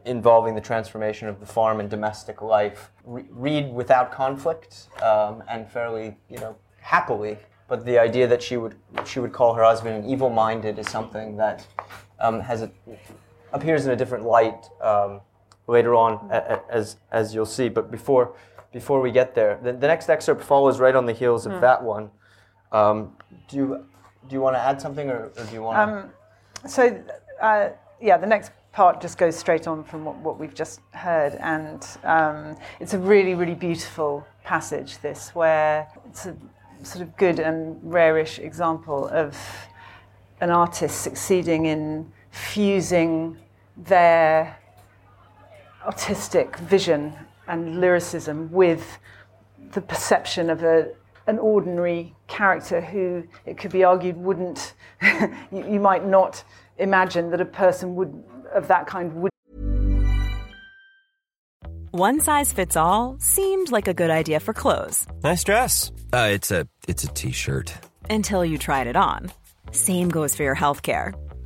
involving 0.05 0.55
the 0.55 0.61
transformation 0.61 1.29
of 1.29 1.40
the 1.40 1.46
farm 1.46 1.81
and 1.81 1.88
domestic 1.88 2.42
life 2.42 2.90
re- 3.05 3.24
read 3.31 3.72
without 3.72 4.12
conflict 4.12 4.88
um, 5.03 5.42
and 5.48 5.70
fairly, 5.70 6.16
you 6.29 6.38
know, 6.38 6.55
happily. 6.81 7.38
But 7.69 7.85
the 7.85 7.98
idea 7.98 8.27
that 8.27 8.42
she 8.42 8.56
would 8.56 8.77
she 9.04 9.21
would 9.21 9.33
call 9.33 9.54
her 9.54 9.62
husband 9.62 10.04
an 10.04 10.10
evil-minded 10.10 10.79
is 10.79 10.88
something 10.88 11.37
that 11.37 11.67
um, 12.21 12.40
has 12.40 12.62
a, 12.62 12.71
appears 13.52 13.87
in 13.87 13.92
a 13.92 13.96
different 13.96 14.25
light 14.25 14.69
um, 14.81 15.21
later 15.67 15.94
on, 15.94 16.31
as, 16.71 16.96
as 17.12 17.35
you'll 17.35 17.46
see. 17.46 17.69
But 17.69 17.90
before, 17.90 18.35
before 18.73 19.00
we 19.00 19.10
get 19.10 19.35
there, 19.35 19.58
the, 19.62 19.73
the 19.73 19.87
next 19.87 20.08
excerpt 20.08 20.42
follows 20.42 20.81
right 20.81 20.94
on 20.94 21.06
the 21.06 21.12
heels 21.12 21.46
of 21.46 21.52
mm. 21.52 21.60
that 21.60 21.83
one. 21.83 22.10
Um, 22.73 23.17
do 23.48 23.56
you, 23.56 23.87
do 24.29 24.35
you 24.35 24.40
want 24.40 24.56
to 24.56 24.60
add 24.60 24.81
something, 24.81 25.08
or, 25.10 25.31
or 25.37 25.44
do 25.44 25.52
you 25.52 25.62
want 25.62 25.77
to? 25.77 25.98
Um, 25.98 26.10
so, 26.69 27.02
uh, 27.40 27.71
yeah, 28.00 28.17
the 28.17 28.27
next 28.27 28.52
part 28.79 29.00
just 29.00 29.18
goes 29.18 29.37
straight 29.37 29.66
on 29.66 29.83
from 29.83 30.04
what, 30.04 30.14
what 30.18 30.38
we've 30.38 30.54
just 30.54 30.81
heard, 30.92 31.35
and 31.40 31.85
um, 32.04 32.56
it's 32.79 32.94
a 32.94 32.98
really, 32.98 33.35
really 33.35 33.56
beautiful 33.56 34.24
passage. 34.44 34.98
This 34.98 35.35
where 35.35 35.88
it's 36.06 36.26
a 36.26 36.37
sort 36.85 37.02
of 37.02 37.16
good 37.16 37.40
and 37.40 37.76
rarish 37.83 38.38
example 38.38 39.08
of 39.08 39.37
an 40.40 40.50
artist 40.50 41.02
succeeding 41.02 41.66
in 41.66 42.08
fusing 42.31 43.37
their 43.76 44.56
artistic 45.85 46.56
vision 46.58 47.12
and 47.48 47.81
lyricism 47.81 48.48
with 48.52 49.00
the 49.72 49.81
perception 49.81 50.50
of 50.50 50.62
a, 50.62 50.92
an 51.26 51.40
ordinary 51.40 52.14
character 52.29 52.81
who 52.81 53.24
it 53.44 53.58
could 53.58 53.72
be 53.72 53.83
argued 53.83 54.16
wouldn't, 54.16 54.74
you, 55.50 55.64
you 55.68 55.81
might 55.81 56.06
not 56.06 56.44
imagine 56.79 57.29
that 57.31 57.40
a 57.40 57.44
person 57.44 57.96
would 57.96 58.24
of 58.55 58.69
that 58.69 58.87
kind 58.87 59.15
would. 59.15 59.31
One 61.90 62.21
size 62.21 62.53
fits 62.53 62.77
all 62.77 63.17
seemed 63.19 63.73
like 63.73 63.88
a 63.88 63.94
good 63.94 64.11
idea 64.11 64.40
for 64.40 64.53
clothes 64.53 65.07
Nice 65.23 65.42
dress. 65.42 65.90
Uh, 66.13 66.29
it's 66.33 66.51
a 66.51 66.67
it's 66.87 67.05
a 67.05 67.09
t-shirt. 67.09 67.73
until 68.11 68.44
you 68.44 68.59
tried 68.59 68.87
it 68.87 68.96
on. 68.96 69.31
Same 69.73 70.09
goes 70.09 70.35
for 70.35 70.42
your 70.42 70.57
healthcare. 70.57 71.13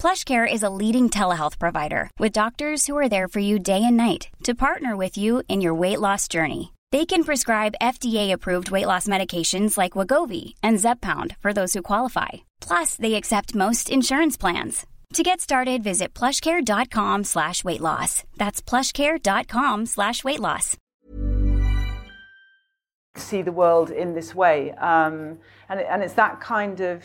PlushCare 0.00 0.46
is 0.50 0.62
a 0.62 0.70
leading 0.70 1.10
telehealth 1.10 1.58
provider 1.58 2.10
with 2.18 2.32
doctors 2.32 2.86
who 2.86 2.96
are 2.96 3.08
there 3.08 3.28
for 3.28 3.40
you 3.40 3.58
day 3.58 3.82
and 3.82 3.96
night 3.96 4.28
to 4.44 4.54
partner 4.54 4.96
with 4.96 5.16
you 5.18 5.42
in 5.48 5.60
your 5.60 5.74
weight 5.74 6.00
loss 6.00 6.28
journey. 6.28 6.72
They 6.92 7.04
can 7.04 7.24
prescribe 7.24 7.74
FDA-approved 7.82 8.70
weight 8.70 8.86
loss 8.86 9.08
medications 9.08 9.76
like 9.76 9.92
Wegovy 9.92 10.54
and 10.62 10.78
Zepbound 10.78 11.36
for 11.38 11.52
those 11.52 11.72
who 11.74 11.82
qualify. 11.82 12.28
Plus, 12.60 12.94
they 12.94 13.14
accept 13.14 13.56
most 13.56 13.90
insurance 13.90 14.36
plans. 14.36 14.86
To 15.14 15.22
get 15.22 15.40
started, 15.40 15.82
visit 15.82 16.14
plushcare.com 16.14 17.24
slash 17.24 17.64
weight 17.64 17.80
loss. 17.80 18.22
That's 18.36 18.60
plushcare.com 18.62 19.86
slash 19.86 20.22
weight 20.22 20.40
loss. 20.40 20.76
see 23.16 23.42
the 23.42 23.52
world 23.52 23.90
in 23.90 24.14
this 24.14 24.34
way. 24.34 24.72
Um, 24.72 25.38
and, 25.68 25.80
and 25.80 26.02
it's 26.02 26.14
that 26.14 26.40
kind 26.40 26.80
of, 26.80 27.02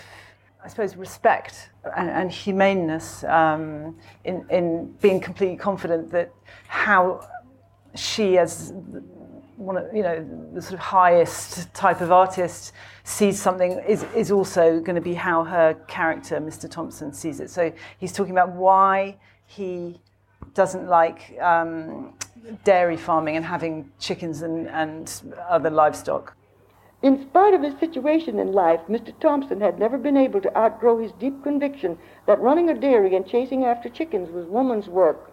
I 0.63 0.67
suppose, 0.67 0.95
respect 0.95 1.69
and, 1.97 2.09
and 2.09 2.31
humaneness 2.31 3.23
um, 3.23 3.97
in, 4.23 4.45
in 4.49 4.93
being 5.01 5.19
completely 5.19 5.57
confident 5.57 6.11
that 6.11 6.31
how 6.67 7.27
she, 7.95 8.37
as 8.37 8.71
one 9.57 9.77
of, 9.77 9.93
you 9.93 10.03
know, 10.03 10.49
the 10.53 10.61
sort 10.61 10.73
of 10.73 10.79
highest 10.79 11.73
type 11.73 12.01
of 12.01 12.11
artist, 12.11 12.73
sees 13.03 13.41
something 13.41 13.79
is, 13.87 14.03
is 14.15 14.31
also 14.31 14.79
going 14.79 14.95
to 14.95 15.01
be 15.01 15.15
how 15.15 15.43
her 15.43 15.73
character, 15.87 16.39
Mr. 16.39 16.69
Thompson, 16.69 17.11
sees 17.11 17.39
it. 17.39 17.49
So 17.49 17.71
he's 17.97 18.13
talking 18.13 18.31
about 18.31 18.51
why 18.51 19.17
he 19.47 19.99
doesn't 20.53 20.87
like 20.87 21.37
um, 21.41 22.13
dairy 22.63 22.97
farming 22.97 23.35
and 23.35 23.45
having 23.45 23.91
chickens 23.99 24.41
and, 24.43 24.67
and 24.69 25.35
other 25.49 25.69
livestock. 25.69 26.35
In 27.03 27.19
spite 27.19 27.55
of 27.55 27.63
his 27.63 27.73
situation 27.79 28.37
in 28.37 28.51
life, 28.51 28.81
Mr. 28.87 29.11
Thompson 29.19 29.59
had 29.59 29.79
never 29.79 29.97
been 29.97 30.17
able 30.17 30.39
to 30.41 30.55
outgrow 30.55 30.99
his 30.99 31.11
deep 31.13 31.41
conviction 31.41 31.97
that 32.27 32.39
running 32.39 32.69
a 32.69 32.75
dairy 32.75 33.15
and 33.15 33.25
chasing 33.25 33.65
after 33.65 33.89
chickens 33.89 34.29
was 34.29 34.45
woman's 34.45 34.87
work. 34.87 35.31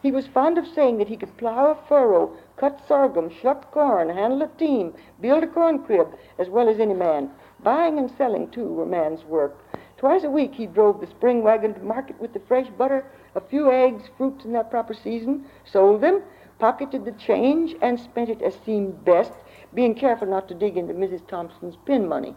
He 0.00 0.10
was 0.10 0.26
fond 0.26 0.56
of 0.56 0.66
saying 0.66 0.96
that 0.98 1.08
he 1.08 1.16
could 1.16 1.36
plow 1.36 1.72
a 1.72 1.74
furrow, 1.74 2.32
cut 2.56 2.80
sorghum, 2.86 3.28
shuck 3.28 3.70
corn, 3.70 4.08
handle 4.08 4.42
a 4.42 4.48
team, 4.48 4.94
build 5.20 5.42
a 5.42 5.46
corn 5.46 5.80
crib, 5.80 6.08
as 6.38 6.48
well 6.48 6.70
as 6.70 6.80
any 6.80 6.94
man. 6.94 7.32
Buying 7.62 7.98
and 7.98 8.10
selling, 8.10 8.48
too, 8.48 8.72
were 8.72 8.86
man's 8.86 9.24
work. 9.24 9.58
Twice 9.98 10.24
a 10.24 10.30
week 10.30 10.54
he 10.54 10.66
drove 10.66 11.00
the 11.00 11.06
spring 11.08 11.42
wagon 11.42 11.74
to 11.74 11.80
market 11.80 12.18
with 12.18 12.32
the 12.32 12.40
fresh 12.40 12.68
butter, 12.78 13.04
a 13.34 13.40
few 13.40 13.70
eggs, 13.70 14.04
fruits 14.16 14.46
in 14.46 14.52
their 14.52 14.64
proper 14.64 14.94
season, 14.94 15.44
sold 15.64 16.00
them, 16.00 16.22
pocketed 16.58 17.04
the 17.04 17.12
change, 17.12 17.74
and 17.82 18.00
spent 18.00 18.30
it 18.30 18.40
as 18.40 18.54
seemed 18.64 19.04
best, 19.04 19.32
being 19.74 19.94
careful 19.94 20.26
not 20.26 20.48
to 20.48 20.54
dig 20.54 20.76
into 20.76 20.94
Mrs. 20.94 21.26
Thompson's 21.28 21.76
pin 21.84 22.08
money. 22.08 22.34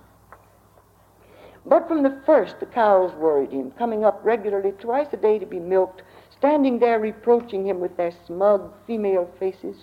But 1.65 1.87
from 1.87 2.01
the 2.01 2.21
first, 2.25 2.59
the 2.59 2.65
cows 2.65 3.13
worried 3.13 3.51
him, 3.51 3.71
coming 3.71 4.03
up 4.03 4.19
regularly 4.23 4.71
twice 4.71 5.13
a 5.13 5.17
day 5.17 5.37
to 5.37 5.45
be 5.45 5.59
milked, 5.59 6.01
standing 6.29 6.79
there 6.79 6.99
reproaching 6.99 7.67
him 7.67 7.79
with 7.79 7.97
their 7.97 8.11
smug 8.25 8.73
female 8.87 9.29
faces. 9.39 9.77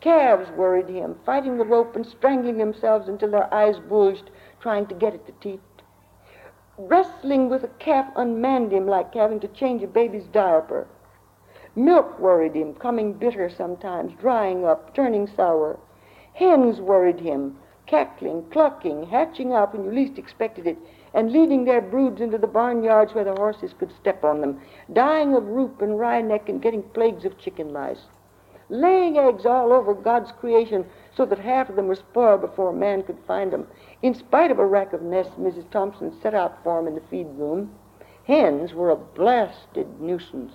Calves 0.00 0.50
worried 0.50 0.88
him, 0.88 1.20
fighting 1.24 1.58
the 1.58 1.64
rope 1.64 1.94
and 1.94 2.06
strangling 2.06 2.58
themselves 2.58 3.06
until 3.06 3.30
their 3.30 3.52
eyes 3.54 3.78
bulged, 3.78 4.30
trying 4.58 4.86
to 4.86 4.94
get 4.94 5.14
at 5.14 5.26
the 5.26 5.32
teat. 5.40 5.60
Wrestling 6.76 7.50
with 7.50 7.62
a 7.62 7.68
calf 7.68 8.10
unmanned 8.16 8.72
him 8.72 8.86
like 8.86 9.14
having 9.14 9.38
to 9.40 9.48
change 9.48 9.82
a 9.82 9.86
baby's 9.86 10.26
diaper. 10.26 10.88
Milk 11.76 12.18
worried 12.18 12.56
him, 12.56 12.74
coming 12.74 13.12
bitter 13.12 13.48
sometimes, 13.48 14.12
drying 14.18 14.64
up, 14.64 14.94
turning 14.94 15.26
sour. 15.26 15.78
Hens 16.34 16.80
worried 16.80 17.20
him, 17.20 17.58
cackling, 17.86 18.44
clucking, 18.50 19.06
hatching 19.06 19.52
out 19.52 19.74
when 19.74 19.84
you 19.84 19.90
least 19.90 20.18
expected 20.18 20.66
it, 20.66 20.78
and 21.12 21.32
leading 21.32 21.64
their 21.64 21.80
broods 21.80 22.20
into 22.20 22.38
the 22.38 22.46
barnyards 22.46 23.14
where 23.14 23.24
the 23.24 23.34
horses 23.34 23.74
could 23.78 23.90
step 23.92 24.22
on 24.22 24.40
them, 24.40 24.60
dying 24.92 25.34
of 25.34 25.48
roup 25.48 25.82
and 25.82 25.98
wry 25.98 26.20
neck 26.20 26.48
and 26.48 26.62
getting 26.62 26.82
plagues 26.82 27.24
of 27.24 27.36
chicken 27.36 27.72
lice. 27.72 28.06
Laying 28.68 29.18
eggs 29.18 29.44
all 29.44 29.72
over 29.72 29.92
God's 29.92 30.30
creation 30.30 30.86
so 31.12 31.26
that 31.26 31.40
half 31.40 31.68
of 31.68 31.74
them 31.74 31.88
were 31.88 31.96
spoiled 31.96 32.40
before 32.40 32.72
man 32.72 33.02
could 33.02 33.18
find 33.26 33.52
them. 33.52 33.66
In 34.00 34.14
spite 34.14 34.52
of 34.52 34.60
a 34.60 34.64
rack 34.64 34.92
of 34.92 35.02
nests 35.02 35.34
Mrs. 35.34 35.68
Thompson 35.72 36.12
set 36.22 36.34
out 36.34 36.62
for 36.62 36.78
him 36.78 36.86
in 36.86 36.94
the 36.94 37.00
feed 37.10 37.26
room, 37.30 37.74
hens 38.24 38.72
were 38.72 38.90
a 38.90 38.96
blasted 38.96 40.00
nuisance. 40.00 40.52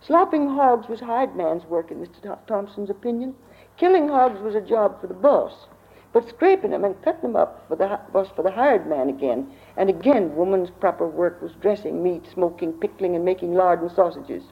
Slopping 0.00 0.48
hogs 0.48 0.88
was 0.88 1.00
hired 1.00 1.36
man's 1.36 1.66
work 1.66 1.90
in 1.90 1.98
Mr. 1.98 2.38
Thompson's 2.46 2.88
opinion. 2.88 3.34
Killing 3.78 4.08
hogs 4.08 4.40
was 4.40 4.56
a 4.56 4.60
job 4.60 5.00
for 5.00 5.06
the 5.06 5.14
boss, 5.14 5.68
but 6.12 6.28
scraping 6.28 6.72
them 6.72 6.84
and 6.84 7.00
cutting 7.02 7.22
them 7.22 7.36
up 7.36 7.64
for 7.68 7.76
the, 7.76 8.00
was 8.12 8.28
for 8.34 8.42
the 8.42 8.50
hired 8.50 8.88
man 8.88 9.08
again. 9.08 9.52
And 9.76 9.88
again, 9.88 10.34
woman's 10.34 10.70
proper 10.70 11.06
work 11.06 11.40
was 11.40 11.52
dressing 11.60 12.02
meat, 12.02 12.26
smoking, 12.32 12.72
pickling, 12.72 13.14
and 13.14 13.24
making 13.24 13.54
lard 13.54 13.80
and 13.80 13.90
sausages. 13.90 14.42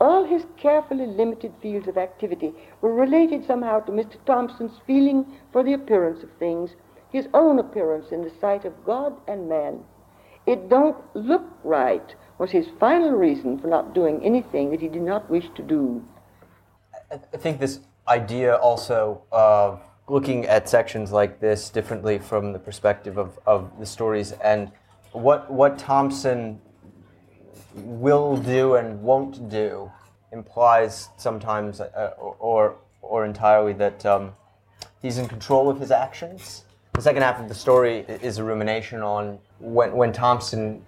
All 0.00 0.24
his 0.24 0.46
carefully 0.56 1.06
limited 1.06 1.52
fields 1.60 1.88
of 1.88 1.98
activity 1.98 2.52
were 2.80 2.94
related 2.94 3.44
somehow 3.44 3.80
to 3.80 3.92
Mr. 3.92 4.24
Thompson's 4.24 4.78
feeling 4.86 5.26
for 5.50 5.64
the 5.64 5.72
appearance 5.72 6.22
of 6.22 6.30
things, 6.38 6.70
his 7.10 7.26
own 7.34 7.58
appearance 7.58 8.12
in 8.12 8.22
the 8.22 8.32
sight 8.40 8.64
of 8.64 8.84
God 8.84 9.16
and 9.26 9.48
man. 9.48 9.80
It 10.46 10.68
don't 10.68 10.96
look 11.14 11.42
right 11.64 12.14
was 12.38 12.52
his 12.52 12.68
final 12.78 13.10
reason 13.10 13.58
for 13.58 13.66
not 13.66 13.92
doing 13.92 14.24
anything 14.24 14.70
that 14.70 14.80
he 14.80 14.88
did 14.88 15.02
not 15.02 15.28
wish 15.28 15.48
to 15.56 15.62
do. 15.62 16.02
I 17.10 17.36
think 17.36 17.58
this 17.58 17.80
idea 18.10 18.56
also 18.56 19.22
of 19.32 19.80
looking 20.08 20.44
at 20.46 20.68
sections 20.68 21.12
like 21.12 21.40
this 21.40 21.70
differently 21.70 22.18
from 22.18 22.52
the 22.52 22.58
perspective 22.58 23.16
of, 23.16 23.38
of 23.46 23.78
the 23.78 23.86
stories 23.86 24.32
and 24.32 24.70
what 25.12 25.50
what 25.50 25.78
Thompson 25.78 26.60
will 27.74 28.36
do 28.36 28.74
and 28.74 29.00
won't 29.02 29.48
do 29.48 29.90
implies 30.32 31.08
sometimes 31.16 31.80
uh, 31.80 32.14
or 32.18 32.76
or 33.02 33.24
entirely 33.24 33.72
that 33.72 34.04
um, 34.06 34.32
he's 35.02 35.18
in 35.18 35.26
control 35.26 35.68
of 35.68 35.80
his 35.80 35.90
actions. 35.90 36.64
The 36.94 37.02
second 37.02 37.22
half 37.22 37.40
of 37.40 37.48
the 37.48 37.54
story 37.54 38.00
is 38.22 38.38
a 38.38 38.44
rumination 38.44 39.02
on 39.02 39.38
when 39.58 39.92
when 39.92 40.12
Thompson 40.12 40.84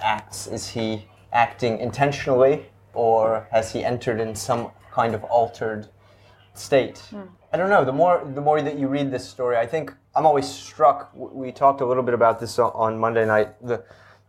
acts. 0.00 0.46
Is 0.46 0.68
he 0.68 1.06
acting 1.32 1.78
intentionally, 1.78 2.66
or 2.94 3.46
has 3.50 3.72
he 3.72 3.84
entered 3.84 4.20
in 4.20 4.34
some 4.34 4.70
kind 4.90 5.14
of 5.14 5.24
altered 5.24 5.88
state? 6.54 7.02
I 7.52 7.56
don't 7.56 7.70
know. 7.70 7.84
The 7.84 7.92
more 7.92 8.30
the 8.34 8.40
more 8.40 8.62
that 8.62 8.78
you 8.78 8.88
read 8.88 9.10
this 9.10 9.28
story, 9.28 9.56
I 9.56 9.66
think 9.66 9.92
I'm 10.14 10.26
always 10.26 10.48
struck. 10.48 11.10
We 11.14 11.52
talked 11.52 11.80
a 11.80 11.86
little 11.86 12.02
bit 12.02 12.14
about 12.14 12.40
this 12.40 12.58
on 12.58 12.98
Monday 12.98 13.26
night. 13.26 13.54
The 13.66 13.84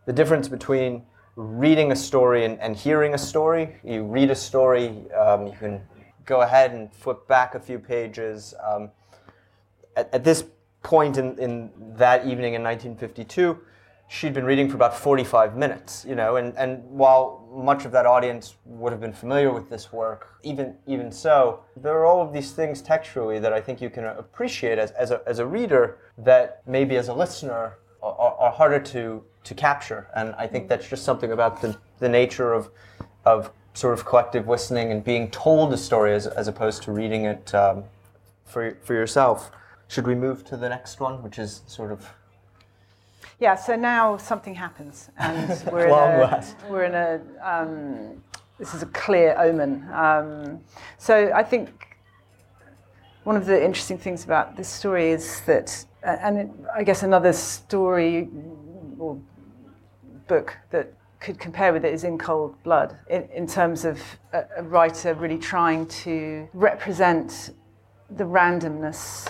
the 0.06 0.12
difference 0.12 0.48
between 0.48 1.04
reading 1.36 1.92
a 1.92 1.96
story 1.96 2.44
and, 2.44 2.60
and 2.60 2.76
hearing 2.76 3.14
a 3.14 3.18
story. 3.18 3.76
You 3.82 4.04
read 4.04 4.30
a 4.30 4.36
story, 4.36 5.10
um, 5.12 5.46
you 5.46 5.54
can 5.58 5.80
go 6.24 6.42
ahead 6.42 6.72
and 6.72 6.92
flip 6.92 7.26
back 7.26 7.54
a 7.54 7.60
few 7.60 7.78
pages. 7.78 8.54
Um, 8.62 8.90
at, 9.96 10.12
at 10.14 10.24
this 10.24 10.44
point 10.82 11.18
in, 11.18 11.38
in 11.38 11.70
that 11.96 12.20
evening 12.20 12.54
in 12.54 12.62
1952, 12.62 13.58
she'd 14.08 14.34
been 14.34 14.44
reading 14.44 14.68
for 14.68 14.76
about 14.76 14.96
45 14.96 15.56
minutes, 15.56 16.04
you 16.08 16.14
know, 16.14 16.36
and, 16.36 16.56
and 16.56 16.84
while 16.84 17.43
much 17.54 17.84
of 17.84 17.92
that 17.92 18.06
audience 18.06 18.56
would 18.64 18.92
have 18.92 19.00
been 19.00 19.12
familiar 19.12 19.52
with 19.52 19.70
this 19.70 19.92
work. 19.92 20.28
Even 20.42 20.74
even 20.86 21.12
so, 21.12 21.60
there 21.76 21.92
are 21.92 22.04
all 22.04 22.20
of 22.20 22.32
these 22.32 22.52
things 22.52 22.82
textually 22.82 23.38
that 23.38 23.52
I 23.52 23.60
think 23.60 23.80
you 23.80 23.90
can 23.90 24.04
appreciate 24.04 24.78
as, 24.78 24.90
as, 24.92 25.10
a, 25.10 25.22
as 25.26 25.38
a 25.38 25.46
reader 25.46 25.98
that 26.18 26.62
maybe 26.66 26.96
as 26.96 27.08
a 27.08 27.14
listener 27.14 27.78
are, 28.02 28.34
are 28.38 28.52
harder 28.52 28.80
to, 28.80 29.22
to 29.44 29.54
capture. 29.54 30.08
And 30.14 30.34
I 30.36 30.46
think 30.46 30.68
that's 30.68 30.88
just 30.88 31.04
something 31.04 31.32
about 31.32 31.62
the, 31.62 31.76
the 31.98 32.08
nature 32.08 32.52
of, 32.52 32.70
of 33.24 33.50
sort 33.72 33.94
of 33.94 34.04
collective 34.04 34.48
listening 34.48 34.92
and 34.92 35.02
being 35.02 35.30
told 35.30 35.72
a 35.72 35.76
story 35.76 36.14
as, 36.14 36.26
as 36.26 36.48
opposed 36.48 36.82
to 36.84 36.92
reading 36.92 37.24
it 37.24 37.54
um, 37.54 37.84
for, 38.44 38.76
for 38.82 38.94
yourself. 38.94 39.50
Should 39.88 40.06
we 40.06 40.14
move 40.14 40.44
to 40.46 40.56
the 40.56 40.68
next 40.68 41.00
one, 41.00 41.22
which 41.22 41.38
is 41.38 41.62
sort 41.66 41.92
of 41.92 42.08
yeah, 43.40 43.54
so 43.54 43.76
now 43.76 44.16
something 44.16 44.54
happens, 44.54 45.10
and 45.18 45.48
we're 45.72 45.86
in 45.86 45.92
a, 45.92 46.44
we're 46.68 46.84
in 46.84 46.94
a 46.94 47.20
um, 47.42 48.22
this 48.58 48.74
is 48.74 48.82
a 48.82 48.86
clear 48.86 49.36
omen. 49.38 49.86
Um, 49.92 50.60
so 50.98 51.32
I 51.34 51.42
think 51.42 51.98
one 53.24 53.36
of 53.36 53.46
the 53.46 53.62
interesting 53.62 53.98
things 53.98 54.24
about 54.24 54.56
this 54.56 54.68
story 54.68 55.10
is 55.10 55.40
that, 55.42 55.84
and 56.02 56.38
it, 56.38 56.50
I 56.74 56.84
guess 56.84 57.02
another 57.02 57.32
story 57.32 58.28
or 58.98 59.18
book 60.28 60.56
that 60.70 60.92
could 61.20 61.38
compare 61.38 61.72
with 61.72 61.84
it 61.84 61.92
is 61.92 62.04
In 62.04 62.18
Cold 62.18 62.62
Blood, 62.62 62.96
in, 63.08 63.28
in 63.34 63.46
terms 63.46 63.84
of 63.84 64.00
a, 64.32 64.44
a 64.58 64.62
writer 64.62 65.14
really 65.14 65.38
trying 65.38 65.86
to 65.86 66.48
represent 66.52 67.50
the 68.10 68.24
randomness 68.24 69.28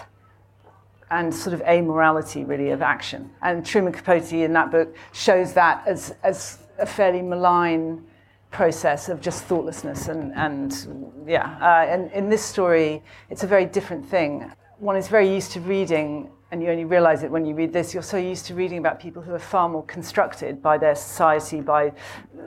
and 1.14 1.34
sort 1.34 1.54
of 1.54 1.62
amorality 1.62 2.46
really 2.46 2.70
of 2.70 2.82
action. 2.82 3.30
And 3.42 3.64
Truman 3.64 3.92
Capote 3.92 4.32
in 4.32 4.52
that 4.54 4.70
book 4.70 4.96
shows 5.12 5.52
that 5.54 5.82
as, 5.86 6.14
as 6.22 6.58
a 6.78 6.86
fairly 6.86 7.22
malign 7.22 8.04
process 8.50 9.08
of 9.08 9.20
just 9.20 9.44
thoughtlessness 9.44 10.08
and, 10.08 10.32
and 10.34 10.86
yeah. 11.26 11.56
Uh, 11.60 11.86
and 11.86 12.10
in 12.12 12.28
this 12.28 12.42
story, 12.42 13.02
it's 13.30 13.44
a 13.44 13.46
very 13.46 13.64
different 13.64 14.04
thing. 14.04 14.50
One 14.78 14.96
is 14.96 15.08
very 15.08 15.32
used 15.32 15.52
to 15.52 15.60
reading 15.60 16.30
and 16.50 16.62
you 16.62 16.70
only 16.70 16.84
realize 16.84 17.22
it 17.24 17.30
when 17.30 17.44
you 17.44 17.54
read 17.54 17.72
this, 17.72 17.92
you're 17.92 18.02
so 18.02 18.16
used 18.16 18.46
to 18.46 18.54
reading 18.54 18.78
about 18.78 19.00
people 19.00 19.22
who 19.22 19.34
are 19.34 19.40
far 19.40 19.68
more 19.68 19.84
constructed 19.84 20.62
by 20.62 20.78
their 20.78 20.94
society, 20.94 21.60
by 21.60 21.92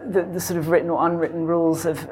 the, 0.10 0.24
the 0.24 0.40
sort 0.40 0.58
of 0.58 0.70
written 0.70 0.90
or 0.90 1.06
unwritten 1.06 1.46
rules 1.46 1.86
of 1.86 2.10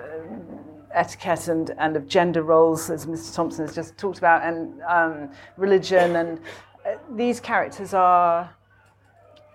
etiquette 0.95 1.47
and, 1.47 1.71
and 1.77 1.95
of 1.95 2.07
gender 2.07 2.41
roles, 2.41 2.89
as 2.89 3.05
Mr. 3.05 3.35
Thompson 3.35 3.65
has 3.65 3.75
just 3.75 3.97
talked 3.97 4.17
about, 4.17 4.43
and 4.43 4.81
um, 4.83 5.29
religion. 5.57 6.15
And 6.15 6.39
uh, 6.85 6.95
these 7.15 7.39
characters 7.39 7.93
are 7.93 8.49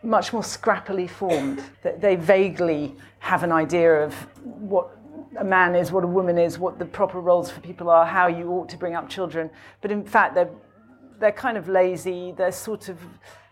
much 0.03 0.33
more 0.33 0.43
scrappily 0.43 1.09
formed. 1.09 1.63
They 1.83 2.17
vaguely 2.17 2.97
have 3.19 3.43
an 3.43 3.53
idea 3.53 4.03
of 4.03 4.15
what 4.45 4.97
a 5.39 5.45
man 5.45 5.75
is, 5.75 5.93
what 5.93 6.05
a 6.05 6.09
woman 6.09 6.39
is, 6.39 6.59
what 6.59 6.79
the 6.79 6.85
proper 6.85 7.21
roles 7.21 7.51
for 7.51 7.61
people 7.61 7.91
are, 7.91 8.05
how 8.05 8.27
you 8.27 8.51
ought 8.51 8.69
to 8.71 8.77
bring 8.77 8.95
up 8.95 9.09
children. 9.09 9.51
But 9.81 9.91
in 9.91 10.05
fact, 10.05 10.35
they're, 10.35 10.51
they're 11.19 11.33
kind 11.33 11.57
of 11.57 11.69
lazy, 11.69 12.33
they're 12.33 12.53
sort 12.53 12.89
of 12.89 12.99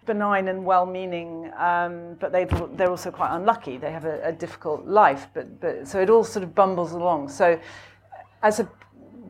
benign 0.08 0.48
and 0.48 0.64
well-meaning, 0.64 1.52
um, 1.58 2.16
but 2.18 2.32
they 2.32 2.46
they're 2.72 2.90
also 2.90 3.10
quite 3.10 3.36
unlucky. 3.36 3.76
They 3.76 3.92
have 3.92 4.06
a, 4.06 4.20
a, 4.24 4.32
difficult 4.32 4.86
life, 4.86 5.28
but, 5.34 5.60
but 5.60 5.86
so 5.86 6.00
it 6.00 6.08
all 6.10 6.24
sort 6.24 6.42
of 6.42 6.54
bumbles 6.54 6.92
along. 6.92 7.28
So, 7.28 7.60
as 8.42 8.58
a 8.58 8.68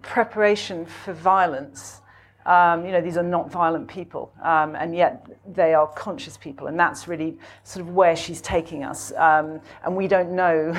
preparation 0.02 0.86
for 0.86 1.12
violence, 1.12 2.00
um, 2.46 2.86
you 2.86 2.92
know, 2.92 3.00
these 3.00 3.16
are 3.16 3.24
not 3.24 3.50
violent 3.50 3.88
people, 3.88 4.32
um, 4.42 4.76
and 4.76 4.94
yet 4.94 5.26
they 5.52 5.74
are 5.74 5.88
conscious 5.88 6.36
people, 6.36 6.68
and 6.68 6.78
that's 6.78 7.08
really 7.08 7.36
sort 7.64 7.84
of 7.84 7.92
where 7.92 8.14
she's 8.14 8.40
taking 8.40 8.84
us. 8.84 9.12
Um, 9.16 9.60
and 9.84 9.96
we 9.96 10.06
don't 10.06 10.30
know 10.30 10.72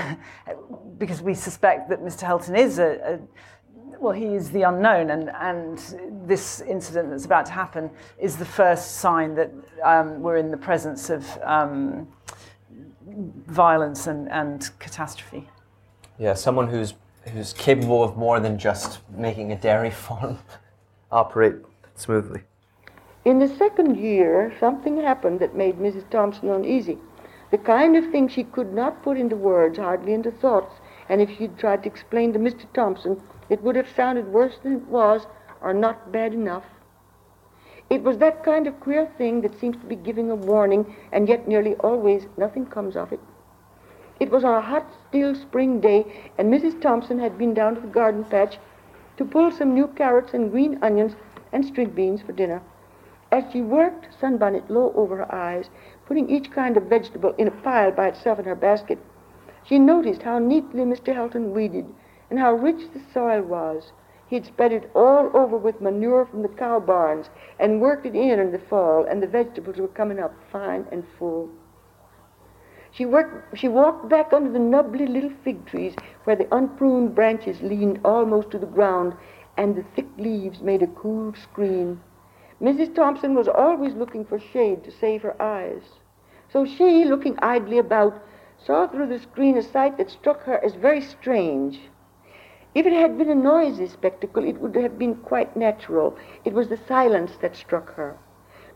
because 0.97 1.21
we 1.21 1.33
suspect 1.33 1.89
that 1.89 2.01
Mr. 2.01 2.23
Helton 2.23 2.57
is 2.57 2.79
a, 2.79 2.89
a 3.03 3.19
well, 3.99 4.13
he 4.13 4.35
is 4.35 4.49
the 4.51 4.63
unknown, 4.63 5.09
and, 5.09 5.29
and 5.29 5.77
this 6.25 6.61
incident 6.61 7.09
that's 7.09 7.25
about 7.25 7.45
to 7.47 7.51
happen 7.51 7.89
is 8.17 8.37
the 8.37 8.45
first 8.45 8.97
sign 8.97 9.35
that 9.35 9.51
um, 9.83 10.21
we're 10.21 10.37
in 10.37 10.51
the 10.51 10.57
presence 10.57 11.09
of 11.09 11.25
um, 11.43 12.07
violence 13.47 14.07
and, 14.07 14.29
and 14.31 14.69
catastrophe. 14.79 15.49
Yeah, 16.17 16.33
someone 16.33 16.67
who's 16.67 16.93
who's 17.33 17.53
capable 17.53 18.01
of 18.01 18.17
more 18.17 18.39
than 18.39 18.57
just 18.57 18.99
making 19.09 19.51
a 19.51 19.55
dairy 19.55 19.91
farm 19.91 20.39
operate 21.11 21.55
smoothly. 21.95 22.41
In 23.25 23.39
the 23.39 23.47
second 23.47 23.97
year, 23.97 24.53
something 24.59 24.97
happened 24.97 25.39
that 25.41 25.53
made 25.53 25.77
Mrs. 25.77 26.09
Thompson 26.09 26.49
uneasy. 26.49 26.97
The 27.51 27.57
kind 27.57 27.97
of 27.97 28.09
thing 28.11 28.27
she 28.27 28.43
could 28.43 28.73
not 28.73 29.03
put 29.03 29.17
into 29.17 29.35
words, 29.35 29.77
hardly 29.77 30.13
into 30.13 30.31
thoughts, 30.31 30.75
and 31.09 31.19
if 31.21 31.29
she'd 31.37 31.57
tried 31.57 31.83
to 31.83 31.89
explain 31.89 32.31
to 32.33 32.39
Mr. 32.39 32.71
Thompson, 32.73 33.21
it 33.49 33.63
would 33.63 33.75
have 33.75 33.89
sounded 33.89 34.27
worse 34.27 34.57
than 34.59 34.73
it 34.73 34.87
was, 34.87 35.25
or 35.61 35.73
not 35.73 36.11
bad 36.11 36.33
enough. 36.33 36.65
It 37.89 38.03
was 38.03 38.19
that 38.19 38.43
kind 38.43 38.67
of 38.67 38.79
queer 38.79 39.07
thing 39.17 39.41
that 39.41 39.59
seems 39.59 39.75
to 39.77 39.85
be 39.87 39.95
giving 39.95 40.29
a 40.29 40.35
warning, 40.35 40.95
and 41.11 41.27
yet 41.27 41.47
nearly 41.47 41.75
always 41.77 42.27
nothing 42.37 42.67
comes 42.67 42.95
of 42.95 43.11
it. 43.11 43.19
It 44.19 44.29
was 44.29 44.43
on 44.43 44.53
a 44.53 44.61
hot, 44.61 44.85
still 45.07 45.33
spring 45.33 45.79
day, 45.79 46.31
and 46.37 46.53
Mrs. 46.53 46.79
Thompson 46.79 47.17
had 47.17 47.37
been 47.37 47.55
down 47.55 47.75
to 47.75 47.81
the 47.81 47.87
garden 47.87 48.23
patch 48.25 48.59
to 49.17 49.25
pull 49.25 49.49
some 49.49 49.73
new 49.73 49.87
carrots 49.87 50.33
and 50.33 50.51
green 50.51 50.77
onions 50.83 51.15
and 51.51 51.65
string 51.65 51.89
beans 51.89 52.21
for 52.21 52.31
dinner. 52.33 52.61
As 53.31 53.45
she 53.51 53.61
worked, 53.61 54.09
sunbonnet 54.19 54.69
low 54.69 54.93
over 54.95 55.17
her 55.17 55.33
eyes, 55.33 55.69
putting 56.05 56.29
each 56.29 56.51
kind 56.51 56.77
of 56.77 56.83
vegetable 56.83 57.33
in 57.37 57.47
a 57.47 57.51
pile 57.51 57.91
by 57.91 58.07
itself 58.09 58.37
in 58.39 58.45
her 58.45 58.55
basket, 58.55 58.99
she 59.63 59.79
noticed 59.79 60.21
how 60.21 60.37
neatly 60.37 60.83
Mr. 60.83 61.15
Helton 61.15 61.53
weeded 61.53 61.85
and 62.29 62.39
how 62.39 62.53
rich 62.53 62.91
the 62.93 63.01
soil 63.13 63.41
was. 63.41 63.91
He 64.27 64.35
had 64.35 64.45
spread 64.45 64.71
it 64.71 64.91
all 64.93 65.31
over 65.33 65.57
with 65.57 65.81
manure 65.81 66.25
from 66.25 66.43
the 66.43 66.49
cow 66.49 66.79
barns 66.79 67.29
and 67.59 67.81
worked 67.81 68.05
it 68.05 68.15
in 68.15 68.39
in 68.39 68.51
the 68.51 68.59
fall, 68.59 69.03
and 69.05 69.23
the 69.23 69.27
vegetables 69.27 69.77
were 69.77 69.87
coming 69.87 70.19
up 70.19 70.33
fine 70.51 70.85
and 70.91 71.03
full. 71.17 71.49
She, 72.91 73.05
worked, 73.05 73.57
she 73.57 73.67
walked 73.67 74.09
back 74.09 74.33
under 74.33 74.51
the 74.51 74.59
nubbly 74.59 75.07
little 75.07 75.33
fig 75.43 75.65
trees 75.65 75.95
where 76.23 76.35
the 76.35 76.53
unpruned 76.53 77.15
branches 77.15 77.61
leaned 77.61 77.99
almost 78.03 78.51
to 78.51 78.59
the 78.59 78.65
ground 78.65 79.15
and 79.57 79.75
the 79.75 79.83
thick 79.95 80.07
leaves 80.17 80.61
made 80.61 80.81
a 80.81 80.87
cool 80.87 81.33
screen. 81.33 82.01
Mrs. 82.61 82.93
Thompson 82.93 83.35
was 83.35 83.47
always 83.47 83.93
looking 83.93 84.25
for 84.25 84.39
shade 84.39 84.83
to 84.83 84.91
save 84.91 85.21
her 85.21 85.41
eyes. 85.41 85.83
So 86.51 86.65
she, 86.65 87.05
looking 87.05 87.37
idly 87.39 87.77
about, 87.77 88.21
saw 88.57 88.87
through 88.87 89.07
the 89.07 89.19
screen 89.19 89.57
a 89.57 89.61
sight 89.61 89.97
that 89.97 90.09
struck 90.09 90.43
her 90.43 90.63
as 90.63 90.75
very 90.75 91.01
strange. 91.01 91.79
If 92.75 92.85
it 92.85 92.93
had 92.93 93.17
been 93.17 93.29
a 93.29 93.35
noisy 93.35 93.87
spectacle, 93.87 94.43
it 94.43 94.61
would 94.61 94.75
have 94.75 94.99
been 94.99 95.15
quite 95.15 95.55
natural. 95.55 96.15
It 96.45 96.53
was 96.53 96.69
the 96.69 96.77
silence 96.77 97.35
that 97.37 97.55
struck 97.55 97.95
her. 97.95 98.17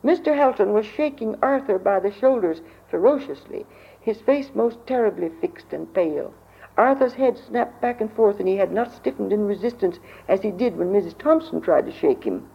Mr. 0.04 0.36
Helton 0.36 0.74
was 0.74 0.86
shaking 0.86 1.38
Arthur 1.42 1.78
by 1.78 2.00
the 2.00 2.10
shoulders 2.10 2.62
ferociously, 2.90 3.66
his 4.02 4.20
face 4.20 4.56
most 4.56 4.86
terribly 4.88 5.30
fixed 5.30 5.72
and 5.74 5.94
pale. 5.94 6.34
Arthur's 6.76 7.14
head 7.14 7.38
snapped 7.38 7.80
back 7.82 8.02
and 8.02 8.12
forth, 8.12 8.40
and 8.40 8.50
he 8.50 8.58
had 8.58 8.72
not 8.72 8.92
stiffened 8.92 9.32
in 9.32 9.46
resistance 9.48 10.00
as 10.28 10.42
he 10.42 10.50
did 10.50 10.76
when 10.76 10.92
Mrs. 10.92 11.16
Thompson 11.18 11.62
tried 11.62 11.86
to 11.86 11.92
shake 11.92 12.24
him. 12.24 12.50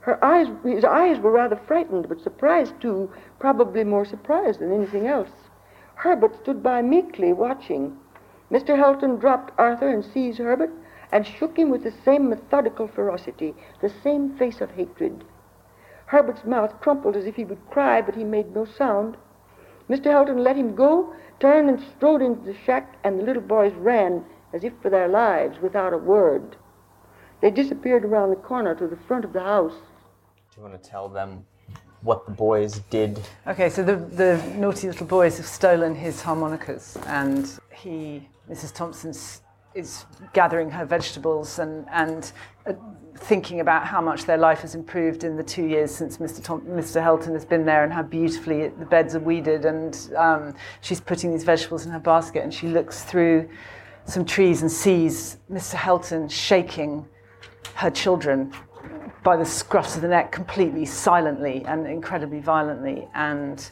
Her 0.00 0.22
eyes, 0.22 0.48
his 0.64 0.84
eyes 0.84 1.18
were 1.18 1.32
rather 1.32 1.56
frightened, 1.56 2.08
but 2.10 2.20
surprised 2.20 2.78
too, 2.78 3.10
probably 3.38 3.84
more 3.84 4.04
surprised 4.04 4.60
than 4.60 4.72
anything 4.72 5.06
else. 5.06 5.48
Herbert 5.94 6.36
stood 6.36 6.62
by 6.62 6.82
meekly, 6.82 7.32
watching. 7.32 7.96
Mr. 8.50 8.78
Helton 8.78 9.20
dropped 9.20 9.52
Arthur 9.58 9.88
and 9.88 10.04
seized 10.04 10.38
Herbert 10.38 10.70
and 11.12 11.26
shook 11.26 11.58
him 11.58 11.70
with 11.70 11.82
the 11.82 11.92
same 12.04 12.30
methodical 12.30 12.88
ferocity, 12.88 13.54
the 13.82 13.92
same 14.02 14.36
face 14.38 14.60
of 14.60 14.70
hatred. 14.70 15.24
Herbert's 16.06 16.44
mouth 16.44 16.80
crumpled 16.80 17.16
as 17.16 17.26
if 17.26 17.36
he 17.36 17.44
would 17.44 17.70
cry, 17.70 18.00
but 18.00 18.14
he 18.14 18.24
made 18.24 18.54
no 18.54 18.64
sound. 18.64 19.16
Mr. 19.88 20.06
Helton 20.06 20.42
let 20.42 20.56
him 20.56 20.74
go, 20.74 21.14
turned 21.40 21.68
and 21.68 21.80
strode 21.96 22.22
into 22.22 22.44
the 22.44 22.56
shack, 22.64 22.96
and 23.04 23.18
the 23.18 23.22
little 23.22 23.42
boys 23.42 23.72
ran 23.74 24.24
as 24.54 24.64
if 24.64 24.72
for 24.80 24.88
their 24.88 25.08
lives 25.08 25.60
without 25.60 25.92
a 25.92 25.98
word. 25.98 26.56
They 27.42 27.50
disappeared 27.50 28.04
around 28.04 28.30
the 28.30 28.36
corner 28.36 28.74
to 28.74 28.86
the 28.86 28.96
front 28.96 29.24
of 29.24 29.34
the 29.34 29.42
house. 29.42 29.74
Do 29.74 30.60
you 30.60 30.62
want 30.62 30.82
to 30.82 30.90
tell 30.90 31.08
them 31.08 31.44
what 32.00 32.24
the 32.24 32.32
boys 32.32 32.80
did? 32.90 33.20
Okay, 33.46 33.68
so 33.68 33.82
the, 33.82 33.96
the 33.96 34.42
naughty 34.56 34.88
little 34.88 35.06
boys 35.06 35.36
have 35.36 35.46
stolen 35.46 35.94
his 35.94 36.22
harmonicas, 36.22 36.96
and 37.06 37.58
he 37.70 38.26
Mrs. 38.50 38.74
Thompson 38.74 39.12
is 39.74 40.06
gathering 40.32 40.70
her 40.70 40.84
vegetables 40.84 41.58
and, 41.58 41.86
and 41.90 42.32
uh, 42.66 42.72
thinking 43.16 43.60
about 43.60 43.86
how 43.86 44.00
much 44.00 44.24
their 44.24 44.36
life 44.36 44.60
has 44.60 44.74
improved 44.74 45.24
in 45.24 45.36
the 45.36 45.42
two 45.42 45.66
years 45.66 45.94
since 45.94 46.18
Mr. 46.18 46.42
Tom, 46.42 46.62
Mr. 46.62 47.02
Helton 47.02 47.32
has 47.32 47.44
been 47.44 47.64
there 47.64 47.84
and 47.84 47.92
how 47.92 48.02
beautifully 48.02 48.68
the 48.68 48.86
beds 48.86 49.14
are 49.14 49.20
weeded. 49.20 49.64
And 49.64 50.10
um, 50.16 50.54
she's 50.80 51.00
putting 51.00 51.30
these 51.30 51.44
vegetables 51.44 51.84
in 51.84 51.92
her 51.92 52.00
basket 52.00 52.42
and 52.42 52.52
she 52.52 52.68
looks 52.68 53.04
through 53.04 53.48
some 54.04 54.24
trees 54.24 54.62
and 54.62 54.70
sees 54.70 55.38
Mr. 55.50 55.74
Helton 55.74 56.30
shaking 56.30 57.06
her 57.74 57.90
children 57.90 58.52
by 59.22 59.36
the 59.36 59.44
scruffs 59.44 59.96
of 59.96 60.02
the 60.02 60.08
neck 60.08 60.32
completely 60.32 60.86
silently 60.86 61.64
and 61.66 61.86
incredibly 61.86 62.40
violently. 62.40 63.06
And 63.14 63.70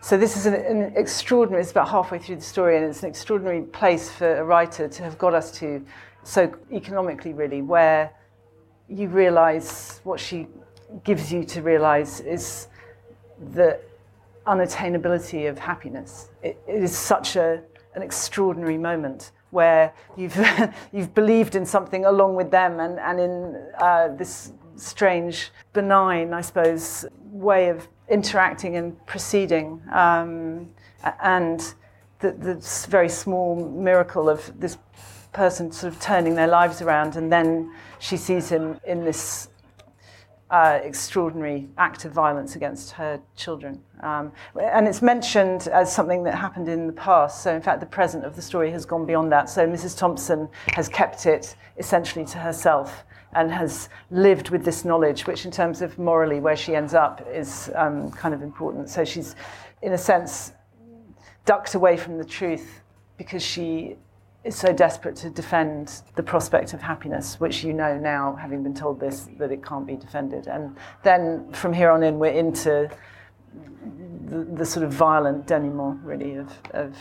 so 0.00 0.16
this 0.16 0.36
is 0.36 0.46
an, 0.46 0.54
an, 0.54 0.92
extraordinary, 0.96 1.62
it's 1.62 1.70
about 1.70 1.88
halfway 1.88 2.18
through 2.18 2.36
the 2.36 2.42
story, 2.42 2.76
and 2.76 2.86
it's 2.86 3.02
an 3.02 3.08
extraordinary 3.08 3.62
place 3.62 4.10
for 4.10 4.38
a 4.38 4.44
writer 4.44 4.88
to 4.88 5.02
have 5.02 5.18
got 5.18 5.34
us 5.34 5.50
to, 5.58 5.84
so 6.22 6.52
economically 6.72 7.32
really, 7.32 7.62
where 7.62 8.12
you 8.88 9.08
realize 9.08 10.00
what 10.04 10.18
she 10.18 10.46
gives 11.04 11.32
you 11.32 11.44
to 11.44 11.62
realize 11.62 12.20
is 12.20 12.68
the 13.52 13.78
unattainability 14.46 15.48
of 15.48 15.58
happiness. 15.58 16.30
it, 16.42 16.58
it 16.66 16.82
is 16.82 16.96
such 16.96 17.36
a, 17.36 17.62
an 17.94 18.02
extraordinary 18.02 18.78
moment 18.78 19.32
where 19.50 19.92
you've, 20.16 20.36
you've 20.92 21.14
believed 21.14 21.54
in 21.54 21.66
something 21.66 22.04
along 22.04 22.34
with 22.34 22.50
them 22.50 22.80
and, 22.80 22.98
and 22.98 23.20
in 23.20 23.70
uh, 23.78 24.08
this 24.16 24.52
strange, 24.76 25.50
benign, 25.72 26.32
I 26.32 26.40
suppose, 26.40 27.04
way 27.30 27.68
of 27.68 27.86
interacting 28.10 28.76
and 28.76 29.06
proceeding. 29.06 29.80
Um, 29.92 30.68
and 31.22 31.60
the, 32.18 32.32
the 32.32 32.86
very 32.90 33.08
small 33.08 33.70
miracle 33.70 34.28
of 34.28 34.60
this 34.60 34.76
person 35.32 35.70
sort 35.72 35.92
of 35.92 36.00
turning 36.00 36.34
their 36.34 36.48
lives 36.48 36.82
around, 36.82 37.16
and 37.16 37.32
then 37.32 37.72
she 37.98 38.16
sees 38.16 38.48
him 38.50 38.78
in 38.84 39.04
this 39.04 39.48
uh, 40.50 40.80
extraordinary 40.82 41.68
act 41.78 42.04
of 42.04 42.12
violence 42.12 42.56
against 42.56 42.90
her 42.90 43.20
children. 43.36 43.80
Um, 44.00 44.32
and 44.60 44.88
it's 44.88 45.00
mentioned 45.00 45.68
as 45.68 45.94
something 45.94 46.24
that 46.24 46.34
happened 46.34 46.68
in 46.68 46.88
the 46.88 46.92
past. 46.92 47.42
So, 47.42 47.54
in 47.54 47.62
fact, 47.62 47.78
the 47.78 47.86
present 47.86 48.24
of 48.24 48.34
the 48.34 48.42
story 48.42 48.70
has 48.72 48.84
gone 48.84 49.06
beyond 49.06 49.30
that. 49.30 49.48
So, 49.48 49.66
Mrs. 49.66 49.96
Thompson 49.96 50.48
has 50.74 50.88
kept 50.88 51.26
it 51.26 51.54
essentially 51.78 52.24
to 52.26 52.38
herself 52.38 53.04
and 53.34 53.50
has 53.52 53.88
lived 54.10 54.50
with 54.50 54.64
this 54.64 54.84
knowledge, 54.84 55.26
which, 55.26 55.44
in 55.44 55.50
terms 55.50 55.82
of 55.82 55.98
morally, 55.98 56.40
where 56.40 56.56
she 56.56 56.74
ends 56.74 56.94
up, 56.94 57.26
is 57.32 57.70
um, 57.74 58.10
kind 58.10 58.34
of 58.34 58.42
important. 58.42 58.88
So, 58.88 59.04
she's, 59.04 59.36
in 59.82 59.92
a 59.92 59.98
sense, 59.98 60.52
ducked 61.44 61.74
away 61.74 61.96
from 61.96 62.18
the 62.18 62.24
truth 62.24 62.80
because 63.16 63.42
she 63.42 63.96
is 64.44 64.56
so 64.56 64.72
desperate 64.72 65.16
to 65.16 65.28
defend 65.30 66.02
the 66.14 66.22
prospect 66.22 66.72
of 66.72 66.80
happiness, 66.80 67.38
which 67.38 67.62
you 67.62 67.72
know 67.72 67.98
now, 67.98 68.34
having 68.36 68.62
been 68.62 68.74
told 68.74 68.98
this, 68.98 69.28
that 69.38 69.52
it 69.52 69.64
can't 69.64 69.86
be 69.86 69.96
defended. 69.96 70.46
And 70.46 70.76
then 71.02 71.52
from 71.52 71.72
here 71.72 71.90
on 71.90 72.02
in, 72.02 72.18
we're 72.18 72.32
into 72.32 72.90
the, 74.26 74.44
the 74.44 74.64
sort 74.64 74.84
of 74.86 74.92
violent 74.92 75.46
denouement, 75.46 76.00
really, 76.02 76.36
of. 76.36 76.52
of 76.70 76.96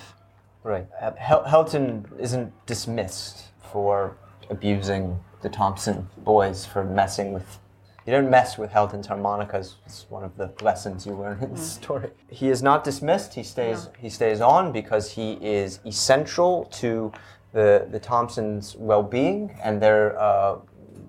right. 0.63 0.85
Uh, 1.01 1.11
Hel- 1.17 1.45
Helton 1.45 2.05
isn't 2.19 2.51
dismissed 2.65 3.45
for 3.71 4.17
abusing 4.49 5.17
the 5.41 5.49
Thompson 5.49 6.07
boys 6.17 6.65
for 6.65 6.83
messing 6.83 7.33
with. 7.33 7.59
You 8.05 8.13
don't 8.13 8.29
mess 8.29 8.57
with 8.57 8.71
Helton's 8.71 9.07
harmonicas. 9.07 9.75
It's 9.85 10.05
one 10.09 10.23
of 10.23 10.35
the 10.35 10.51
lessons 10.61 11.05
you 11.05 11.13
learn 11.13 11.43
in 11.43 11.51
the 11.51 11.59
mm. 11.59 11.63
story. 11.79 12.09
He 12.29 12.49
is 12.49 12.63
not 12.63 12.83
dismissed. 12.83 13.33
He 13.35 13.43
stays. 13.43 13.85
No. 13.85 13.91
He 13.99 14.09
stays 14.09 14.41
on 14.41 14.71
because 14.71 15.11
he 15.11 15.33
is 15.33 15.79
essential 15.85 16.65
to 16.71 17.11
the 17.53 17.87
the 17.91 17.99
Thompsons' 17.99 18.75
well-being 18.75 19.55
and 19.63 19.81
their 19.81 20.19
uh, 20.19 20.57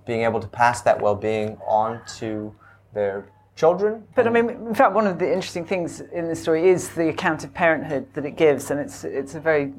being 0.05 0.23
able 0.23 0.41
to 0.41 0.49
pass 0.49 0.83
that 0.83 1.01
well-being 1.01 1.57
on 1.67 2.01
to 2.19 2.55
their 2.93 3.27
children. 3.57 4.05
But 4.15 4.27
I 4.27 4.31
mean, 4.31 4.51
in 4.51 4.75
fact, 4.75 4.95
one 4.95 5.07
of 5.07 5.19
the 5.19 5.31
interesting 5.31 5.65
things 5.65 6.01
in 6.01 6.29
the 6.29 6.37
story 6.37 6.69
is 6.69 6.91
the 6.91 7.09
account 7.09 7.45
of 7.45 7.55
parenthood 7.55 8.13
that 8.15 8.25
it 8.25 8.37
gives, 8.37 8.71
and 8.71 8.81
it's 8.81 9.05
it's 9.05 9.35
a 9.35 9.41
very 9.41 9.73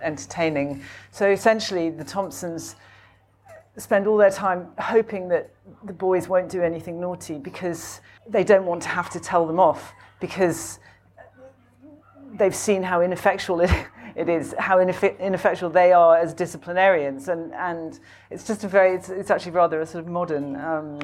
entertaining. 0.00 0.82
So 1.10 1.30
essentially, 1.30 1.90
the 1.90 2.04
Thompsons 2.04 2.76
spend 3.76 4.06
all 4.06 4.16
their 4.16 4.30
time 4.30 4.68
hoping 4.78 5.28
that 5.28 5.50
the 5.84 5.92
boys 5.92 6.28
won't 6.28 6.50
do 6.50 6.62
anything 6.62 7.00
naughty 7.00 7.38
because 7.38 8.00
they 8.28 8.44
don't 8.44 8.66
want 8.66 8.82
to 8.82 8.88
have 8.88 9.08
to 9.10 9.20
tell 9.20 9.46
them 9.46 9.58
off 9.58 9.92
because 10.20 10.78
they've 12.34 12.54
seen 12.54 12.82
how 12.82 13.00
ineffectual 13.00 13.60
it, 13.60 13.70
it 14.16 14.28
is, 14.28 14.54
how 14.58 14.78
ineff- 14.78 15.18
ineffectual 15.18 15.70
they 15.70 15.92
are 15.92 16.18
as 16.18 16.34
disciplinarians. 16.34 17.28
And, 17.28 17.52
and 17.54 17.98
it's 18.30 18.46
just 18.46 18.64
a 18.64 18.68
very, 18.68 18.94
it's, 18.94 19.08
it's 19.08 19.30
actually 19.30 19.52
rather 19.52 19.80
a 19.80 19.86
sort 19.86 20.04
of 20.04 20.10
modern 20.10 20.56
um, 20.56 20.98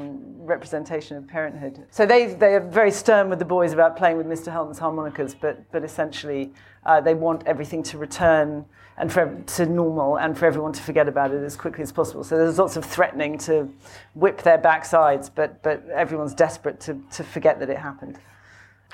representation 0.44 1.16
of 1.16 1.26
parenthood. 1.26 1.86
So 1.90 2.04
they, 2.04 2.34
they 2.34 2.54
are 2.54 2.60
very 2.60 2.90
stern 2.90 3.30
with 3.30 3.38
the 3.38 3.44
boys 3.44 3.72
about 3.72 3.96
playing 3.96 4.18
with 4.18 4.26
Mr. 4.26 4.52
Helton's 4.52 4.78
harmonicas, 4.78 5.34
but, 5.34 5.70
but 5.72 5.84
essentially 5.84 6.52
uh, 6.88 7.00
they 7.02 7.14
want 7.14 7.42
everything 7.46 7.82
to 7.82 7.98
return 7.98 8.64
and 8.96 9.12
for, 9.12 9.42
to 9.46 9.66
normal 9.66 10.16
and 10.18 10.36
for 10.36 10.46
everyone 10.46 10.72
to 10.72 10.82
forget 10.82 11.06
about 11.06 11.30
it 11.30 11.44
as 11.44 11.54
quickly 11.54 11.82
as 11.82 11.92
possible. 11.92 12.24
So 12.24 12.38
there's 12.38 12.58
lots 12.58 12.76
of 12.76 12.84
threatening 12.84 13.36
to 13.40 13.68
whip 14.14 14.42
their 14.42 14.58
backsides, 14.58 15.30
but, 15.32 15.62
but 15.62 15.86
everyone's 15.90 16.34
desperate 16.34 16.80
to, 16.80 17.00
to 17.12 17.22
forget 17.22 17.60
that 17.60 17.68
it 17.68 17.76
happened. 17.76 18.18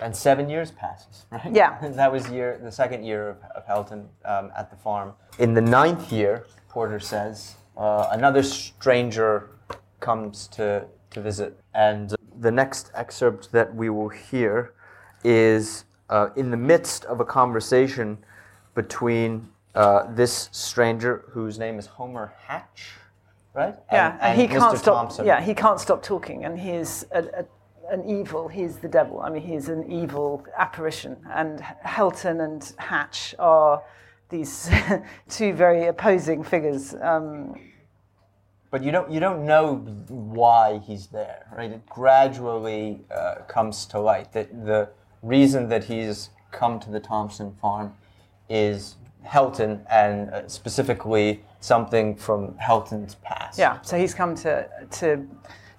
And 0.03 0.15
seven 0.15 0.51
years 0.51 0.73
passes, 0.73 1.27
right? 1.33 1.53
Yeah. 1.53 1.79
that 1.93 2.11
was 2.11 2.29
year, 2.29 2.59
the 2.61 2.73
second 2.73 3.05
year 3.05 3.29
of, 3.29 3.37
of 3.55 3.65
Helton 3.65 4.07
um, 4.25 4.51
at 4.57 4.71
the 4.71 4.77
farm. 4.77 5.13
In 5.39 5.55
the 5.55 5.63
ninth 5.63 6.13
year, 6.13 6.47
Porter 6.69 6.99
says, 6.99 7.55
uh, 7.77 8.09
another 8.11 8.43
stranger 8.43 9.51
comes 10.01 10.49
to, 10.49 10.85
to 11.11 11.21
visit. 11.21 11.61
And 11.75 12.13
the 12.41 12.51
next 12.51 12.91
excerpt 12.97 13.53
that 13.53 13.73
we 13.73 13.89
will 13.89 14.09
hear 14.09 14.75
is 15.23 15.85
uh, 16.11 16.29
in 16.37 16.51
the 16.51 16.57
midst 16.57 17.05
of 17.07 17.21
a 17.21 17.25
conversation 17.25 18.19
between 18.75 19.49
uh, 19.75 20.13
this 20.15 20.49
stranger 20.53 21.25
whose 21.31 21.59
name 21.59 21.79
is 21.79 21.87
Homer 21.87 22.33
Hatch, 22.47 22.91
right? 23.55 23.75
Yeah, 23.91 24.13
and, 24.13 24.21
and 24.23 24.41
he 24.41 24.47
Mr. 24.47 24.59
can't 24.59 24.79
stop. 24.79 24.95
Thompson. 24.97 25.27
Yeah, 25.27 25.41
he 25.41 25.55
can't 25.55 25.81
stop 25.81 26.03
talking, 26.03 26.45
and 26.45 26.59
he's 26.59 27.05
a, 27.13 27.23
a, 27.23 27.45
an 27.91 28.09
evil. 28.09 28.49
He's 28.49 28.77
the 28.77 28.89
devil. 28.89 29.21
I 29.21 29.31
mean, 29.31 29.43
he's 29.43 29.69
an 29.69 29.91
evil 29.91 30.45
apparition. 30.57 31.17
And 31.33 31.61
Helton 31.85 32.45
and 32.45 32.73
Hatch 32.79 33.35
are 33.39 33.83
these 34.29 34.71
two 35.29 35.53
very 35.53 35.87
opposing 35.87 36.43
figures. 36.43 36.95
Um, 37.01 37.55
but 38.71 38.83
you 38.83 38.91
don't 38.91 39.09
you 39.11 39.21
don't 39.21 39.47
know 39.47 39.77
why 40.09 40.79
he's 40.79 41.07
there, 41.07 41.47
right? 41.57 41.71
It 41.71 41.87
gradually 41.87 43.05
uh, 43.15 43.37
comes 43.47 43.87
to 43.87 44.01
light 44.01 44.33
that 44.33 44.67
the 44.67 44.89
reason 45.25 45.69
that 45.69 45.85
he's 45.85 46.31
come 46.53 46.79
to 46.81 46.91
the 46.91 47.01
Thompson 47.01 47.55
farm 47.61 47.95
is 48.49 48.97
Helton 49.27 49.81
and 49.91 50.31
uh, 50.31 50.49
specifically 50.49 51.43
something 51.61 52.15
from 52.15 52.55
Helton's 52.55 53.17
past. 53.17 53.59
Yeah, 53.59 53.81
so 53.81 53.99
he's 53.99 54.15
come 54.15 54.35
to, 54.37 54.69
to 54.91 55.27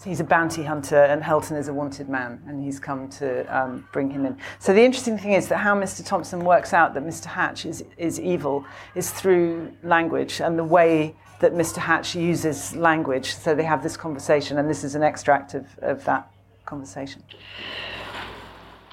he's 0.03 0.19
a 0.19 0.23
bounty 0.23 0.63
hunter 0.63 1.03
and 1.03 1.21
Helton 1.21 1.57
is 1.57 1.67
a 1.67 1.73
wanted 1.73 2.09
man 2.09 2.41
and 2.47 2.63
he's 2.63 2.79
come 2.79 3.07
to 3.09 3.43
um, 3.55 3.87
bring 3.91 4.09
him 4.09 4.25
in. 4.25 4.37
So 4.59 4.73
the 4.73 4.81
interesting 4.81 5.17
thing 5.17 5.33
is 5.33 5.47
that 5.49 5.57
how 5.57 5.75
Mr. 5.75 6.05
Thompson 6.05 6.39
works 6.39 6.73
out 6.73 6.93
that 6.93 7.03
Mr. 7.03 7.25
Hatch 7.25 7.65
is, 7.65 7.83
is 7.97 8.19
evil 8.19 8.65
is 8.95 9.11
through 9.11 9.71
language 9.83 10.41
and 10.41 10.57
the 10.57 10.63
way 10.63 11.15
that 11.39 11.53
Mr. 11.53 11.77
Hatch 11.77 12.15
uses 12.15 12.75
language. 12.75 13.35
So 13.35 13.53
they 13.53 13.63
have 13.63 13.83
this 13.83 13.97
conversation 13.97 14.57
and 14.57 14.69
this 14.69 14.83
is 14.83 14.95
an 14.95 15.03
extract 15.03 15.53
of, 15.53 15.65
of 15.79 16.03
that 16.05 16.31
conversation. 16.65 17.23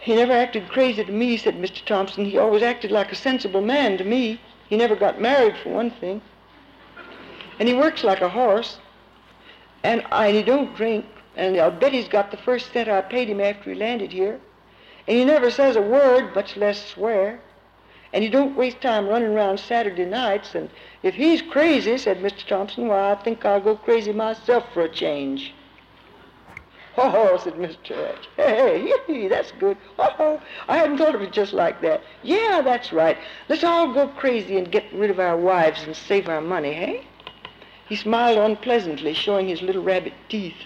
He 0.03 0.17
never 0.17 0.33
acted 0.33 0.69
crazy 0.69 1.05
to 1.05 1.13
me, 1.13 1.37
said 1.37 1.55
Mr. 1.55 1.85
Thompson. 1.85 2.25
He 2.25 2.37
always 2.37 2.65
acted 2.65 2.91
like 2.91 3.13
a 3.13 3.15
sensible 3.15 3.61
man 3.61 3.97
to 3.99 4.05
me. 4.05 4.41
He 4.69 4.77
never 4.77 4.97
got 4.97 5.21
married, 5.21 5.57
for 5.57 5.69
one 5.69 5.91
thing. 5.91 6.21
And 7.61 7.69
he 7.69 7.75
works 7.75 8.03
like 8.03 8.21
a 8.21 8.29
horse. 8.29 8.79
And, 9.85 10.05
I, 10.11 10.33
he 10.33 10.43
don't 10.43 10.75
drink. 10.75 11.07
And 11.37 11.57
I'll 11.57 11.71
bet 11.71 11.93
he's 11.93 12.09
got 12.09 12.33
the 12.33 12.37
first 12.37 12.73
cent 12.73 12.89
I 12.89 13.01
paid 13.03 13.29
him 13.29 13.41
after 13.41 13.71
he 13.71 13.79
landed 13.79 14.11
here. 14.11 14.41
And 15.07 15.17
he 15.17 15.25
never 15.25 15.53
says 15.53 15.77
a 15.77 15.81
word, 15.81 16.35
much 16.35 16.57
less 16.57 16.85
swear. 16.85 17.41
And 18.13 18.25
he 18.25 18.29
don't 18.29 18.57
waste 18.57 18.81
time 18.81 19.07
running 19.07 19.33
around 19.33 19.61
Saturday 19.61 20.05
nights. 20.05 20.57
And 20.57 20.69
if 21.05 21.15
he's 21.15 21.43
crazy, 21.43 21.97
said 21.97 22.19
Mr. 22.19 22.45
Thompson, 22.45 22.89
why, 22.89 23.13
I 23.13 23.15
think 23.15 23.45
I'll 23.45 23.61
go 23.61 23.77
crazy 23.77 24.13
myself 24.13 24.65
for 24.75 24.83
a 24.83 24.89
change. 24.89 25.55
Oh, 26.97 27.39
said 27.43 27.55
Mr. 27.55 27.83
Church. 27.83 28.29
Hey, 28.37 28.93
hey, 29.07 29.29
that's 29.29 29.53
good. 29.53 29.79
Oh, 29.99 30.41
I 30.69 30.77
hadn't 30.77 30.99
thought 30.99 31.15
of 31.15 31.23
it 31.23 31.33
just 31.33 31.53
like 31.53 31.81
that. 31.81 32.03
Yeah, 32.23 32.61
that's 32.63 32.93
right. 32.93 33.17
Let's 33.49 33.65
all 33.65 33.93
go 33.93 34.09
crazy 34.09 34.59
and 34.59 34.71
get 34.71 34.93
rid 34.93 35.11
of 35.11 35.19
our 35.19 35.37
wives 35.37 35.85
and 35.85 35.97
save 35.97 36.29
our 36.29 36.43
money, 36.43 36.73
hey? 36.73 37.07
He 37.89 37.97
smiled 37.97 38.39
unpleasantly, 38.39 39.15
showing 39.15 39.49
his 39.49 39.63
little 39.63 39.83
rabbit 39.83 40.13
teeth. 40.29 40.57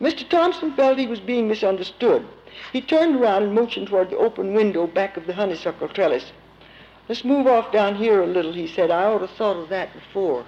Mr. 0.00 0.28
Thompson 0.28 0.72
felt 0.74 0.98
he 0.98 1.06
was 1.06 1.20
being 1.20 1.48
misunderstood. 1.48 2.26
He 2.72 2.80
turned 2.80 3.16
around 3.16 3.42
and 3.42 3.54
motioned 3.54 3.88
toward 3.88 4.10
the 4.10 4.16
open 4.16 4.54
window 4.54 4.86
back 4.86 5.16
of 5.16 5.26
the 5.26 5.34
honeysuckle 5.34 5.88
trellis. 5.88 6.32
Let's 7.08 7.24
move 7.24 7.46
off 7.46 7.72
down 7.72 7.96
here 7.96 8.22
a 8.22 8.26
little, 8.26 8.52
he 8.52 8.66
said. 8.66 8.90
I 8.90 9.04
ought 9.04 9.18
to 9.18 9.28
thought 9.28 9.56
of 9.56 9.68
that 9.68 9.92
before. 9.92 10.46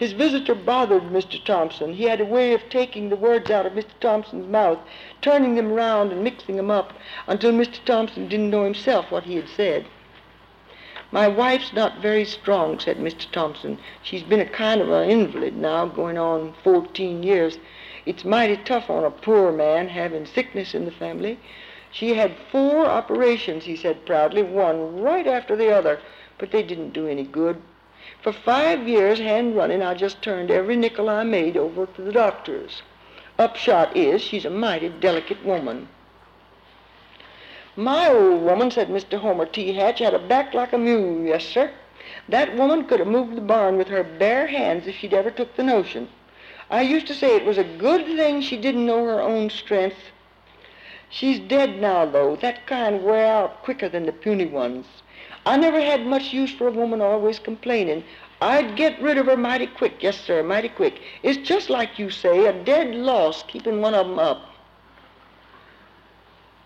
His 0.00 0.12
visitor 0.12 0.54
bothered 0.54 1.02
Mr. 1.10 1.44
Thompson. 1.44 1.92
He 1.92 2.04
had 2.04 2.22
a 2.22 2.24
way 2.24 2.54
of 2.54 2.70
taking 2.70 3.10
the 3.10 3.16
words 3.16 3.50
out 3.50 3.66
of 3.66 3.74
Mr. 3.74 3.90
Thompson's 4.00 4.48
mouth, 4.48 4.78
turning 5.20 5.56
them 5.56 5.74
round 5.74 6.10
and 6.10 6.24
mixing 6.24 6.56
them 6.56 6.70
up 6.70 6.94
until 7.26 7.52
Mr. 7.52 7.84
Thompson 7.84 8.26
didn't 8.26 8.48
know 8.48 8.64
himself 8.64 9.10
what 9.10 9.24
he 9.24 9.36
had 9.36 9.46
said. 9.46 9.84
My 11.12 11.28
wife's 11.28 11.74
not 11.74 12.00
very 12.00 12.24
strong, 12.24 12.78
said 12.78 12.96
Mr. 12.96 13.30
Thompson. 13.30 13.78
She's 14.02 14.22
been 14.22 14.40
a 14.40 14.46
kind 14.46 14.80
of 14.80 14.90
an 14.90 15.10
invalid 15.10 15.54
now, 15.54 15.84
going 15.84 16.16
on 16.16 16.54
14 16.64 17.22
years. 17.22 17.58
It's 18.06 18.24
mighty 18.24 18.56
tough 18.56 18.88
on 18.88 19.04
a 19.04 19.10
poor 19.10 19.52
man 19.52 19.88
having 19.88 20.24
sickness 20.24 20.74
in 20.74 20.86
the 20.86 20.92
family. 20.92 21.38
She 21.92 22.14
had 22.14 22.38
four 22.50 22.86
operations, 22.86 23.64
he 23.64 23.76
said 23.76 24.06
proudly, 24.06 24.44
one 24.44 25.02
right 25.02 25.26
after 25.26 25.56
the 25.56 25.70
other, 25.70 26.00
but 26.38 26.52
they 26.52 26.62
didn't 26.62 26.94
do 26.94 27.06
any 27.06 27.24
good. 27.24 27.60
For 28.22 28.32
five 28.32 28.86
years, 28.86 29.18
hand 29.18 29.56
running, 29.56 29.82
I 29.82 29.94
just 29.94 30.20
turned 30.20 30.50
every 30.50 30.76
nickel 30.76 31.08
I 31.08 31.24
made 31.24 31.56
over 31.56 31.86
to 31.86 32.02
the 32.02 32.12
doctors. 32.12 32.82
Upshot 33.38 33.96
is, 33.96 34.20
she's 34.20 34.44
a 34.44 34.50
mighty 34.50 34.90
delicate 34.90 35.42
woman. 35.42 35.88
My 37.76 38.08
old 38.08 38.42
woman, 38.42 38.70
said 38.70 38.88
Mr. 38.88 39.18
Homer 39.18 39.46
T. 39.46 39.72
Hatch, 39.72 40.00
had 40.00 40.12
a 40.12 40.18
back 40.18 40.52
like 40.52 40.74
a 40.74 40.78
mule, 40.78 41.24
yes, 41.24 41.46
sir. 41.46 41.70
That 42.28 42.56
woman 42.56 42.84
could 42.84 42.98
have 42.98 43.08
moved 43.08 43.36
the 43.36 43.40
barn 43.40 43.78
with 43.78 43.88
her 43.88 44.02
bare 44.02 44.48
hands 44.48 44.86
if 44.86 44.96
she'd 44.96 45.14
ever 45.14 45.30
took 45.30 45.56
the 45.56 45.62
notion. 45.62 46.08
I 46.68 46.82
used 46.82 47.06
to 47.06 47.14
say 47.14 47.36
it 47.36 47.46
was 47.46 47.56
a 47.56 47.64
good 47.64 48.04
thing 48.04 48.42
she 48.42 48.58
didn't 48.58 48.84
know 48.84 49.04
her 49.06 49.20
own 49.22 49.48
strength. 49.48 50.10
She's 51.08 51.40
dead 51.40 51.80
now, 51.80 52.04
though. 52.04 52.36
That 52.36 52.66
kind 52.66 53.02
wear 53.02 53.26
out 53.26 53.62
quicker 53.62 53.88
than 53.88 54.04
the 54.04 54.12
puny 54.12 54.44
ones. 54.44 54.86
I 55.50 55.56
never 55.56 55.80
had 55.80 56.06
much 56.06 56.32
use 56.32 56.52
for 56.52 56.68
a 56.68 56.70
woman 56.70 57.00
always 57.00 57.40
complaining. 57.40 58.04
I'd 58.40 58.76
get 58.76 59.02
rid 59.02 59.18
of 59.18 59.26
her 59.26 59.36
mighty 59.36 59.66
quick, 59.66 60.00
yes, 60.00 60.16
sir, 60.20 60.44
mighty 60.44 60.68
quick. 60.68 61.00
It's 61.24 61.38
just 61.38 61.68
like 61.68 61.98
you 61.98 62.08
say, 62.08 62.46
a 62.46 62.52
dead 62.52 62.94
loss 62.94 63.42
keeping 63.42 63.80
one 63.80 63.92
of 63.92 64.06
of 64.06 64.12
'em 64.12 64.20
up. 64.20 64.54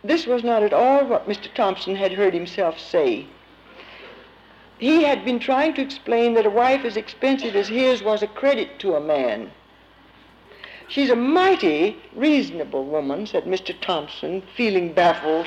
This 0.05 0.27
was 0.27 0.45
not 0.45 0.63
at 0.63 0.75
all 0.75 1.03
what 1.07 1.27
Mr. 1.27 1.51
Thompson 1.55 1.97
had 1.97 2.13
heard 2.13 2.35
himself 2.35 2.79
say. 2.79 3.25
He 4.79 5.05
had 5.05 5.25
been 5.25 5.39
trying 5.39 5.73
to 5.75 5.81
explain 5.81 6.35
that 6.35 6.45
a 6.45 6.51
wife 6.51 6.85
as 6.85 6.99
expensive 6.99 7.57
as 7.57 7.69
his 7.69 8.03
was 8.03 8.23
a 8.23 8.27
credit 8.27 8.79
to 8.81 8.97
a 8.97 9.01
man. 9.01 9.51
She's 10.89 11.09
a 11.09 11.17
mighty 11.17 11.97
reasonable 12.15 12.85
woman, 12.85 13.27
said 13.27 13.45
Mr. 13.45 13.75
Thompson, 13.81 14.43
feeling 14.55 14.93
baffled. 14.93 15.47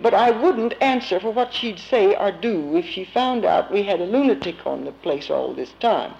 But 0.00 0.14
I 0.14 0.30
wouldn't 0.30 0.74
answer 0.80 1.20
for 1.20 1.30
what 1.30 1.52
she'd 1.52 1.78
say 1.78 2.14
or 2.16 2.32
do 2.32 2.76
if 2.76 2.86
she 2.86 3.04
found 3.04 3.44
out 3.44 3.70
we 3.70 3.82
had 3.82 4.00
a 4.00 4.04
lunatic 4.04 4.66
on 4.66 4.84
the 4.84 4.92
place 4.92 5.30
all 5.30 5.52
this 5.52 5.72
time. 5.80 6.14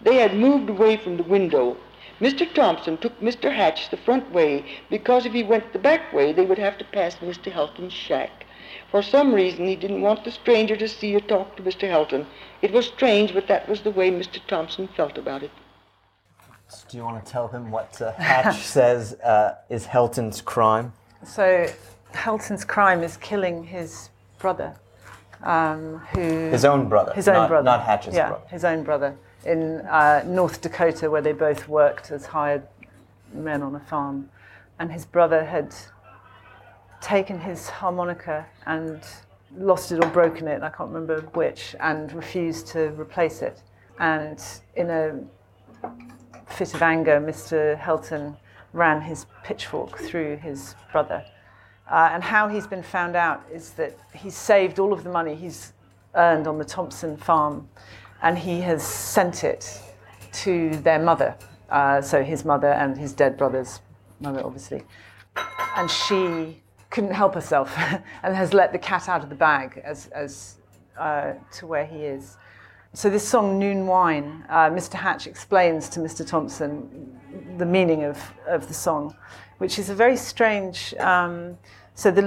They 0.00 0.16
had 0.16 0.36
moved 0.36 0.68
away 0.68 0.96
from 0.96 1.16
the 1.16 1.22
window. 1.22 1.76
Mr. 2.20 2.52
Thompson 2.52 2.98
took 2.98 3.18
Mr. 3.20 3.54
Hatch 3.54 3.90
the 3.90 3.96
front 3.96 4.30
way 4.32 4.64
because 4.90 5.26
if 5.26 5.32
he 5.32 5.42
went 5.42 5.72
the 5.72 5.78
back 5.78 6.12
way, 6.12 6.32
they 6.32 6.44
would 6.44 6.58
have 6.58 6.78
to 6.78 6.84
pass 6.84 7.16
Mr. 7.16 7.50
Helton's 7.50 7.92
shack. 7.92 8.46
For 8.90 9.02
some 9.02 9.34
reason, 9.34 9.66
he 9.66 9.76
didn't 9.76 10.02
want 10.02 10.24
the 10.24 10.30
stranger 10.30 10.76
to 10.76 10.86
see 10.86 11.14
or 11.16 11.20
talk 11.20 11.56
to 11.56 11.62
Mr. 11.62 11.88
Helton. 11.88 12.26
It 12.60 12.72
was 12.72 12.86
strange, 12.86 13.32
but 13.32 13.48
that 13.48 13.68
was 13.68 13.80
the 13.80 13.90
way 13.90 14.10
Mr. 14.10 14.38
Thompson 14.46 14.88
felt 14.88 15.18
about 15.18 15.42
it. 15.42 15.50
Do 16.88 16.96
you 16.96 17.04
want 17.04 17.24
to 17.24 17.30
tell 17.30 17.48
him 17.48 17.70
what 17.70 18.00
uh, 18.00 18.12
Hatch 18.12 18.56
says 18.62 19.14
uh, 19.14 19.56
is 19.68 19.86
Helton's 19.86 20.40
crime? 20.40 20.92
So, 21.24 21.66
Helton's 22.14 22.64
crime 22.64 23.02
is 23.02 23.16
killing 23.18 23.64
his 23.64 24.10
brother, 24.38 24.74
um, 25.42 25.98
who 26.14 26.20
His 26.50 26.64
own 26.64 26.88
brother. 26.88 27.12
his 27.14 27.28
own 27.28 27.34
not, 27.34 27.48
brother, 27.48 27.64
Not 27.64 27.82
Hatch's 27.82 28.14
yeah, 28.14 28.28
brother. 28.28 28.44
his 28.48 28.64
own 28.64 28.82
brother 28.82 29.16
in 29.44 29.80
uh, 29.82 30.22
North 30.26 30.60
Dakota, 30.60 31.10
where 31.10 31.22
they 31.22 31.32
both 31.32 31.68
worked 31.68 32.10
as 32.10 32.26
hired 32.26 32.62
men 33.32 33.62
on 33.62 33.74
a 33.74 33.80
farm, 33.80 34.28
and 34.78 34.92
his 34.92 35.04
brother 35.04 35.44
had 35.44 35.74
taken 37.00 37.40
his 37.40 37.68
harmonica 37.68 38.46
and 38.66 39.00
lost 39.56 39.90
it 39.92 40.02
or 40.04 40.08
broken 40.10 40.46
it. 40.46 40.62
I 40.62 40.68
can't 40.70 40.90
remember 40.90 41.20
which, 41.34 41.74
and 41.80 42.12
refused 42.12 42.68
to 42.68 42.90
replace 42.90 43.42
it. 43.42 43.60
And 43.98 44.42
in 44.76 44.90
a 44.90 45.18
fit 46.46 46.74
of 46.74 46.82
anger, 46.82 47.20
Mr. 47.20 47.78
Helton 47.78 48.36
ran 48.72 49.00
his 49.02 49.26
pitchfork 49.44 49.98
through 49.98 50.36
his 50.36 50.74
brother. 50.92 51.24
Uh, 51.90 52.10
and 52.12 52.22
how 52.22 52.48
he's 52.48 52.66
been 52.66 52.82
found 52.82 53.16
out 53.16 53.42
is 53.52 53.70
that 53.72 53.96
he's 54.14 54.36
saved 54.36 54.78
all 54.78 54.92
of 54.92 55.04
the 55.04 55.10
money 55.10 55.34
he's 55.34 55.72
earned 56.14 56.46
on 56.46 56.58
the 56.58 56.64
Thompson 56.64 57.16
farm 57.16 57.68
and 58.22 58.38
he 58.38 58.60
has 58.60 58.82
sent 58.82 59.44
it 59.44 59.80
to 60.32 60.70
their 60.78 60.98
mother. 60.98 61.36
Uh, 61.70 62.00
so 62.00 62.22
his 62.22 62.44
mother 62.44 62.68
and 62.68 62.96
his 62.96 63.12
dead 63.12 63.36
brother's 63.36 63.80
mother, 64.20 64.42
obviously. 64.44 64.82
And 65.76 65.90
she 65.90 66.62
couldn't 66.90 67.12
help 67.12 67.34
herself 67.34 67.74
and 68.22 68.36
has 68.36 68.54
let 68.54 68.72
the 68.72 68.78
cat 68.78 69.08
out 69.08 69.22
of 69.22 69.28
the 69.28 69.34
bag 69.34 69.80
as, 69.84 70.06
as 70.08 70.56
uh, 70.98 71.32
to 71.54 71.66
where 71.66 71.86
he 71.86 72.04
is. 72.04 72.36
So 72.94 73.08
this 73.08 73.26
song, 73.26 73.58
Noon 73.58 73.86
Wine, 73.86 74.44
uh, 74.50 74.68
Mr. 74.68 74.94
Hatch 74.94 75.26
explains 75.26 75.88
to 75.90 76.00
Mr. 76.00 76.26
Thompson 76.26 77.18
the 77.56 77.64
meaning 77.64 78.04
of, 78.04 78.22
of 78.46 78.68
the 78.68 78.74
song, 78.74 79.16
which 79.62 79.78
is 79.78 79.90
a 79.90 79.94
very 79.94 80.16
strange. 80.16 80.92
Um, 80.98 81.56
so 81.94 82.10
the 82.10 82.22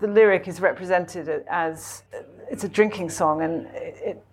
the 0.00 0.08
lyric 0.08 0.48
is 0.48 0.60
represented 0.60 1.28
as 1.48 2.02
it's 2.50 2.64
a 2.64 2.68
drinking 2.68 3.10
song, 3.10 3.42
and 3.42 3.66
it, 3.66 3.96
it, 4.04 4.24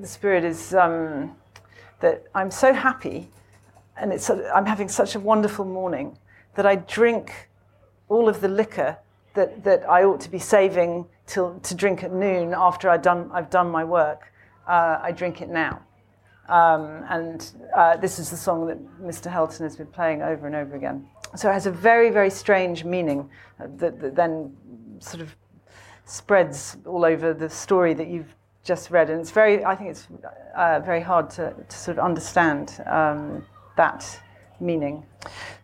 the 0.00 0.06
spirit 0.06 0.44
is 0.44 0.72
um, 0.72 1.36
that 2.00 2.24
I'm 2.34 2.50
so 2.50 2.72
happy, 2.72 3.28
and 3.98 4.14
it's 4.14 4.30
I'm 4.30 4.64
having 4.64 4.88
such 4.88 5.14
a 5.14 5.20
wonderful 5.20 5.66
morning 5.66 6.16
that 6.54 6.64
I 6.64 6.76
drink 6.76 7.50
all 8.08 8.30
of 8.30 8.40
the 8.40 8.48
liquor 8.48 8.96
that, 9.34 9.62
that 9.64 9.86
I 9.86 10.04
ought 10.04 10.22
to 10.22 10.30
be 10.30 10.38
saving 10.38 11.04
till 11.26 11.60
to 11.60 11.74
drink 11.74 12.02
at 12.02 12.12
noon 12.12 12.54
after 12.56 12.88
I've 12.88 13.02
done 13.02 13.30
I've 13.30 13.50
done 13.50 13.68
my 13.70 13.84
work. 13.84 14.32
Uh, 14.66 14.98
I 15.02 15.12
drink 15.12 15.42
it 15.42 15.50
now. 15.50 15.82
Um, 16.48 17.04
and 17.08 17.50
uh, 17.74 17.96
this 17.96 18.18
is 18.18 18.30
the 18.30 18.36
song 18.36 18.66
that 18.66 18.78
Mr. 19.00 19.30
Helton 19.30 19.60
has 19.60 19.76
been 19.76 19.88
playing 19.88 20.22
over 20.22 20.46
and 20.46 20.54
over 20.54 20.76
again. 20.76 21.08
So 21.34 21.50
it 21.50 21.52
has 21.52 21.66
a 21.66 21.70
very, 21.70 22.10
very 22.10 22.30
strange 22.30 22.84
meaning 22.84 23.28
that, 23.58 23.98
that 24.00 24.14
then 24.14 24.56
sort 25.00 25.22
of 25.22 25.34
spreads 26.04 26.76
all 26.86 27.04
over 27.04 27.34
the 27.34 27.50
story 27.50 27.94
that 27.94 28.08
you've 28.08 28.34
just 28.62 28.90
read. 28.90 29.10
And 29.10 29.20
it's 29.20 29.30
very, 29.30 29.64
I 29.64 29.74
think 29.74 29.90
it's 29.90 30.08
uh, 30.56 30.80
very 30.80 31.00
hard 31.00 31.30
to, 31.30 31.54
to 31.68 31.76
sort 31.76 31.98
of 31.98 32.04
understand 32.04 32.80
um, 32.86 33.44
that 33.76 34.20
meaning. 34.60 35.04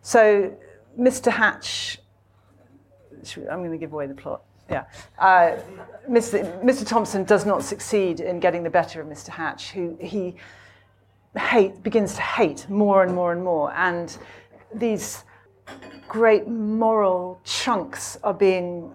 So 0.01 0.55
Mr. 0.99 1.31
Hatch, 1.31 1.99
I'm 3.49 3.59
going 3.59 3.71
to 3.71 3.77
give 3.77 3.93
away 3.93 4.07
the 4.07 4.13
plot. 4.13 4.43
Yeah. 4.69 4.85
Uh, 5.19 5.57
Mr. 6.09 6.63
Mr. 6.63 6.87
Thompson 6.87 7.25
does 7.25 7.45
not 7.45 7.63
succeed 7.63 8.21
in 8.21 8.39
getting 8.39 8.63
the 8.63 8.69
better 8.69 9.01
of 9.01 9.07
Mr. 9.07 9.29
Hatch, 9.29 9.71
who 9.71 9.97
he 9.99 10.35
hate, 11.37 11.83
begins 11.83 12.15
to 12.15 12.21
hate 12.21 12.69
more 12.69 13.03
and 13.03 13.13
more 13.13 13.33
and 13.33 13.43
more. 13.43 13.73
And 13.73 14.17
these 14.73 15.25
great 16.07 16.47
moral 16.47 17.39
chunks 17.43 18.17
are 18.23 18.33
being 18.33 18.93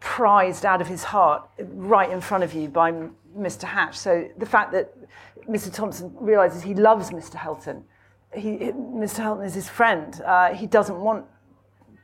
prized 0.00 0.64
out 0.64 0.80
of 0.80 0.86
his 0.86 1.04
heart 1.04 1.48
right 1.58 2.10
in 2.10 2.20
front 2.20 2.44
of 2.44 2.54
you 2.54 2.68
by 2.68 2.92
Mr. 3.36 3.64
Hatch. 3.64 3.96
So 3.96 4.28
the 4.38 4.46
fact 4.46 4.72
that 4.72 4.94
Mr. 5.48 5.72
Thompson 5.72 6.14
realizes 6.18 6.62
he 6.62 6.74
loves 6.74 7.10
Mr. 7.10 7.34
Helton, 7.34 7.82
he, 8.34 8.58
Mr. 8.58 9.20
Helton 9.22 9.46
is 9.46 9.54
his 9.54 9.68
friend. 9.68 10.20
Uh, 10.24 10.54
he 10.54 10.66
doesn't 10.66 11.00
want 11.00 11.24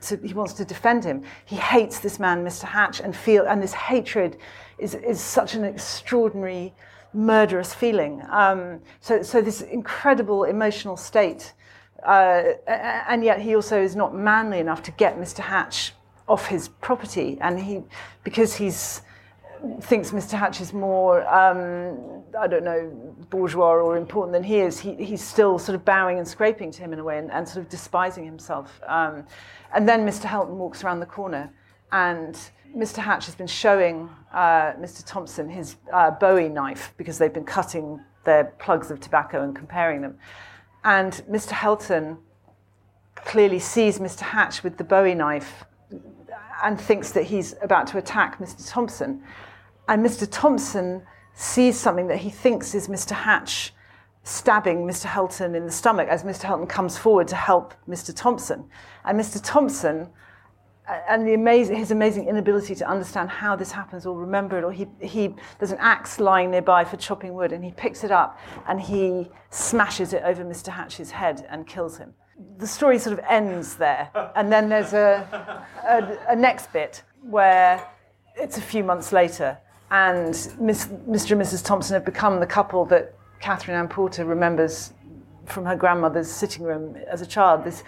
to, 0.02 0.16
he 0.18 0.34
wants 0.34 0.52
to 0.54 0.64
defend 0.64 1.04
him. 1.04 1.22
He 1.44 1.56
hates 1.56 1.98
this 1.98 2.18
man, 2.18 2.44
Mr. 2.44 2.64
Hatch, 2.64 3.00
and 3.00 3.14
feel, 3.14 3.46
and 3.46 3.62
this 3.62 3.72
hatred 3.72 4.38
is, 4.78 4.94
is 4.94 5.20
such 5.20 5.54
an 5.54 5.64
extraordinary, 5.64 6.74
murderous 7.12 7.74
feeling. 7.74 8.22
Um, 8.30 8.80
so, 9.00 9.22
so 9.22 9.40
this 9.40 9.60
incredible 9.62 10.44
emotional 10.44 10.96
state, 10.96 11.52
uh, 12.04 12.52
and 13.08 13.24
yet 13.24 13.40
he 13.40 13.54
also 13.54 13.80
is 13.80 13.96
not 13.96 14.14
manly 14.14 14.58
enough 14.58 14.82
to 14.84 14.90
get 14.92 15.18
Mr. 15.18 15.40
Hatch 15.40 15.92
off 16.28 16.46
his 16.46 16.68
property, 16.68 17.38
and 17.40 17.58
he, 17.60 17.82
because 18.22 18.54
he's 18.54 19.02
thinks 19.80 20.10
Mr. 20.10 20.32
Hatch 20.32 20.60
is 20.60 20.72
more, 20.72 21.26
um, 21.26 22.22
I 22.38 22.46
don't 22.46 22.64
know, 22.64 22.90
bourgeois 23.30 23.72
or 23.72 23.96
important 23.96 24.32
than 24.32 24.42
he 24.42 24.58
is, 24.58 24.78
he, 24.78 24.94
he's 24.94 25.22
still 25.22 25.58
sort 25.58 25.74
of 25.74 25.84
bowing 25.84 26.18
and 26.18 26.26
scraping 26.26 26.70
to 26.72 26.80
him 26.80 26.92
in 26.92 26.98
a 26.98 27.04
way 27.04 27.18
and, 27.18 27.30
and 27.30 27.48
sort 27.48 27.64
of 27.64 27.70
despising 27.70 28.24
himself. 28.24 28.80
Um, 28.86 29.24
and 29.74 29.88
then 29.88 30.06
Mr. 30.06 30.24
Helton 30.24 30.56
walks 30.56 30.84
around 30.84 31.00
the 31.00 31.06
corner 31.06 31.52
and 31.92 32.38
Mr. 32.76 32.98
Hatch 32.98 33.26
has 33.26 33.34
been 33.34 33.46
showing 33.46 34.08
uh, 34.32 34.72
Mr. 34.72 35.04
Thompson 35.06 35.48
his 35.48 35.76
uh, 35.92 36.10
Bowie 36.10 36.48
knife 36.48 36.92
because 36.96 37.18
they've 37.18 37.32
been 37.32 37.44
cutting 37.44 38.00
their 38.24 38.44
plugs 38.58 38.90
of 38.90 39.00
tobacco 39.00 39.42
and 39.42 39.54
comparing 39.54 40.00
them. 40.00 40.18
And 40.84 41.12
Mr. 41.30 41.50
Helton 41.52 42.18
clearly 43.16 43.58
sees 43.58 43.98
Mr. 43.98 44.20
Hatch 44.20 44.62
with 44.62 44.76
the 44.76 44.84
Bowie 44.84 45.14
knife 45.14 45.64
and 46.62 46.80
thinks 46.80 47.10
that 47.12 47.24
he's 47.24 47.54
about 47.62 47.86
to 47.88 47.98
attack 47.98 48.38
Mr. 48.38 48.68
Thompson. 48.68 49.22
And 49.88 50.04
Mr. 50.04 50.28
Thompson 50.30 51.02
sees 51.32 51.78
something 51.78 52.06
that 52.08 52.18
he 52.18 52.30
thinks 52.30 52.74
is 52.74 52.88
Mr. 52.88 53.12
Hatch 53.12 53.72
stabbing 54.24 54.86
Mr. 54.86 55.06
Helton 55.06 55.54
in 55.54 55.66
the 55.66 55.72
stomach 55.72 56.08
as 56.08 56.22
Mr. 56.22 56.44
Helton 56.44 56.68
comes 56.68 56.96
forward 56.96 57.28
to 57.28 57.36
help 57.36 57.74
Mr. 57.88 58.14
Thompson. 58.14 58.64
And 59.04 59.18
Mr. 59.18 59.40
Thompson, 59.42 60.08
and 60.86 61.26
the 61.26 61.34
amazing, 61.34 61.76
his 61.76 61.90
amazing 61.90 62.28
inability 62.28 62.74
to 62.74 62.88
understand 62.88 63.30
how 63.30 63.56
this 63.56 63.72
happens 63.72 64.04
or 64.04 64.18
remember 64.18 64.58
it, 64.58 64.64
or 64.64 64.72
he, 64.72 64.86
he, 65.00 65.34
there's 65.58 65.72
an 65.72 65.78
axe 65.80 66.20
lying 66.20 66.50
nearby 66.50 66.84
for 66.84 66.96
chopping 66.96 67.34
wood, 67.34 67.52
and 67.52 67.64
he 67.64 67.72
picks 67.72 68.04
it 68.04 68.10
up 68.10 68.38
and 68.68 68.80
he 68.80 69.30
smashes 69.50 70.12
it 70.12 70.22
over 70.24 70.44
Mr. 70.44 70.68
Hatch's 70.68 71.10
head 71.10 71.46
and 71.48 71.66
kills 71.66 71.96
him. 71.96 72.12
the 72.58 72.66
story 72.66 72.98
sort 72.98 73.18
of 73.18 73.24
ends 73.28 73.76
there. 73.76 74.10
And 74.36 74.52
then 74.52 74.68
there's 74.68 74.92
a, 74.92 75.66
a, 75.88 76.32
a 76.32 76.36
next 76.36 76.72
bit 76.72 77.02
where 77.22 77.86
it's 78.36 78.58
a 78.58 78.62
few 78.62 78.84
months 78.84 79.12
later 79.12 79.58
and 79.90 80.32
Miss, 80.58 80.86
Mr. 80.86 81.32
and 81.32 81.40
Mrs. 81.40 81.64
Thompson 81.64 81.94
have 81.94 82.04
become 82.04 82.40
the 82.40 82.46
couple 82.46 82.84
that 82.86 83.14
Katherine 83.40 83.76
Anne 83.78 83.88
Porter 83.88 84.24
remembers 84.24 84.92
from 85.46 85.64
her 85.66 85.76
grandmother's 85.76 86.30
sitting 86.30 86.64
room 86.64 86.96
as 87.08 87.20
a 87.20 87.26
child. 87.26 87.64
This 87.64 87.84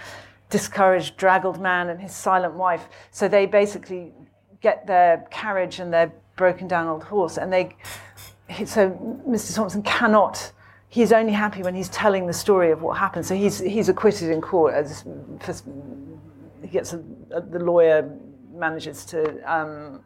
discouraged, 0.50 1.16
draggled 1.16 1.60
man 1.60 1.88
and 1.88 2.00
his 2.00 2.12
silent 2.12 2.54
wife. 2.54 2.88
So 3.10 3.28
they 3.28 3.46
basically 3.46 4.12
get 4.60 4.86
their 4.86 5.26
carriage 5.30 5.80
and 5.80 5.92
their 5.92 6.12
broken 6.36 6.68
down 6.68 6.86
old 6.86 7.04
horse, 7.04 7.38
and 7.38 7.52
they. 7.52 7.76
So 8.64 8.90
Mr. 9.28 9.54
Thompson 9.54 9.82
cannot. 9.82 10.52
He's 10.88 11.12
only 11.12 11.32
happy 11.32 11.62
when 11.62 11.74
he's 11.74 11.88
telling 11.88 12.26
the 12.26 12.32
story 12.32 12.70
of 12.70 12.80
what 12.80 12.96
happened. 12.96 13.26
So 13.26 13.34
he's 13.34 13.58
he's 13.58 13.88
acquitted 13.88 14.30
in 14.30 14.40
court 14.40 14.74
as 14.74 15.04
for, 15.40 15.54
he 16.62 16.68
gets 16.68 16.92
a, 16.92 17.02
a, 17.32 17.40
the 17.40 17.58
lawyer 17.58 18.08
manages 18.54 19.04
to 19.06 19.52
um, 19.52 20.00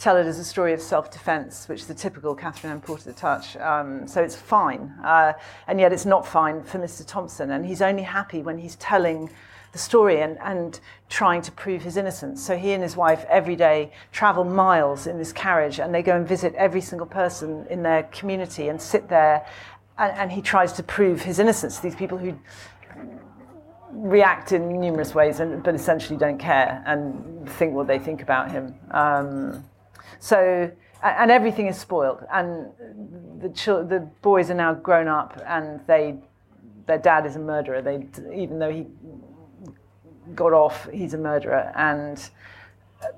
tell 0.00 0.16
it 0.16 0.24
as 0.24 0.38
a 0.38 0.44
story 0.44 0.72
of 0.72 0.80
self-defense, 0.80 1.68
which 1.68 1.80
is 1.80 1.86
the 1.86 1.94
typical 1.94 2.34
Katherine 2.34 2.72
Anne 2.72 2.80
Porter 2.80 3.12
touch. 3.12 3.54
Um, 3.58 4.08
so 4.08 4.22
it's 4.22 4.34
fine, 4.34 4.94
uh, 5.04 5.34
and 5.66 5.78
yet 5.78 5.92
it's 5.92 6.06
not 6.06 6.26
fine 6.26 6.62
for 6.62 6.78
Mr. 6.78 7.06
Thompson, 7.06 7.50
and 7.50 7.66
he's 7.66 7.82
only 7.82 8.02
happy 8.02 8.42
when 8.42 8.56
he's 8.58 8.76
telling 8.76 9.30
the 9.72 9.78
story 9.78 10.22
and, 10.22 10.38
and 10.40 10.80
trying 11.10 11.42
to 11.42 11.52
prove 11.52 11.82
his 11.82 11.98
innocence. 11.98 12.44
So 12.44 12.56
he 12.56 12.72
and 12.72 12.82
his 12.82 12.96
wife 12.96 13.26
every 13.28 13.56
day 13.56 13.92
travel 14.10 14.42
miles 14.42 15.06
in 15.06 15.18
this 15.18 15.32
carriage, 15.32 15.78
and 15.78 15.94
they 15.94 16.02
go 16.02 16.16
and 16.16 16.26
visit 16.26 16.54
every 16.54 16.80
single 16.80 17.06
person 17.06 17.66
in 17.68 17.82
their 17.82 18.04
community 18.04 18.68
and 18.68 18.80
sit 18.80 19.06
there, 19.10 19.46
and, 19.98 20.16
and 20.16 20.32
he 20.32 20.40
tries 20.40 20.72
to 20.72 20.82
prove 20.82 21.20
his 21.20 21.38
innocence. 21.38 21.76
To 21.76 21.82
these 21.82 21.94
people 21.94 22.16
who 22.16 22.38
react 23.92 24.52
in 24.52 24.80
numerous 24.80 25.14
ways, 25.14 25.40
and, 25.40 25.62
but 25.62 25.74
essentially 25.74 26.18
don't 26.18 26.38
care 26.38 26.82
and 26.86 27.46
think 27.50 27.74
what 27.74 27.86
they 27.86 27.98
think 27.98 28.22
about 28.22 28.50
him. 28.50 28.74
Um, 28.92 29.64
so, 30.20 30.70
and 31.02 31.30
everything 31.30 31.66
is 31.66 31.78
spoiled, 31.78 32.24
and 32.32 32.66
the 33.40 33.48
the 33.88 34.08
boys 34.22 34.50
are 34.50 34.54
now 34.54 34.74
grown 34.74 35.08
up, 35.08 35.40
and 35.46 35.80
they 35.86 36.18
their 36.86 36.98
dad 36.98 37.26
is 37.26 37.36
a 37.36 37.38
murderer. 37.38 37.80
They 37.82 38.06
even 38.32 38.58
though 38.58 38.70
he 38.70 38.86
got 40.34 40.52
off, 40.52 40.88
he's 40.92 41.14
a 41.14 41.18
murderer, 41.18 41.72
and 41.74 42.30